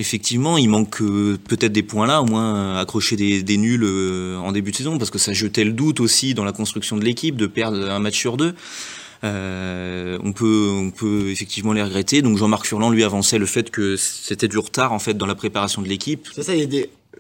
Effectivement, 0.01 0.57
il 0.59 0.69
manque 0.69 1.03
euh, 1.03 1.37
peut-être 1.49 1.73
des 1.73 1.83
points 1.83 2.07
là, 2.07 2.23
au 2.23 2.25
moins 2.25 2.55
euh, 2.55 2.81
accrocher 2.81 3.17
des, 3.17 3.57
nuls 3.57 3.83
euh, 3.83 4.37
en 4.37 4.53
début 4.53 4.71
de 4.71 4.77
saison, 4.77 4.97
parce 4.97 5.11
que 5.11 5.19
ça 5.19 5.33
jetait 5.33 5.65
le 5.65 5.73
doute 5.73 5.99
aussi 5.99 6.35
dans 6.35 6.45
la 6.45 6.53
construction 6.53 6.97
de 6.97 7.05
l'équipe 7.05 7.35
de 7.35 7.49
perdre 7.49 7.91
un 7.91 7.99
match 7.99 8.17
sur 8.17 8.37
deux. 8.37 8.55
on 9.25 10.33
peut, 10.33 10.71
on 10.73 10.93
peut 10.93 11.31
effectivement 11.31 11.73
les 11.73 11.83
regretter. 11.83 12.23
Donc 12.23 12.39
Jean-Marc 12.39 12.67
Furlan 12.67 12.91
lui 12.91 13.03
avançait 13.03 13.39
le 13.39 13.47
fait 13.47 13.73
que 13.73 13.97
c'était 13.97 14.47
du 14.47 14.59
retard 14.59 14.93
en 14.93 15.01
fait 15.01 15.15
dans 15.15 15.27
la 15.27 15.35
préparation 15.35 15.83
de 15.83 15.89
l'équipe. 15.89 16.29
Ça, 16.33 16.53
a 16.53 16.55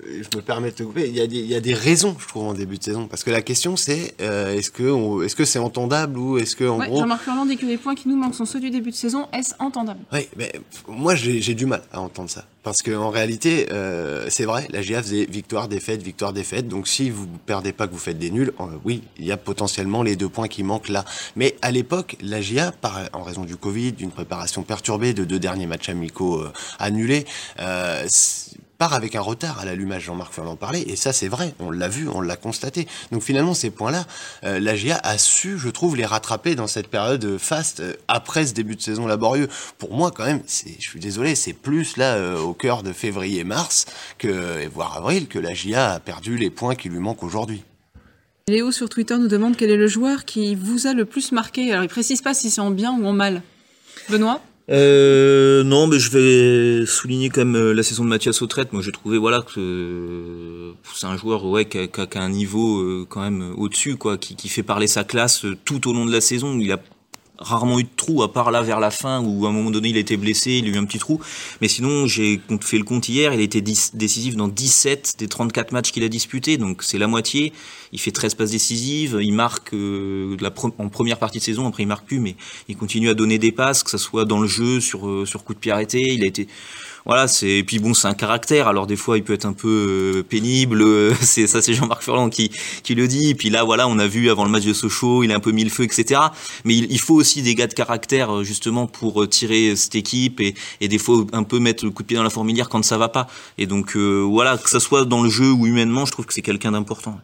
je 0.06 0.36
me 0.36 0.42
permets 0.42 0.70
de 0.70 0.76
te 0.76 0.82
couper, 0.82 1.08
il 1.08 1.16
y, 1.16 1.20
a 1.20 1.26
des, 1.26 1.38
il 1.38 1.46
y 1.46 1.54
a 1.54 1.60
des 1.60 1.74
raisons, 1.74 2.16
je 2.18 2.26
trouve, 2.26 2.46
en 2.46 2.54
début 2.54 2.78
de 2.78 2.82
saison. 2.82 3.06
Parce 3.06 3.24
que 3.24 3.30
la 3.30 3.42
question, 3.42 3.76
c'est 3.76 4.14
est-ce 4.20 4.70
que 4.70 5.24
est-ce 5.24 5.36
que 5.36 5.44
c'est 5.44 5.58
entendable 5.58 6.18
ou 6.18 6.38
est-ce 6.38 6.56
que 6.56 6.64
en 6.64 6.78
gros... 6.78 7.00
Jean-Marc 7.00 7.22
Furlan 7.22 7.46
dit 7.46 7.56
que 7.56 7.66
les 7.66 7.76
points 7.76 7.94
qui 7.94 8.08
nous 8.08 8.16
manquent 8.16 8.34
sont 8.34 8.46
ceux 8.46 8.60
du 8.60 8.70
début 8.70 8.90
de 8.90 8.96
saison. 8.96 9.26
Est-ce 9.32 9.54
entendable? 9.58 10.00
Oui, 10.12 10.28
mais 10.36 10.52
moi 10.86 11.14
j'ai 11.14 11.54
du 11.54 11.66
mal 11.66 11.82
à 11.92 12.00
entendre 12.00 12.30
ça. 12.30 12.44
Parce 12.62 12.82
qu'en 12.82 13.08
réalité, 13.08 13.68
euh, 13.72 14.26
c'est 14.28 14.44
vrai, 14.44 14.68
la 14.70 14.82
GIA 14.82 15.02
faisait 15.02 15.24
victoire, 15.24 15.68
défaite, 15.68 16.02
victoire, 16.02 16.34
défaite. 16.34 16.68
Donc 16.68 16.86
si 16.86 17.08
vous 17.08 17.26
perdez 17.46 17.72
pas, 17.72 17.86
que 17.86 17.92
vous 17.92 17.98
faites 17.98 18.18
des 18.18 18.30
nuls, 18.30 18.52
euh, 18.60 18.64
oui, 18.84 19.02
il 19.18 19.24
y 19.24 19.32
a 19.32 19.36
potentiellement 19.36 20.02
les 20.02 20.16
deux 20.16 20.28
points 20.28 20.48
qui 20.48 20.62
manquent 20.62 20.90
là. 20.90 21.04
Mais 21.34 21.56
à 21.62 21.70
l'époque, 21.70 22.16
la 22.20 22.42
GIA, 22.42 22.72
par, 22.72 23.00
en 23.14 23.22
raison 23.22 23.44
du 23.44 23.56
Covid, 23.56 23.92
d'une 23.92 24.10
préparation 24.10 24.64
perturbée, 24.64 25.14
de 25.14 25.24
deux 25.24 25.38
derniers 25.38 25.66
matchs 25.66 25.88
amicaux 25.88 26.42
euh, 26.42 26.52
annulés, 26.78 27.24
euh, 27.60 28.06
part 28.78 28.94
avec 28.94 29.16
un 29.16 29.20
retard 29.20 29.58
à 29.58 29.64
l'allumage, 29.64 30.04
Jean-Marc 30.04 30.32
Furlan 30.32 30.54
parlait, 30.54 30.82
et 30.82 30.94
ça 30.94 31.12
c'est 31.12 31.26
vrai, 31.26 31.52
on 31.58 31.72
l'a 31.72 31.88
vu, 31.88 32.08
on 32.08 32.20
l'a 32.20 32.36
constaté. 32.36 32.86
Donc 33.10 33.22
finalement 33.22 33.52
ces 33.52 33.70
points-là, 33.70 34.06
euh, 34.44 34.60
la 34.60 34.76
GIA 34.76 35.00
a 35.02 35.18
su, 35.18 35.58
je 35.58 35.68
trouve, 35.68 35.96
les 35.96 36.06
rattraper 36.06 36.54
dans 36.54 36.68
cette 36.68 36.86
période 36.86 37.38
faste 37.38 37.80
euh, 37.80 37.94
après 38.06 38.46
ce 38.46 38.54
début 38.54 38.76
de 38.76 38.80
saison 38.80 39.08
laborieux. 39.08 39.48
Pour 39.78 39.94
moi 39.94 40.12
quand 40.12 40.24
même, 40.24 40.42
je 40.46 40.88
suis 40.88 41.00
désolé, 41.00 41.34
c'est 41.34 41.54
plus 41.54 41.96
là 41.96 42.14
euh, 42.14 42.38
au 42.38 42.54
cœur 42.54 42.84
de 42.84 42.92
février-mars, 42.92 43.86
que 44.16 44.68
voire 44.68 44.96
avril, 44.96 45.26
que 45.26 45.40
la 45.40 45.54
GIA 45.54 45.94
a 45.94 46.00
perdu 46.00 46.36
les 46.36 46.50
points 46.50 46.76
qui 46.76 46.88
lui 46.88 47.00
manquent 47.00 47.24
aujourd'hui. 47.24 47.64
Léo 48.46 48.70
sur 48.70 48.88
Twitter 48.88 49.18
nous 49.18 49.28
demande 49.28 49.56
quel 49.56 49.70
est 49.70 49.76
le 49.76 49.88
joueur 49.88 50.24
qui 50.24 50.54
vous 50.54 50.86
a 50.86 50.94
le 50.94 51.04
plus 51.04 51.32
marqué. 51.32 51.72
Alors 51.72 51.82
il 51.82 51.88
précise 51.88 52.22
pas 52.22 52.32
si 52.32 52.48
c'est 52.48 52.60
en 52.60 52.70
bien 52.70 52.92
ou 52.92 53.04
en 53.06 53.12
mal. 53.12 53.42
Benoît? 54.08 54.40
Euh, 54.70 55.64
non, 55.64 55.86
mais 55.86 55.98
je 55.98 56.10
vais 56.10 56.86
souligner 56.86 57.30
quand 57.30 57.44
même 57.44 57.56
euh, 57.56 57.72
la 57.72 57.82
saison 57.82 58.04
de 58.04 58.08
Mathias 58.08 58.42
Autrette. 58.42 58.72
Moi, 58.72 58.82
j'ai 58.82 58.92
trouvé 58.92 59.16
voilà 59.16 59.40
que 59.40 59.58
euh, 59.58 60.72
c'est 60.94 61.06
un 61.06 61.16
joueur 61.16 61.44
ouais 61.46 61.64
qui 61.64 61.78
a, 61.78 61.86
qui 61.86 62.18
a 62.18 62.22
un 62.22 62.28
niveau 62.28 62.80
euh, 62.80 63.06
quand 63.08 63.22
même 63.22 63.54
au-dessus, 63.56 63.96
quoi, 63.96 64.18
qui, 64.18 64.36
qui 64.36 64.48
fait 64.48 64.62
parler 64.62 64.86
sa 64.86 65.04
classe 65.04 65.46
tout 65.64 65.88
au 65.88 65.94
long 65.94 66.04
de 66.04 66.12
la 66.12 66.20
saison. 66.20 66.58
Il 66.58 66.70
a 66.72 66.78
rarement 67.38 67.78
eu 67.78 67.84
de 67.84 67.88
trou, 67.96 68.22
à 68.22 68.32
part 68.32 68.50
là 68.50 68.62
vers 68.62 68.80
la 68.80 68.90
fin 68.90 69.22
où 69.22 69.46
à 69.46 69.48
un 69.48 69.52
moment 69.52 69.70
donné 69.70 69.88
il 69.90 69.96
été 69.96 70.16
blessé, 70.16 70.52
il 70.52 70.66
a 70.66 70.68
eu 70.68 70.76
un 70.76 70.84
petit 70.84 70.98
trou. 70.98 71.20
Mais 71.60 71.68
sinon, 71.68 72.06
j'ai 72.06 72.40
fait 72.60 72.78
le 72.78 72.84
compte 72.84 73.08
hier, 73.08 73.32
il 73.32 73.40
a 73.40 73.42
été 73.42 73.60
décisif 73.60 74.36
dans 74.36 74.48
17 74.48 75.14
des 75.18 75.28
34 75.28 75.72
matchs 75.72 75.92
qu'il 75.92 76.02
a 76.04 76.08
disputés, 76.08 76.56
donc 76.56 76.82
c'est 76.82 76.98
la 76.98 77.06
moitié. 77.06 77.52
Il 77.92 78.00
fait 78.00 78.10
13 78.10 78.34
passes 78.34 78.50
décisives, 78.50 79.18
il 79.20 79.32
marque 79.32 79.72
euh, 79.72 80.36
en 80.78 80.88
première 80.88 81.18
partie 81.18 81.38
de 81.38 81.44
saison, 81.44 81.66
après 81.66 81.84
il 81.84 81.86
marque 81.86 82.06
plus, 82.06 82.20
mais 82.20 82.36
il 82.68 82.76
continue 82.76 83.08
à 83.08 83.14
donner 83.14 83.38
des 83.38 83.52
passes, 83.52 83.82
que 83.82 83.90
ce 83.90 83.98
soit 83.98 84.24
dans 84.24 84.40
le 84.40 84.48
jeu, 84.48 84.80
sur, 84.80 85.08
euh, 85.08 85.24
sur 85.24 85.44
coup 85.44 85.54
de 85.54 85.58
pied 85.58 85.72
arrêté. 85.72 86.00
Il 86.00 86.22
a 86.24 86.26
été 86.26 86.48
voilà, 87.08 87.26
c'est 87.26 87.48
et 87.48 87.64
puis 87.64 87.78
bon, 87.78 87.94
c'est 87.94 88.06
un 88.06 88.14
caractère. 88.14 88.68
Alors 88.68 88.86
des 88.86 88.96
fois, 88.96 89.16
il 89.16 89.24
peut 89.24 89.32
être 89.32 89.46
un 89.46 89.54
peu 89.54 90.18
euh, 90.18 90.22
pénible. 90.22 90.84
C'est 91.20 91.46
ça, 91.46 91.62
c'est 91.62 91.74
Jean-Marc 91.74 92.02
Furlan 92.02 92.28
qui 92.28 92.50
qui 92.82 92.94
le 92.94 93.08
dit. 93.08 93.30
Et 93.30 93.34
puis 93.34 93.50
là, 93.50 93.64
voilà, 93.64 93.88
on 93.88 93.98
a 93.98 94.06
vu 94.06 94.30
avant 94.30 94.44
le 94.44 94.50
match 94.50 94.64
de 94.64 94.72
Sochaux, 94.74 95.24
il 95.24 95.32
a 95.32 95.36
un 95.36 95.40
peu 95.40 95.52
mis 95.52 95.64
le 95.64 95.70
feu, 95.70 95.84
etc. 95.84 96.20
Mais 96.64 96.76
il, 96.76 97.00
faut 97.00 97.14
aussi 97.14 97.42
des 97.42 97.54
gars 97.54 97.66
de 97.66 97.72
caractère 97.74 98.36
euh, 98.36 98.44
justement 98.44 98.86
pour 98.86 99.22
euh, 99.22 99.26
tirer 99.26 99.74
cette 99.74 99.94
équipe 99.94 100.40
et, 100.40 100.54
et 100.80 100.88
des 100.88 100.98
fois 100.98 101.24
un 101.32 101.44
peu 101.44 101.58
mettre 101.58 101.84
le 101.84 101.90
coup 101.90 102.02
de 102.02 102.08
pied 102.08 102.16
dans 102.16 102.22
la 102.22 102.30
fourmilière 102.30 102.68
quand 102.68 102.84
ça 102.84 102.98
va 102.98 103.08
pas. 103.08 103.26
Et 103.56 103.66
donc 103.66 103.96
voilà, 103.96 104.58
que 104.58 104.68
ça 104.68 104.80
soit 104.80 105.04
dans 105.06 105.22
le 105.22 105.30
jeu 105.30 105.50
ou 105.50 105.66
humainement, 105.66 106.04
je 106.04 106.12
trouve 106.12 106.26
que 106.26 106.34
c'est 106.34 106.42
quelqu'un 106.42 106.72
d'important. 106.72 107.18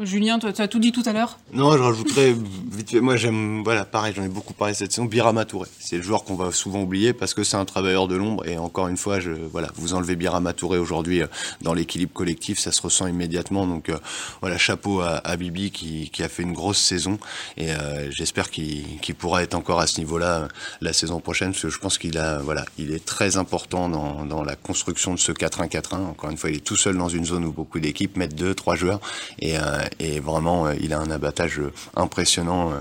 Julien, 0.00 0.38
tu 0.38 0.46
as 0.46 0.68
tout 0.68 0.78
dit 0.78 0.90
tout 0.90 1.02
à 1.04 1.12
l'heure 1.12 1.38
Non, 1.52 1.76
je 1.76 1.82
rajouterais 1.82 2.34
vite 2.72 2.90
fait. 2.90 3.00
Moi, 3.00 3.16
j'aime, 3.16 3.62
voilà, 3.62 3.84
pareil, 3.84 4.14
j'en 4.16 4.24
ai 4.24 4.28
beaucoup 4.28 4.54
parlé 4.54 4.72
cette 4.72 4.90
saison. 4.90 5.04
Birama 5.04 5.44
Touré. 5.44 5.68
C'est 5.78 5.96
le 5.96 6.02
joueur 6.02 6.24
qu'on 6.24 6.34
va 6.34 6.50
souvent 6.50 6.80
oublier 6.80 7.12
parce 7.12 7.34
que 7.34 7.44
c'est 7.44 7.58
un 7.58 7.66
travailleur 7.66 8.08
de 8.08 8.16
l'ombre. 8.16 8.46
Et 8.46 8.56
encore 8.56 8.88
une 8.88 8.96
fois, 8.96 9.18
voilà, 9.52 9.68
vous 9.74 9.92
enlevez 9.92 10.16
Birama 10.16 10.54
Touré 10.54 10.78
aujourd'hui 10.78 11.20
euh, 11.20 11.26
dans 11.60 11.74
l'équilibre 11.74 12.12
collectif, 12.14 12.58
ça 12.58 12.72
se 12.72 12.80
ressent 12.80 13.06
immédiatement. 13.06 13.66
Donc, 13.66 13.90
euh, 13.90 13.98
voilà, 14.40 14.56
chapeau 14.56 15.02
à, 15.02 15.36
Bibi 15.36 15.70
qui, 15.70 16.22
a 16.22 16.28
fait 16.28 16.42
une 16.42 16.54
grosse 16.54 16.78
saison. 16.78 17.18
Et 17.58 17.70
euh, 17.72 18.10
j'espère 18.10 18.50
qu'il 18.50 19.14
pourra 19.18 19.42
être 19.42 19.54
encore 19.54 19.78
à 19.78 19.86
ce 19.86 19.98
niveau-là 20.00 20.48
la 20.80 20.94
saison 20.94 21.20
prochaine 21.20 21.50
parce 21.50 21.64
que 21.64 21.68
je 21.68 21.78
pense 21.78 21.98
qu'il 21.98 22.18
voilà, 22.42 22.64
il 22.78 22.94
est 22.94 23.04
très 23.04 23.36
important 23.36 23.90
dans, 23.90 24.24
dans 24.24 24.42
la 24.42 24.56
construction 24.56 25.12
de 25.12 25.18
ce 25.18 25.32
4-1-4-1. 25.32 25.96
Encore 25.96 26.30
une 26.30 26.38
fois, 26.38 26.48
il 26.48 26.56
est 26.56 26.64
tout 26.64 26.76
seul 26.76 26.96
dans 26.96 27.10
une 27.10 27.26
zone 27.26 27.44
où 27.44 27.52
beaucoup 27.52 27.78
d'équipes 27.78 28.16
mettent 28.16 28.34
deux, 28.34 28.54
trois 28.54 28.74
joueurs. 28.74 29.00
Et, 29.38 29.58
et 29.98 30.20
vraiment, 30.20 30.66
euh, 30.66 30.74
il 30.80 30.92
a 30.92 30.98
un 30.98 31.10
abattage 31.10 31.60
euh, 31.60 31.72
impressionnant. 31.94 32.72
Euh. 32.72 32.80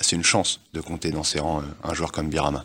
C'est 0.00 0.16
une 0.16 0.24
chance 0.24 0.60
de 0.72 0.80
compter 0.80 1.10
dans 1.10 1.22
ses 1.22 1.40
rangs 1.40 1.62
un 1.84 1.92
joueur 1.92 2.12
comme 2.12 2.28
Birama. 2.28 2.64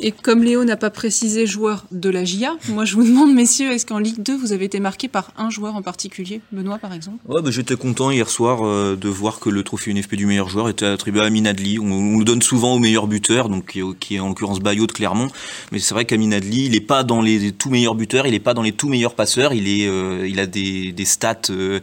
Et 0.00 0.10
comme 0.10 0.42
Léo 0.42 0.64
n'a 0.64 0.76
pas 0.76 0.90
précisé 0.90 1.46
joueur 1.46 1.86
de 1.92 2.10
la 2.10 2.24
GIA, 2.24 2.56
moi 2.68 2.84
je 2.84 2.96
vous 2.96 3.04
demande, 3.04 3.32
messieurs, 3.32 3.70
est-ce 3.70 3.86
qu'en 3.86 3.98
Ligue 3.98 4.22
2, 4.22 4.36
vous 4.36 4.52
avez 4.52 4.64
été 4.64 4.80
marqué 4.80 5.08
par 5.08 5.32
un 5.36 5.50
joueur 5.50 5.76
en 5.76 5.82
particulier? 5.82 6.40
Benoît, 6.50 6.78
par 6.78 6.92
exemple? 6.92 7.18
Ouais, 7.28 7.42
bah, 7.42 7.50
j'étais 7.50 7.76
content 7.76 8.10
hier 8.10 8.28
soir 8.28 8.66
euh, 8.66 8.96
de 8.96 9.08
voir 9.08 9.38
que 9.38 9.50
le 9.50 9.62
trophée 9.62 9.92
UNFP 9.92 10.16
du 10.16 10.26
meilleur 10.26 10.48
joueur 10.48 10.68
était 10.68 10.86
attribué 10.86 11.20
à 11.20 11.24
Amin 11.24 11.44
Adli. 11.44 11.78
On, 11.78 12.18
le 12.18 12.24
donne 12.24 12.42
souvent 12.42 12.74
au 12.74 12.78
meilleur 12.78 13.06
buteur, 13.06 13.48
donc 13.48 13.78
qui, 14.00 14.14
est 14.16 14.20
en 14.20 14.28
l'occurrence 14.28 14.60
Bayot 14.60 14.86
de 14.86 14.92
Clermont. 14.92 15.28
Mais 15.70 15.78
c'est 15.78 15.94
vrai 15.94 16.04
qu'Amin 16.04 16.32
Adli, 16.32 16.66
il 16.66 16.72
n'est 16.72 16.80
pas 16.80 17.04
dans 17.04 17.22
les 17.22 17.52
tout 17.52 17.70
meilleurs 17.70 17.94
buteurs, 17.94 18.26
il 18.26 18.32
n'est 18.32 18.40
pas 18.40 18.54
dans 18.54 18.62
les 18.62 18.72
tout 18.72 18.88
meilleurs 18.88 19.14
passeurs. 19.14 19.52
Il, 19.52 19.68
est, 19.68 19.86
euh, 19.86 20.26
il 20.28 20.40
a 20.40 20.46
des, 20.46 20.92
des 20.92 21.04
stats 21.04 21.50
euh, 21.50 21.80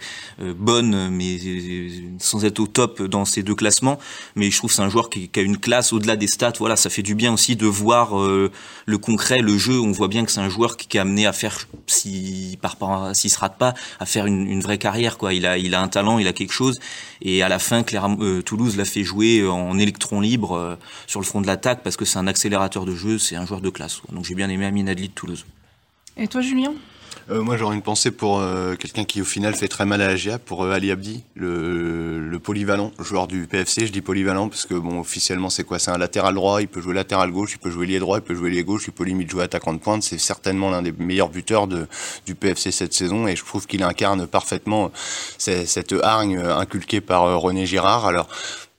bonnes, 0.58 1.10
mais 1.10 1.38
sans 2.20 2.44
être 2.44 2.60
au 2.60 2.68
top 2.68 3.02
dans 3.04 3.24
ces 3.24 3.42
deux 3.42 3.56
classements. 3.56 4.00
Mais 4.36 4.52
je 4.52 4.58
trouve 4.58 4.70
que 4.70 4.76
c'est 4.76 4.82
un 4.82 4.90
joueur 4.90 5.10
qui, 5.10 5.30
qui 5.30 5.40
a 5.40 5.44
une 5.44 5.58
classe 5.58 5.94
au-delà 5.94 6.18
des 6.18 6.28
stats. 6.28 6.54
Voilà, 6.60 6.76
ça 6.76 6.90
fait 6.90 7.04
du 7.04 7.16
bien 7.16 7.34
aussi 7.34 7.56
de 7.56 7.66
voir 7.66 8.01
euh, 8.12 8.52
le 8.86 8.98
concret, 8.98 9.40
le 9.40 9.58
jeu. 9.58 9.80
On 9.80 9.92
voit 9.92 10.08
bien 10.08 10.26
que 10.26 10.32
c'est 10.32 10.40
un 10.40 10.50
joueur 10.50 10.78
qui, 10.78 10.98
est 10.98 11.00
amené 11.00 11.26
à 11.26 11.34
faire, 11.34 11.68
s'il 11.88 12.58
s'il 13.14 13.30
se 13.30 13.40
rate 13.40 13.58
pas, 13.58 13.74
à 14.00 14.06
faire 14.06 14.26
une, 14.26 14.62
vraie 14.62 14.78
carrière. 14.78 15.18
Quoi. 15.18 15.34
Il 15.34 15.46
a, 15.46 15.58
il 15.58 15.76
a 15.76 15.82
un 15.82 15.88
talent, 15.88 16.20
il 16.20 16.28
a 16.28 16.34
quelque 16.34 16.54
chose. 16.54 16.80
Et 17.22 17.44
à 17.44 17.50
la 17.50 17.60
fin, 17.60 17.84
euh, 17.94 18.42
Toulouse 18.42 18.78
l'a 18.78 18.86
fait 18.86 19.04
jouer 19.04 19.48
en 19.48 19.78
électron 19.80 20.22
libre 20.22 20.56
euh, 20.56 20.76
sur 21.08 21.20
le 21.20 21.26
front 21.26 21.42
de 21.42 21.48
l'attaque 21.48 21.82
parce 21.84 21.98
que 21.98 22.06
c'est 22.06 22.20
un 22.20 22.28
accélérateur 22.28 22.86
de 22.86 22.96
jeu, 22.96 23.18
c'est 23.18 23.36
un 23.36 23.46
joueur 23.46 23.62
de 23.62 23.70
classe. 23.70 24.02
Donc 24.12 24.26
j'ai 24.26 24.36
bien 24.36 24.50
aimé 24.50 24.66
Amin 24.66 24.88
Adli 24.88 25.10
de 25.10 25.14
Toulouse. 25.14 25.46
Et 26.18 26.28
toi, 26.28 26.42
Julien? 26.42 26.74
Euh, 27.30 27.42
moi, 27.42 27.56
j'aurais 27.56 27.76
une 27.76 27.82
pensée 27.82 28.12
pour 28.12 28.40
euh, 28.40 28.76
quelqu'un 28.76 29.06
qui, 29.06 29.22
au 29.22 29.26
final, 29.26 29.56
fait 29.56 29.68
très 29.68 29.86
mal 29.86 30.02
à 30.02 30.08
la 30.08 30.16
GIA, 30.16 30.40
pour 30.40 30.64
euh, 30.64 30.72
Ali 30.72 30.92
Abdi, 30.92 31.24
le, 31.36 32.20
le, 32.20 32.40
polyvalent, 32.40 32.92
joueur 33.00 33.28
du 33.28 33.48
PFC. 33.48 33.86
Je 33.86 33.92
dis 33.92 34.02
polyvalent 34.02 34.50
parce 34.50 34.66
que, 34.66 34.74
bon, 34.74 35.00
officiellement, 35.00 35.50
c'est 35.50 35.64
quoi? 35.64 35.80
C'est 35.80 35.92
un 35.92 35.98
latéral 35.98 36.34
droit, 36.34 36.62
il 36.62 36.68
peut 36.68 36.82
jouer 36.82 36.94
latéral 36.94 37.32
gauche, 37.32 37.54
il 37.54 37.60
peut 37.60 37.70
jouer 37.70 37.86
lié 37.86 38.00
droit, 38.00 38.18
il 38.18 38.24
peut 38.24 38.36
jouer 38.36 38.50
lié 38.50 38.64
gauche, 38.64 38.84
il 38.88 38.94
peut 38.94 39.04
limite 39.04 39.30
jouer 39.30 39.44
attaquant 39.44 39.74
de 39.74 39.80
pointe. 39.80 40.04
C'est 40.04 40.18
certainement 40.18 40.70
l'un 40.72 40.82
des 40.82 40.92
meilleurs 40.92 41.30
buteurs 41.30 41.68
de, 41.68 41.88
du 42.26 42.36
PFC 42.36 42.72
cette 42.72 42.94
saison 42.94 43.28
et 43.28 43.36
je 43.36 43.46
trouve 43.46 43.68
qu'il 43.68 43.84
incarne 43.84 44.28
parfaitement 44.28 44.92
cette 45.38 45.94
hargne 46.04 46.38
inculquée 46.38 47.02
par 47.02 47.40
René 47.40 47.66
Girard. 47.66 48.06
Alors, 48.06 48.28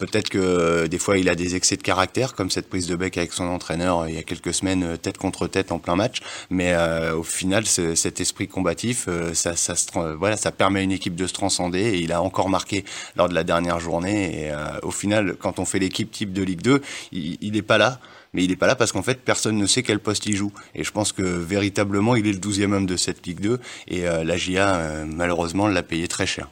Peut-être 0.02 0.30
que 0.30 0.38
euh, 0.38 0.88
des 0.88 0.98
fois 0.98 1.16
il 1.16 1.28
a 1.28 1.36
des 1.36 1.54
excès 1.54 1.76
de 1.76 1.82
caractère, 1.82 2.34
comme 2.34 2.50
cette 2.50 2.68
prise 2.68 2.88
de 2.88 2.96
bec 2.96 3.16
avec 3.18 3.32
son 3.32 3.44
entraîneur 3.44 4.00
euh, 4.00 4.10
il 4.10 4.16
y 4.16 4.18
a 4.18 4.24
quelques 4.24 4.52
semaines, 4.52 4.82
euh, 4.82 4.96
tête 4.96 5.16
contre 5.16 5.46
tête 5.46 5.70
en 5.70 5.78
plein 5.78 5.94
match. 5.94 6.18
Mais 6.50 6.74
au 7.14 7.22
final, 7.22 7.64
cet 7.66 8.20
esprit 8.20 8.48
combatif, 8.48 9.08
ça, 9.32 9.54
ça, 9.54 9.74
voilà, 10.18 10.36
ça 10.36 10.50
permet 10.50 10.80
à 10.80 10.82
une 10.82 10.90
équipe 10.90 11.14
de 11.14 11.26
se 11.26 11.32
transcender. 11.32 11.80
Et 11.80 11.98
il 11.98 12.12
a 12.12 12.20
encore 12.20 12.48
marqué 12.48 12.84
lors 13.16 13.28
de 13.28 13.34
la 13.34 13.44
dernière 13.44 13.78
journée. 13.78 14.46
Et 14.46 14.52
au 14.82 14.90
final, 14.90 15.36
quand 15.38 15.58
on 15.58 15.64
fait 15.64 15.78
l'équipe 15.78 16.10
type 16.10 16.32
de 16.32 16.42
Ligue 16.42 16.62
2, 16.62 16.80
il 17.12 17.52
n'est 17.52 17.62
pas 17.62 17.78
là 17.78 18.00
mais 18.34 18.44
il 18.44 18.48
n'est 18.48 18.56
pas 18.56 18.66
là 18.66 18.76
parce 18.76 18.92
qu'en 18.92 19.02
fait 19.02 19.20
personne 19.20 19.58
ne 19.58 19.66
sait 19.66 19.82
quel 19.82 19.98
poste 19.98 20.24
il 20.24 20.36
joue. 20.36 20.52
Et 20.74 20.84
je 20.84 20.90
pense 20.90 21.12
que 21.12 21.22
véritablement 21.22 22.16
il 22.16 22.26
est 22.26 22.32
le 22.32 22.38
12e 22.38 22.72
homme 22.72 22.86
de 22.86 22.96
cette 22.96 23.26
Ligue 23.26 23.40
2 23.40 23.60
et 23.88 24.02
la 24.02 24.36
GIA 24.36 25.04
malheureusement 25.06 25.68
l'a 25.68 25.82
payé 25.82 26.08
très 26.08 26.26
cher. 26.26 26.48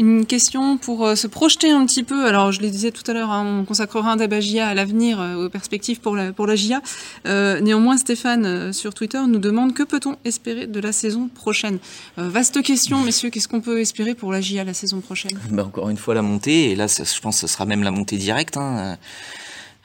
Une 0.00 0.24
question 0.24 0.78
pour 0.78 1.04
euh, 1.04 1.14
se 1.14 1.26
projeter 1.26 1.70
un 1.72 1.84
petit 1.84 2.04
peu. 2.04 2.24
Alors, 2.24 2.52
je 2.52 2.62
le 2.62 2.70
disais 2.70 2.90
tout 2.90 3.02
à 3.10 3.12
l'heure, 3.12 3.30
hein, 3.30 3.60
on 3.60 3.66
consacrera 3.66 4.12
un 4.12 4.16
débat 4.16 4.40
GIA 4.40 4.66
à 4.66 4.72
l'avenir, 4.72 5.20
euh, 5.20 5.44
aux 5.44 5.50
perspectives 5.50 6.00
pour 6.00 6.16
la, 6.16 6.32
pour 6.32 6.48
GIA. 6.56 6.80
Euh, 7.26 7.60
néanmoins, 7.60 7.98
Stéphane, 7.98 8.72
sur 8.72 8.94
Twitter, 8.94 9.20
nous 9.28 9.38
demande 9.38 9.74
que 9.74 9.82
peut-on 9.82 10.16
espérer 10.24 10.66
de 10.66 10.80
la 10.80 10.92
saison 10.92 11.28
prochaine? 11.28 11.78
Vaste 12.16 12.62
question, 12.62 13.02
messieurs. 13.02 13.28
Qu'est-ce 13.28 13.46
qu'on 13.46 13.60
peut 13.60 13.78
espérer 13.78 14.14
pour 14.14 14.32
la 14.32 14.40
GIA 14.40 14.64
la 14.64 14.72
saison 14.72 15.00
prochaine? 15.00 15.38
Bah, 15.50 15.64
Encore 15.66 15.90
une 15.90 15.98
fois, 15.98 16.14
la 16.14 16.22
montée. 16.22 16.70
Et 16.70 16.76
là, 16.76 16.86
je 16.86 17.20
pense 17.20 17.42
que 17.42 17.46
ce 17.46 17.52
sera 17.52 17.66
même 17.66 17.82
la 17.82 17.90
montée 17.90 18.16
directe. 18.16 18.56
Hein. 18.56 18.96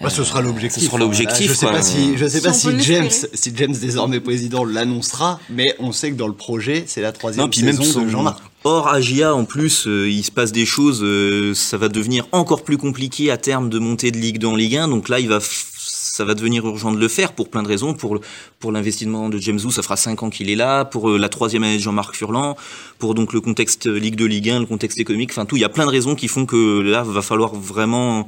Bah, 0.02 0.10
ce 0.10 0.24
sera 0.24 0.42
l'objectif. 0.42 0.84
Ce 0.84 0.88
sera 0.88 0.98
l'objectif. 0.98 1.50
Je 1.50 1.54
sais 1.54 1.68
pas 1.68 1.82
si, 1.82 2.18
je 2.18 2.28
sais 2.28 2.42
pas 2.42 2.54
si, 2.54 2.70
James, 2.82 3.10
si 3.10 3.54
James 3.56 3.76
désormais 3.80 4.20
président 4.20 4.66
l'annoncera, 4.66 5.40
mais 5.50 5.74
on 5.80 5.92
sait 5.94 6.12
que 6.12 6.16
dans 6.16 6.28
le 6.28 6.34
projet, 6.34 6.84
c'est 6.86 7.02
la 7.02 7.14
troisième 7.14 7.46
non, 7.46 7.50
puis 7.50 7.62
saison 7.62 8.00
même 8.00 8.08
de 8.08 8.12
Jean-Marc. 8.12 8.40
Or, 8.66 8.88
Agia, 8.88 9.34
en 9.34 9.46
plus, 9.46 9.88
euh, 9.88 10.10
il 10.10 10.24
se 10.24 10.32
passe 10.32 10.52
des 10.52 10.66
choses, 10.66 11.02
euh, 11.04 11.54
ça 11.54 11.78
va 11.78 11.88
devenir 11.88 12.28
encore 12.32 12.64
plus 12.64 12.78
compliqué 12.78 13.30
à 13.30 13.38
terme 13.38 13.70
de 13.70 13.78
monter 13.78 14.12
de 14.12 14.18
Ligue 14.18 14.40
2 14.40 14.48
en 14.48 14.56
Ligue 14.56 14.78
1. 14.78 14.88
Donc 14.88 15.08
là, 15.08 15.20
il 15.20 15.30
va, 15.30 15.40
ça 15.40 16.26
va 16.26 16.34
devenir 16.34 16.66
urgent 16.66 16.92
de 16.92 16.98
le 16.98 17.08
faire 17.08 17.34
pour 17.34 17.50
plein 17.50 17.62
de 17.64 17.68
raisons. 17.68 17.94
Pour, 17.94 18.20
pour 18.60 18.72
l'investissement 18.72 19.30
de 19.30 19.38
James 19.38 19.60
Wu, 19.64 19.72
ça 19.72 19.84
fera 19.84 19.96
5 19.96 20.24
ans 20.24 20.30
qu'il 20.30 20.50
est 20.50 20.56
là. 20.56 20.84
Pour 20.84 21.12
euh, 21.12 21.18
la 21.18 21.30
troisième 21.30 21.64
année 21.64 21.78
de 21.78 21.82
Jean-Marc 21.82 22.16
Furlan. 22.16 22.58
Pour 22.98 23.14
donc 23.14 23.34
le 23.34 23.40
contexte 23.40 23.86
Ligue 23.86 24.16
2, 24.16 24.26
Ligue 24.26 24.50
1, 24.50 24.60
le 24.62 24.66
contexte 24.66 25.00
économique. 25.00 25.30
Enfin, 25.32 25.46
tout. 25.46 25.56
Il 25.56 25.62
y 25.62 25.66
a 25.66 25.70
plein 25.70 25.86
de 25.86 25.92
raisons 25.92 26.16
qui 26.16 26.28
font 26.28 26.48
que 26.48 26.82
là, 26.82 27.04
va 27.04 27.22
falloir 27.22 27.54
vraiment 27.54 28.28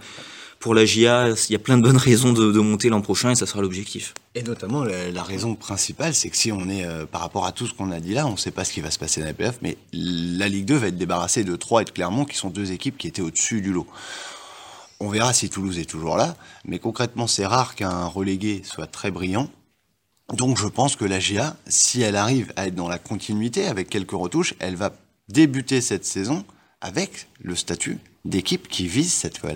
pour 0.59 0.73
la 0.73 0.85
GIA, 0.85 1.29
il 1.49 1.51
y 1.51 1.55
a 1.55 1.59
plein 1.59 1.77
de 1.77 1.83
bonnes 1.83 1.97
raisons 1.97 2.33
de, 2.33 2.59
monter 2.59 2.89
l'an 2.89 3.01
prochain 3.01 3.31
et 3.31 3.35
ça 3.35 3.45
sera 3.45 3.61
l'objectif. 3.61 4.13
Et 4.35 4.43
notamment, 4.43 4.83
la, 4.83 5.23
raison 5.23 5.55
principale, 5.55 6.13
c'est 6.13 6.29
que 6.29 6.37
si 6.37 6.51
on 6.51 6.67
est, 6.69 6.85
euh, 6.85 7.05
par 7.05 7.21
rapport 7.21 7.45
à 7.45 7.51
tout 7.51 7.67
ce 7.67 7.73
qu'on 7.73 7.91
a 7.91 7.99
dit 7.99 8.13
là, 8.13 8.25
on 8.27 8.31
ne 8.31 8.37
sait 8.37 8.51
pas 8.51 8.63
ce 8.63 8.73
qui 8.73 8.81
va 8.81 8.91
se 8.91 8.99
passer 8.99 9.21
dans 9.21 9.27
la 9.27 9.33
PF, 9.33 9.59
mais 9.61 9.77
la 9.93 10.47
Ligue 10.47 10.65
2 10.65 10.75
va 10.75 10.87
être 10.87 10.97
débarrassée 10.97 11.43
de 11.43 11.55
Troyes 11.55 11.83
et 11.83 11.85
de 11.85 11.91
Clermont, 11.91 12.25
qui 12.25 12.37
sont 12.37 12.49
deux 12.49 12.71
équipes 12.71 12.97
qui 12.97 13.07
étaient 13.07 13.21
au-dessus 13.21 13.61
du 13.61 13.71
lot. 13.71 13.87
On 14.99 15.09
verra 15.09 15.31
si 15.31 15.49
Toulouse 15.49 15.77
est 15.77 15.89
toujours 15.89 16.17
là, 16.17 16.35
mais 16.65 16.79
concrètement, 16.79 17.27
c'est 17.27 17.45
rare 17.45 17.75
qu'un 17.75 18.05
relégué 18.05 18.61
soit 18.63 18.87
très 18.87 19.11
brillant. 19.11 19.49
Donc 20.33 20.57
je 20.57 20.67
pense 20.67 20.95
que 20.95 21.05
la 21.05 21.19
GIA, 21.19 21.55
si 21.67 22.01
elle 22.01 22.15
arrive 22.15 22.51
à 22.55 22.67
être 22.67 22.75
dans 22.75 22.89
la 22.89 22.97
continuité 22.97 23.67
avec 23.67 23.89
quelques 23.89 24.11
retouches, 24.11 24.55
elle 24.59 24.75
va 24.75 24.91
débuter 25.29 25.81
cette 25.81 26.03
saison 26.03 26.43
avec 26.81 27.27
le 27.41 27.55
statut 27.55 27.97
d'équipe 28.27 28.67
qui 28.67 28.87
vise 28.87 29.11
cette 29.11 29.37
fois. 29.37 29.51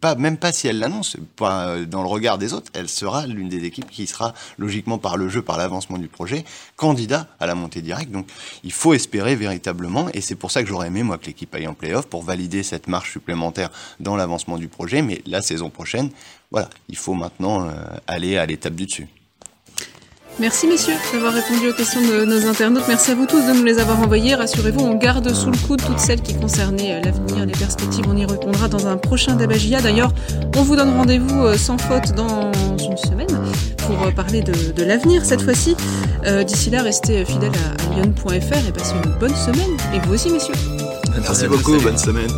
Pas, 0.00 0.16
même 0.16 0.36
pas 0.36 0.52
si 0.52 0.66
elle 0.68 0.78
l'annonce, 0.78 1.16
pas 1.36 1.78
dans 1.84 2.02
le 2.02 2.08
regard 2.08 2.36
des 2.36 2.52
autres, 2.52 2.70
elle 2.74 2.88
sera 2.88 3.26
l'une 3.26 3.48
des 3.48 3.64
équipes 3.64 3.90
qui 3.90 4.06
sera 4.06 4.34
logiquement 4.58 4.98
par 4.98 5.16
le 5.16 5.28
jeu, 5.28 5.40
par 5.40 5.56
l'avancement 5.56 5.98
du 5.98 6.08
projet, 6.08 6.44
candidat 6.76 7.28
à 7.38 7.46
la 7.46 7.54
montée 7.54 7.82
directe. 7.82 8.10
Donc 8.10 8.28
il 8.64 8.72
faut 8.72 8.92
espérer 8.92 9.36
véritablement, 9.36 10.08
et 10.12 10.20
c'est 10.20 10.34
pour 10.34 10.50
ça 10.50 10.62
que 10.62 10.68
j'aurais 10.68 10.88
aimé 10.88 11.02
moi 11.02 11.16
que 11.18 11.26
l'équipe 11.26 11.54
aille 11.54 11.68
en 11.68 11.74
playoff 11.74 12.06
pour 12.06 12.22
valider 12.22 12.62
cette 12.62 12.88
marche 12.88 13.12
supplémentaire 13.12 13.70
dans 14.00 14.16
l'avancement 14.16 14.58
du 14.58 14.68
projet. 14.68 15.02
Mais 15.02 15.22
la 15.26 15.42
saison 15.42 15.70
prochaine, 15.70 16.10
voilà, 16.50 16.68
il 16.88 16.96
faut 16.96 17.14
maintenant 17.14 17.68
euh, 17.68 17.72
aller 18.06 18.36
à 18.36 18.46
l'étape 18.46 18.74
du 18.74 18.86
dessus. 18.86 19.08
Merci 20.38 20.66
messieurs 20.66 20.92
d'avoir 21.14 21.32
répondu 21.32 21.70
aux 21.70 21.72
questions 21.72 22.02
de 22.02 22.26
nos 22.26 22.46
internautes. 22.46 22.84
Merci 22.88 23.12
à 23.12 23.14
vous 23.14 23.24
tous 23.24 23.40
de 23.40 23.52
nous 23.54 23.64
les 23.64 23.78
avoir 23.78 24.00
envoyées. 24.00 24.34
Rassurez-vous, 24.34 24.80
on 24.80 24.94
garde 24.94 25.32
sous 25.32 25.50
le 25.50 25.56
coude 25.66 25.80
toutes 25.82 25.98
celles 25.98 26.20
qui 26.20 26.34
concernaient 26.34 26.96
euh, 26.96 27.00
l'avenir, 27.00 27.46
les 27.46 27.52
perspectives. 27.52 28.04
On 28.06 28.16
y 28.16 28.26
répondra 28.26 28.68
dans 28.68 28.86
un 28.86 28.98
prochain 28.98 29.34
Dabagia. 29.34 29.80
D'ailleurs, 29.80 30.12
on 30.54 30.62
vous 30.62 30.76
donne 30.76 30.90
rendez-vous 30.90 31.42
euh, 31.42 31.56
sans 31.56 31.78
faute 31.78 32.12
dans 32.14 32.52
une 32.78 32.98
semaine 32.98 33.28
pour 33.78 34.02
euh, 34.02 34.10
parler 34.10 34.42
de, 34.42 34.82
l'avenir 34.84 35.24
cette 35.24 35.40
fois-ci. 35.40 35.74
D'ici 36.44 36.70
là, 36.70 36.82
restez 36.82 37.24
fidèles 37.24 37.52
à, 37.54 37.94
lyon.fr 37.94 38.68
et 38.68 38.72
passez 38.72 38.94
une 39.04 39.12
bonne 39.18 39.34
semaine. 39.34 39.70
Et 39.94 40.00
vous 40.00 40.14
aussi 40.14 40.28
messieurs. 40.28 40.54
Merci 41.22 41.46
beaucoup, 41.46 41.78
bonne 41.80 41.96
semaine. 41.96 42.30